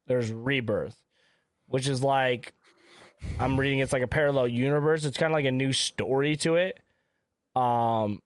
there's 0.08 0.32
Rebirth, 0.32 0.98
which 1.68 1.88
is 1.88 2.04
like 2.04 2.54
I'm 3.40 3.60
reading 3.60 3.80
it's 3.80 3.94
like 3.94 4.04
a 4.04 4.08
parallel 4.08 4.48
universe. 4.48 5.06
It's 5.06 5.18
kind 5.18 5.32
of 5.32 5.36
like 5.36 5.46
a 5.46 5.52
new 5.52 5.74
story 5.74 6.36
to 6.38 6.56
it. 6.56 6.80
Um, 7.56 8.22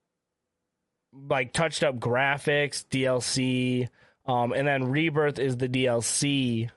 like 1.29 1.53
touched 1.53 1.83
up 1.83 1.99
graphics, 1.99 2.85
DLC, 2.85 3.89
um, 4.25 4.53
and 4.53 4.67
then 4.67 4.89
Rebirth 4.91 5.39
is 5.39 5.57
the 5.57 5.69
DLC 5.69 6.69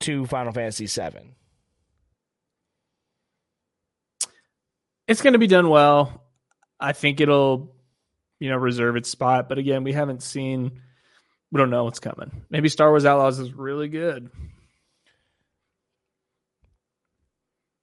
to 0.00 0.26
Final 0.26 0.52
Fantasy 0.52 0.86
VII. 0.86 1.34
It's 5.06 5.22
going 5.22 5.32
to 5.32 5.38
be 5.38 5.46
done 5.46 5.70
well. 5.70 6.22
I 6.78 6.92
think 6.92 7.20
it'll, 7.20 7.74
you 8.38 8.50
know, 8.50 8.56
reserve 8.56 8.96
its 8.96 9.08
spot. 9.08 9.48
But 9.48 9.58
again, 9.58 9.82
we 9.82 9.92
haven't 9.92 10.22
seen. 10.22 10.82
We 11.50 11.58
don't 11.58 11.70
know 11.70 11.84
what's 11.84 12.00
coming. 12.00 12.30
Maybe 12.50 12.68
Star 12.68 12.90
Wars 12.90 13.04
Outlaws 13.04 13.38
is 13.38 13.52
really 13.52 13.88
good. 13.88 14.30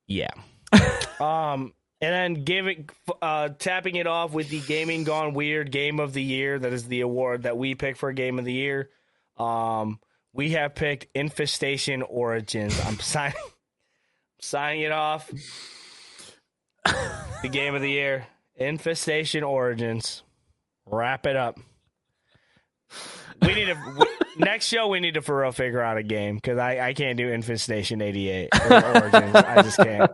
Yeah. 0.08 0.32
um, 1.20 1.74
and 2.02 2.14
then 2.14 2.44
giving 2.44 2.90
uh, 3.22 3.50
tapping 3.58 3.96
it 3.96 4.08
off 4.08 4.32
with 4.34 4.50
the 4.50 4.60
Gaming 4.62 5.04
Gone 5.04 5.34
Weird 5.34 5.72
Game 5.72 6.00
of 6.00 6.14
the 6.14 6.22
Year. 6.22 6.60
That 6.60 6.74
is 6.74 6.88
the 6.88 7.02
award 7.02 7.44
that 7.44 7.58
we 7.58 7.76
pick 7.76 7.98
for 7.98 8.12
Game 8.14 8.38
of 8.38 8.46
the 8.46 8.54
Year. 8.54 8.90
Um, 9.38 10.00
we 10.34 10.52
have 10.52 10.76
picked 10.76 11.08
Infestation 11.16 12.02
Origins. 12.04 12.80
I'm 12.86 13.00
signing 13.00 13.36
signing 14.40 14.82
it 14.82 14.92
off. 14.92 15.32
the 16.84 17.50
Game 17.50 17.74
of 17.74 17.82
the 17.82 17.90
Year, 17.90 18.28
Infestation 18.56 19.44
Origins. 19.44 20.22
Wrap 20.86 21.26
it 21.26 21.36
up. 21.36 21.60
We 23.42 23.54
need 23.54 23.66
to 23.66 23.96
we, 23.98 24.06
next 24.38 24.66
show. 24.68 24.88
We 24.88 25.00
need 25.00 25.16
to 25.16 25.22
for 25.22 25.42
real 25.42 25.52
figure 25.52 25.82
out 25.82 25.98
a 25.98 26.04
game 26.04 26.36
because 26.36 26.58
I, 26.58 26.88
I 26.90 26.94
can't 26.94 27.18
do 27.18 27.30
Infestation 27.30 28.02
eighty 28.02 28.30
eight 28.30 28.50
Origins. 28.70 29.36
I 29.36 29.62
just 29.62 29.78
can't. 29.78 30.12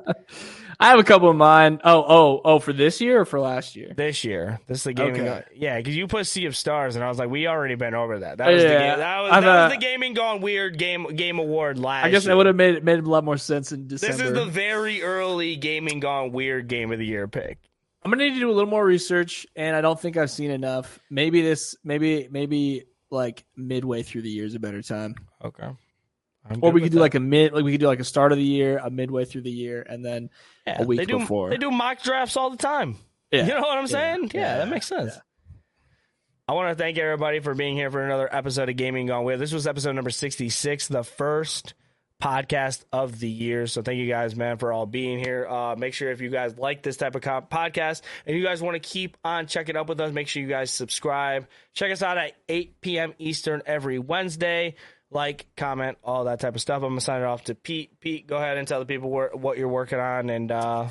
I 0.80 0.90
have 0.90 1.00
a 1.00 1.04
couple 1.04 1.30
of 1.30 1.36
mine. 1.36 1.80
Oh, 1.84 2.04
oh, 2.08 2.42
oh, 2.44 2.60
for 2.60 2.74
this 2.74 3.00
year 3.02 3.22
or 3.22 3.26
for 3.26 3.40
last 3.40 3.76
year? 3.76 3.94
This 3.96 4.24
year. 4.24 4.60
This 4.66 4.80
is 4.80 4.84
the 4.86 4.94
gaming. 4.94 5.22
Okay. 5.22 5.26
Gone, 5.26 5.44
yeah, 5.54 5.78
because 5.78 5.96
you 5.96 6.08
put 6.08 6.26
Sea 6.26 6.46
of 6.46 6.56
Stars, 6.56 6.96
and 6.96 7.06
I 7.06 7.08
was 7.08 7.20
like, 7.20 7.30
we 7.30 7.46
already 7.46 7.76
been 7.76 7.94
over 7.94 8.18
that. 8.18 8.40
That 8.40 8.52
was 8.52 8.64
Yeah, 8.64 8.68
the 8.68 8.80
game. 8.80 8.98
That 8.98 9.20
was, 9.22 9.32
that 9.32 9.40
was 9.42 9.46
uh, 9.46 9.70
the 9.70 9.78
gaming 9.78 10.16
gone 10.16 10.42
weird 10.42 10.80
game 10.80 11.06
game 11.16 11.38
award 11.38 11.78
last. 11.78 12.06
I 12.06 12.10
guess 12.10 12.24
year. 12.24 12.30
that 12.30 12.38
would 12.38 12.48
have 12.48 12.56
made 12.56 12.84
made 12.84 12.98
a 12.98 13.04
lot 13.04 13.24
more 13.24 13.38
sense 13.38 13.72
in 13.72 13.88
December. 13.88 14.18
This 14.18 14.26
is 14.26 14.34
the 14.34 14.46
very 14.46 15.04
early 15.04 15.56
gaming 15.56 16.00
gone 16.00 16.32
weird 16.32 16.68
game 16.68 16.92
of 16.92 16.98
the 16.98 17.06
year 17.06 17.28
pick. 17.28 17.60
I'm 18.04 18.12
gonna 18.12 18.24
need 18.24 18.34
to 18.34 18.40
do 18.40 18.50
a 18.50 18.54
little 18.54 18.70
more 18.70 18.84
research, 18.86 19.46
and 19.56 19.76
I 19.76 19.82
don't 19.82 20.00
think 20.00 20.18
I've 20.18 20.32
seen 20.32 20.52
enough. 20.52 21.00
Maybe 21.10 21.42
this, 21.42 21.76
maybe 21.84 22.28
maybe 22.32 22.86
like 23.12 23.46
midway 23.56 24.02
through 24.04 24.24
the 24.24 24.30
year 24.30 24.46
is 24.46 24.56
a 24.56 24.60
better 24.60 24.82
time, 24.82 25.16
Okay. 25.44 25.70
or 26.62 26.72
we 26.72 26.82
could 26.82 26.92
do 26.92 27.00
like 27.00 27.14
a 27.16 27.20
mid, 27.20 27.54
like 27.54 27.64
we 27.64 27.72
could 27.74 27.82
do 27.82 27.88
like 27.88 28.00
a 28.00 28.04
start 28.06 28.32
of 28.32 28.38
the 28.38 28.44
year, 28.44 28.80
a 28.84 28.90
midway 28.90 29.26
through 29.26 29.42
the 29.42 29.52
year, 29.52 29.86
and 29.88 30.04
then 30.04 30.30
a 30.66 30.84
week 30.84 31.00
they 31.00 31.06
do, 31.06 31.20
before. 31.20 31.50
They 31.52 31.58
do 31.58 31.70
mock 31.70 32.02
drafts 32.02 32.38
all 32.38 32.50
the 32.50 32.58
time. 32.58 32.96
yeah, 33.32 33.46
You 33.46 33.54
know 33.54 33.62
what 33.62 33.78
I'm 33.78 33.88
saying? 33.88 34.32
Yeah, 34.34 34.42
Yeah. 34.42 34.58
that 34.60 34.70
makes 34.70 34.88
sense. 34.88 35.14
I 36.48 36.54
want 36.54 36.70
to 36.76 36.82
thank 36.82 36.98
everybody 36.98 37.40
for 37.40 37.54
being 37.54 37.76
here 37.76 37.90
for 37.92 38.04
another 38.04 38.28
episode 38.34 38.68
of 38.68 38.76
Gaming 38.76 39.06
Gone 39.08 39.24
Weird. 39.24 39.40
This 39.40 39.54
was 39.54 39.68
episode 39.68 39.94
number 39.94 40.10
66, 40.10 40.88
the 40.88 41.04
first 41.04 41.76
podcast 42.22 42.84
of 42.94 43.20
the 43.20 43.30
year. 43.30 43.68
So 43.68 43.82
thank 43.82 43.98
you 43.98 44.08
guys, 44.08 44.36
man, 44.36 44.58
for 44.58 44.72
all 44.72 44.86
being 44.86 45.20
here. 45.20 45.48
Uh, 45.48 45.76
make 45.76 45.94
sure 45.94 46.12
if 46.12 46.22
you 46.22 46.30
guys 46.30 46.58
like 46.58 46.84
this 46.84 46.98
type 46.98 47.16
of 47.16 47.22
podcast 47.22 48.02
and 48.26 48.38
you 48.38 48.44
guys 48.44 48.62
want 48.62 48.76
to 48.76 48.80
keep 48.80 49.18
on 49.24 49.48
checking 49.48 49.76
up 49.76 49.90
with 49.90 50.00
us, 50.00 50.14
make 50.14 50.28
sure 50.28 50.42
you 50.42 50.48
guys 50.48 50.72
subscribe. 50.72 51.48
Check 51.74 51.92
us 51.92 52.02
out 52.02 52.18
at 52.18 52.34
8 52.48 52.80
p.m. 52.80 53.14
Eastern 53.18 53.64
every 53.66 54.00
Wednesday. 54.00 54.76
Like, 55.10 55.48
comment, 55.58 55.98
all 56.04 56.26
that 56.26 56.40
type 56.40 56.56
of 56.56 56.62
stuff. 56.62 56.84
I'm 56.84 56.96
to 56.96 57.02
sign 57.02 57.22
it 57.22 57.26
off 57.26 57.44
to 57.46 57.56
Pete. 57.56 58.00
Pete, 58.00 58.28
go 58.28 58.38
ahead 58.38 58.58
and 58.58 58.66
tell 58.66 58.80
the 58.80 58.86
people 58.86 59.10
where, 59.10 59.32
what 59.34 59.58
you're 59.58 59.68
working 59.68 60.00
on 60.00 60.30
and 60.30 60.52
uh, 60.52 60.88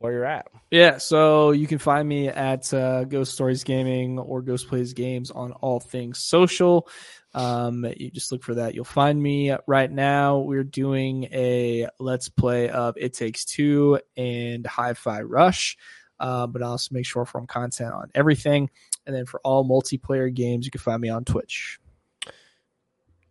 where 0.00 0.12
you're 0.12 0.24
at. 0.24 0.48
Yeah, 0.70 0.98
so 0.98 1.52
you 1.52 1.66
can 1.66 1.78
find 1.78 2.08
me 2.08 2.28
at 2.28 2.72
uh, 2.74 3.04
Ghost 3.04 3.34
Stories 3.34 3.64
Gaming 3.64 4.18
or 4.18 4.42
Ghost 4.42 4.66
Plays 4.68 4.92
Games 4.94 5.30
on 5.30 5.52
all 5.52 5.78
things 5.78 6.18
social. 6.18 6.88
Um, 7.34 7.86
you 7.96 8.10
just 8.10 8.32
look 8.32 8.42
for 8.42 8.54
that. 8.54 8.74
You'll 8.74 8.84
find 8.84 9.22
me 9.22 9.54
right 9.66 9.90
now. 9.90 10.38
We're 10.38 10.64
doing 10.64 11.24
a 11.24 11.86
let's 11.98 12.28
play 12.28 12.70
of 12.70 12.96
It 12.96 13.12
Takes 13.12 13.44
Two 13.44 14.00
and 14.16 14.66
Hi-Fi 14.66 15.22
Rush. 15.22 15.76
Uh, 16.18 16.46
but 16.46 16.62
I'll 16.62 16.72
also 16.72 16.94
make 16.94 17.06
short 17.06 17.28
form 17.28 17.46
content 17.46 17.94
on 17.94 18.10
everything. 18.14 18.68
And 19.06 19.14
then 19.14 19.26
for 19.26 19.40
all 19.40 19.66
multiplayer 19.66 20.32
games, 20.32 20.64
you 20.64 20.70
can 20.70 20.80
find 20.80 21.00
me 21.00 21.08
on 21.08 21.24
Twitch. 21.24 21.78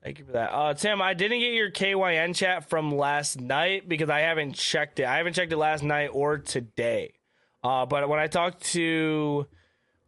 Thank 0.03 0.19
you 0.19 0.25
for 0.25 0.31
that. 0.33 0.51
Uh, 0.53 0.73
Tim, 0.73 1.01
I 1.01 1.13
didn't 1.13 1.39
get 1.39 1.53
your 1.53 1.71
KYN 1.71 2.33
chat 2.33 2.69
from 2.69 2.95
last 2.95 3.39
night 3.39 3.89
because 3.89 4.09
I 4.09 4.21
haven't 4.21 4.53
checked 4.53 4.99
it. 4.99 5.05
I 5.05 5.17
haven't 5.17 5.33
checked 5.33 5.51
it 5.51 5.57
last 5.57 5.83
night 5.83 6.09
or 6.13 6.37
today. 6.37 7.13
Uh, 7.63 7.85
but 7.85 8.07
when 8.07 8.19
I 8.19 8.27
talked 8.27 8.63
to, 8.71 9.45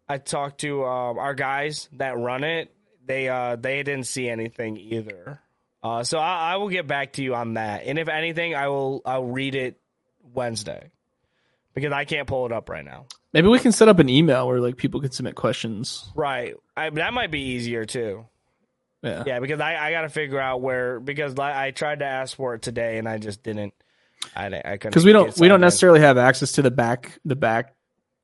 I 0.07 0.17
talked 0.17 0.61
to 0.61 0.85
um, 0.85 1.19
our 1.19 1.33
guys 1.33 1.89
that 1.93 2.17
run 2.17 2.43
it. 2.43 2.73
They 3.05 3.27
uh, 3.27 3.57
they 3.57 3.83
didn't 3.83 4.05
see 4.05 4.29
anything 4.29 4.77
either. 4.77 5.41
Uh, 5.83 6.03
so 6.03 6.19
I, 6.19 6.53
I 6.53 6.55
will 6.57 6.69
get 6.69 6.87
back 6.87 7.13
to 7.13 7.23
you 7.23 7.35
on 7.35 7.55
that. 7.55 7.83
And 7.85 7.99
if 7.99 8.07
anything, 8.07 8.55
I 8.55 8.69
will 8.69 9.01
I'll 9.05 9.25
read 9.25 9.55
it 9.55 9.77
Wednesday 10.33 10.91
because 11.73 11.91
I 11.91 12.05
can't 12.05 12.27
pull 12.27 12.45
it 12.45 12.51
up 12.51 12.69
right 12.69 12.85
now. 12.85 13.07
Maybe 13.33 13.47
we 13.47 13.59
can 13.59 13.71
set 13.71 13.87
up 13.89 13.99
an 13.99 14.09
email 14.09 14.47
where 14.47 14.59
like 14.59 14.77
people 14.77 15.01
can 15.01 15.11
submit 15.11 15.35
questions. 15.35 16.09
Right. 16.15 16.55
I, 16.77 16.89
that 16.91 17.13
might 17.13 17.31
be 17.31 17.41
easier 17.41 17.85
too. 17.85 18.25
Yeah. 19.01 19.23
Yeah, 19.25 19.39
because 19.39 19.59
I, 19.59 19.75
I 19.87 19.91
got 19.91 20.01
to 20.01 20.09
figure 20.09 20.39
out 20.39 20.61
where 20.61 20.99
because 20.99 21.37
li- 21.37 21.43
I 21.43 21.71
tried 21.71 21.99
to 21.99 22.05
ask 22.05 22.35
for 22.37 22.53
it 22.55 22.61
today 22.61 22.97
and 22.97 23.07
I 23.09 23.17
just 23.17 23.41
didn't. 23.43 23.73
I 24.35 24.49
didn't- 24.49 24.65
I 24.65 24.77
couldn't 24.77 24.91
because 24.91 25.05
we 25.05 25.11
don't 25.13 25.35
we 25.39 25.47
don't 25.47 25.61
necessarily 25.61 26.01
have 26.01 26.17
access 26.17 26.51
to 26.53 26.61
the 26.61 26.69
back 26.71 27.19
the 27.25 27.35
back 27.35 27.73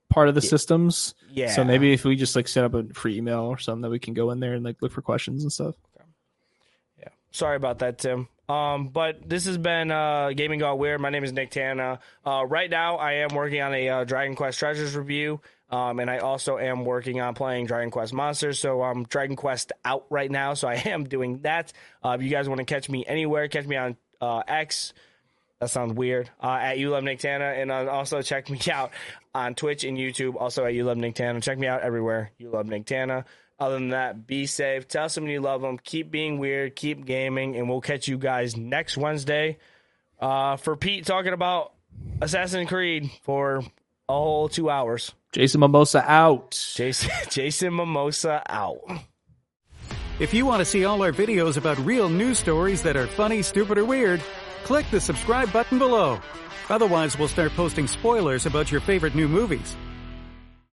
part 0.10 0.30
of 0.30 0.36
the 0.36 0.42
systems. 0.42 1.16
Yeah. 1.32 1.50
So 1.52 1.64
maybe 1.64 1.94
if 1.94 2.06
we 2.06 2.16
just 2.16 2.36
like 2.36 2.48
set 2.48 2.64
up 2.64 2.74
a 2.76 2.84
free 2.94 3.18
email 3.18 3.40
or 3.42 3.58
something 3.58 3.82
that 3.82 3.90
we 3.90 4.00
can 4.00 4.14
go 4.14 4.30
in 4.32 4.40
there 4.40 4.54
and 4.54 4.64
like 4.64 4.82
look 4.82 4.92
for 4.92 5.02
questions 5.02 5.42
and 5.44 5.52
stuff. 5.52 5.76
Yeah. 7.00 7.08
Sorry 7.32 7.56
about 7.56 7.80
that, 7.80 7.98
Tim. 7.98 8.28
Um, 8.48 8.88
but 8.90 9.28
this 9.28 9.46
has 9.46 9.58
been 9.58 9.92
uh, 9.92 10.30
Gaming 10.36 10.60
Got 10.60 10.80
Weird. 10.80 11.02
My 11.02 11.10
name 11.10 11.24
is 11.26 11.34
Nicktana. 11.34 12.00
Uh, 12.26 12.46
right 12.48 12.70
now, 12.70 12.96
I 12.96 13.14
am 13.16 13.30
working 13.36 13.62
on 13.62 13.74
a 13.74 13.90
uh, 13.90 14.04
Dragon 14.06 14.36
Quest 14.36 14.58
Treasures 14.60 14.96
review, 14.96 15.42
um, 15.70 15.99
and 15.99 16.09
I 16.09 16.20
also 16.20 16.57
am 16.57 16.86
working 16.86 17.20
on 17.20 17.34
playing 17.34 17.65
Dragon 17.65 17.91
Quest 17.91 18.13
Monsters. 18.13 18.59
So 18.59 18.82
I'm 18.82 19.03
Dragon 19.03 19.36
Quest 19.36 19.72
out 19.84 20.05
right 20.09 20.32
now, 20.32 20.53
so 20.53 20.68
I 20.70 20.76
am 20.76 21.03
doing 21.03 21.39
that. 21.39 21.74
Uh, 22.03 22.11
if 22.11 22.22
you 22.22 22.30
guys 22.30 22.47
want 22.47 22.59
to 22.59 22.65
catch 22.65 22.89
me 22.89 23.05
anywhere, 23.05 23.47
catch 23.47 23.65
me 23.65 23.76
on 23.76 23.97
uh, 24.22 24.43
X. 24.47 24.93
That 25.59 25.70
sounds 25.70 25.93
weird. 25.93 26.30
Uh, 26.41 26.51
at 26.61 26.78
You 26.78 26.91
Love 26.91 27.03
Nicktana, 27.03 27.61
and 27.61 27.72
uh, 27.72 27.88
also 27.91 28.22
check 28.22 28.49
me 28.49 28.59
out 28.72 28.91
on 29.34 29.55
Twitch 29.55 29.84
and 29.84 29.97
YouTube. 29.97 30.36
Also 30.39 30.63
at 30.65 30.74
You 30.74 30.84
Love 30.84 30.97
Nicktana. 30.97 31.41
Check 31.41 31.57
me 31.57 31.68
out 31.68 31.82
everywhere. 31.82 32.32
You 32.38 32.49
Love 32.51 32.68
Nicktana. 32.68 33.26
Other 33.59 33.74
than 33.76 33.89
that, 33.89 34.28
be 34.28 34.45
safe. 34.45 34.88
Tell 34.88 35.09
someone 35.09 35.32
you 35.32 35.41
love 35.41 35.61
them. 35.61 35.80
Keep 35.80 36.11
being 36.11 36.38
weird. 36.38 36.76
Keep 36.76 37.05
gaming, 37.05 37.55
and 37.55 37.68
we'll 37.68 37.82
catch 37.82 38.07
you 38.07 38.20
guys 38.20 38.55
next 38.55 38.97
Wednesday. 38.97 39.57
Uh, 40.20 40.57
for 40.57 40.76
Pete 40.76 41.05
talking 41.07 41.34
about 41.34 41.74
Assassin's 42.22 42.70
Creed 42.70 43.09
for 43.24 43.63
a 44.07 44.13
whole 44.13 44.47
two 44.47 44.70
hours. 44.70 45.11
Jason 45.34 45.60
Mimosa 45.60 46.04
out. 46.10 46.52
Jason 46.76 47.12
Jason 47.30 47.76
Mimosa 47.76 48.42
out. 48.50 48.80
If 50.20 50.34
you 50.34 50.46
want 50.46 50.62
to 50.62 50.66
see 50.66 50.86
all 50.86 51.04
our 51.04 51.12
videos 51.12 51.58
about 51.58 51.78
real 51.80 52.10
news 52.10 52.40
stories 52.40 52.82
that 52.84 52.98
are 52.98 53.06
funny, 53.06 53.44
stupid, 53.44 53.78
or 53.78 53.86
weird, 53.86 54.22
click 54.64 54.86
the 54.90 55.00
subscribe 55.00 55.52
button 55.54 55.78
below. 55.78 56.20
Otherwise, 56.70 57.18
we'll 57.20 57.28
start 57.28 57.52
posting 57.52 57.88
spoilers 57.88 58.46
about 58.46 58.72
your 58.72 58.82
favorite 58.82 59.16
new 59.16 59.28
movies. 59.28 59.76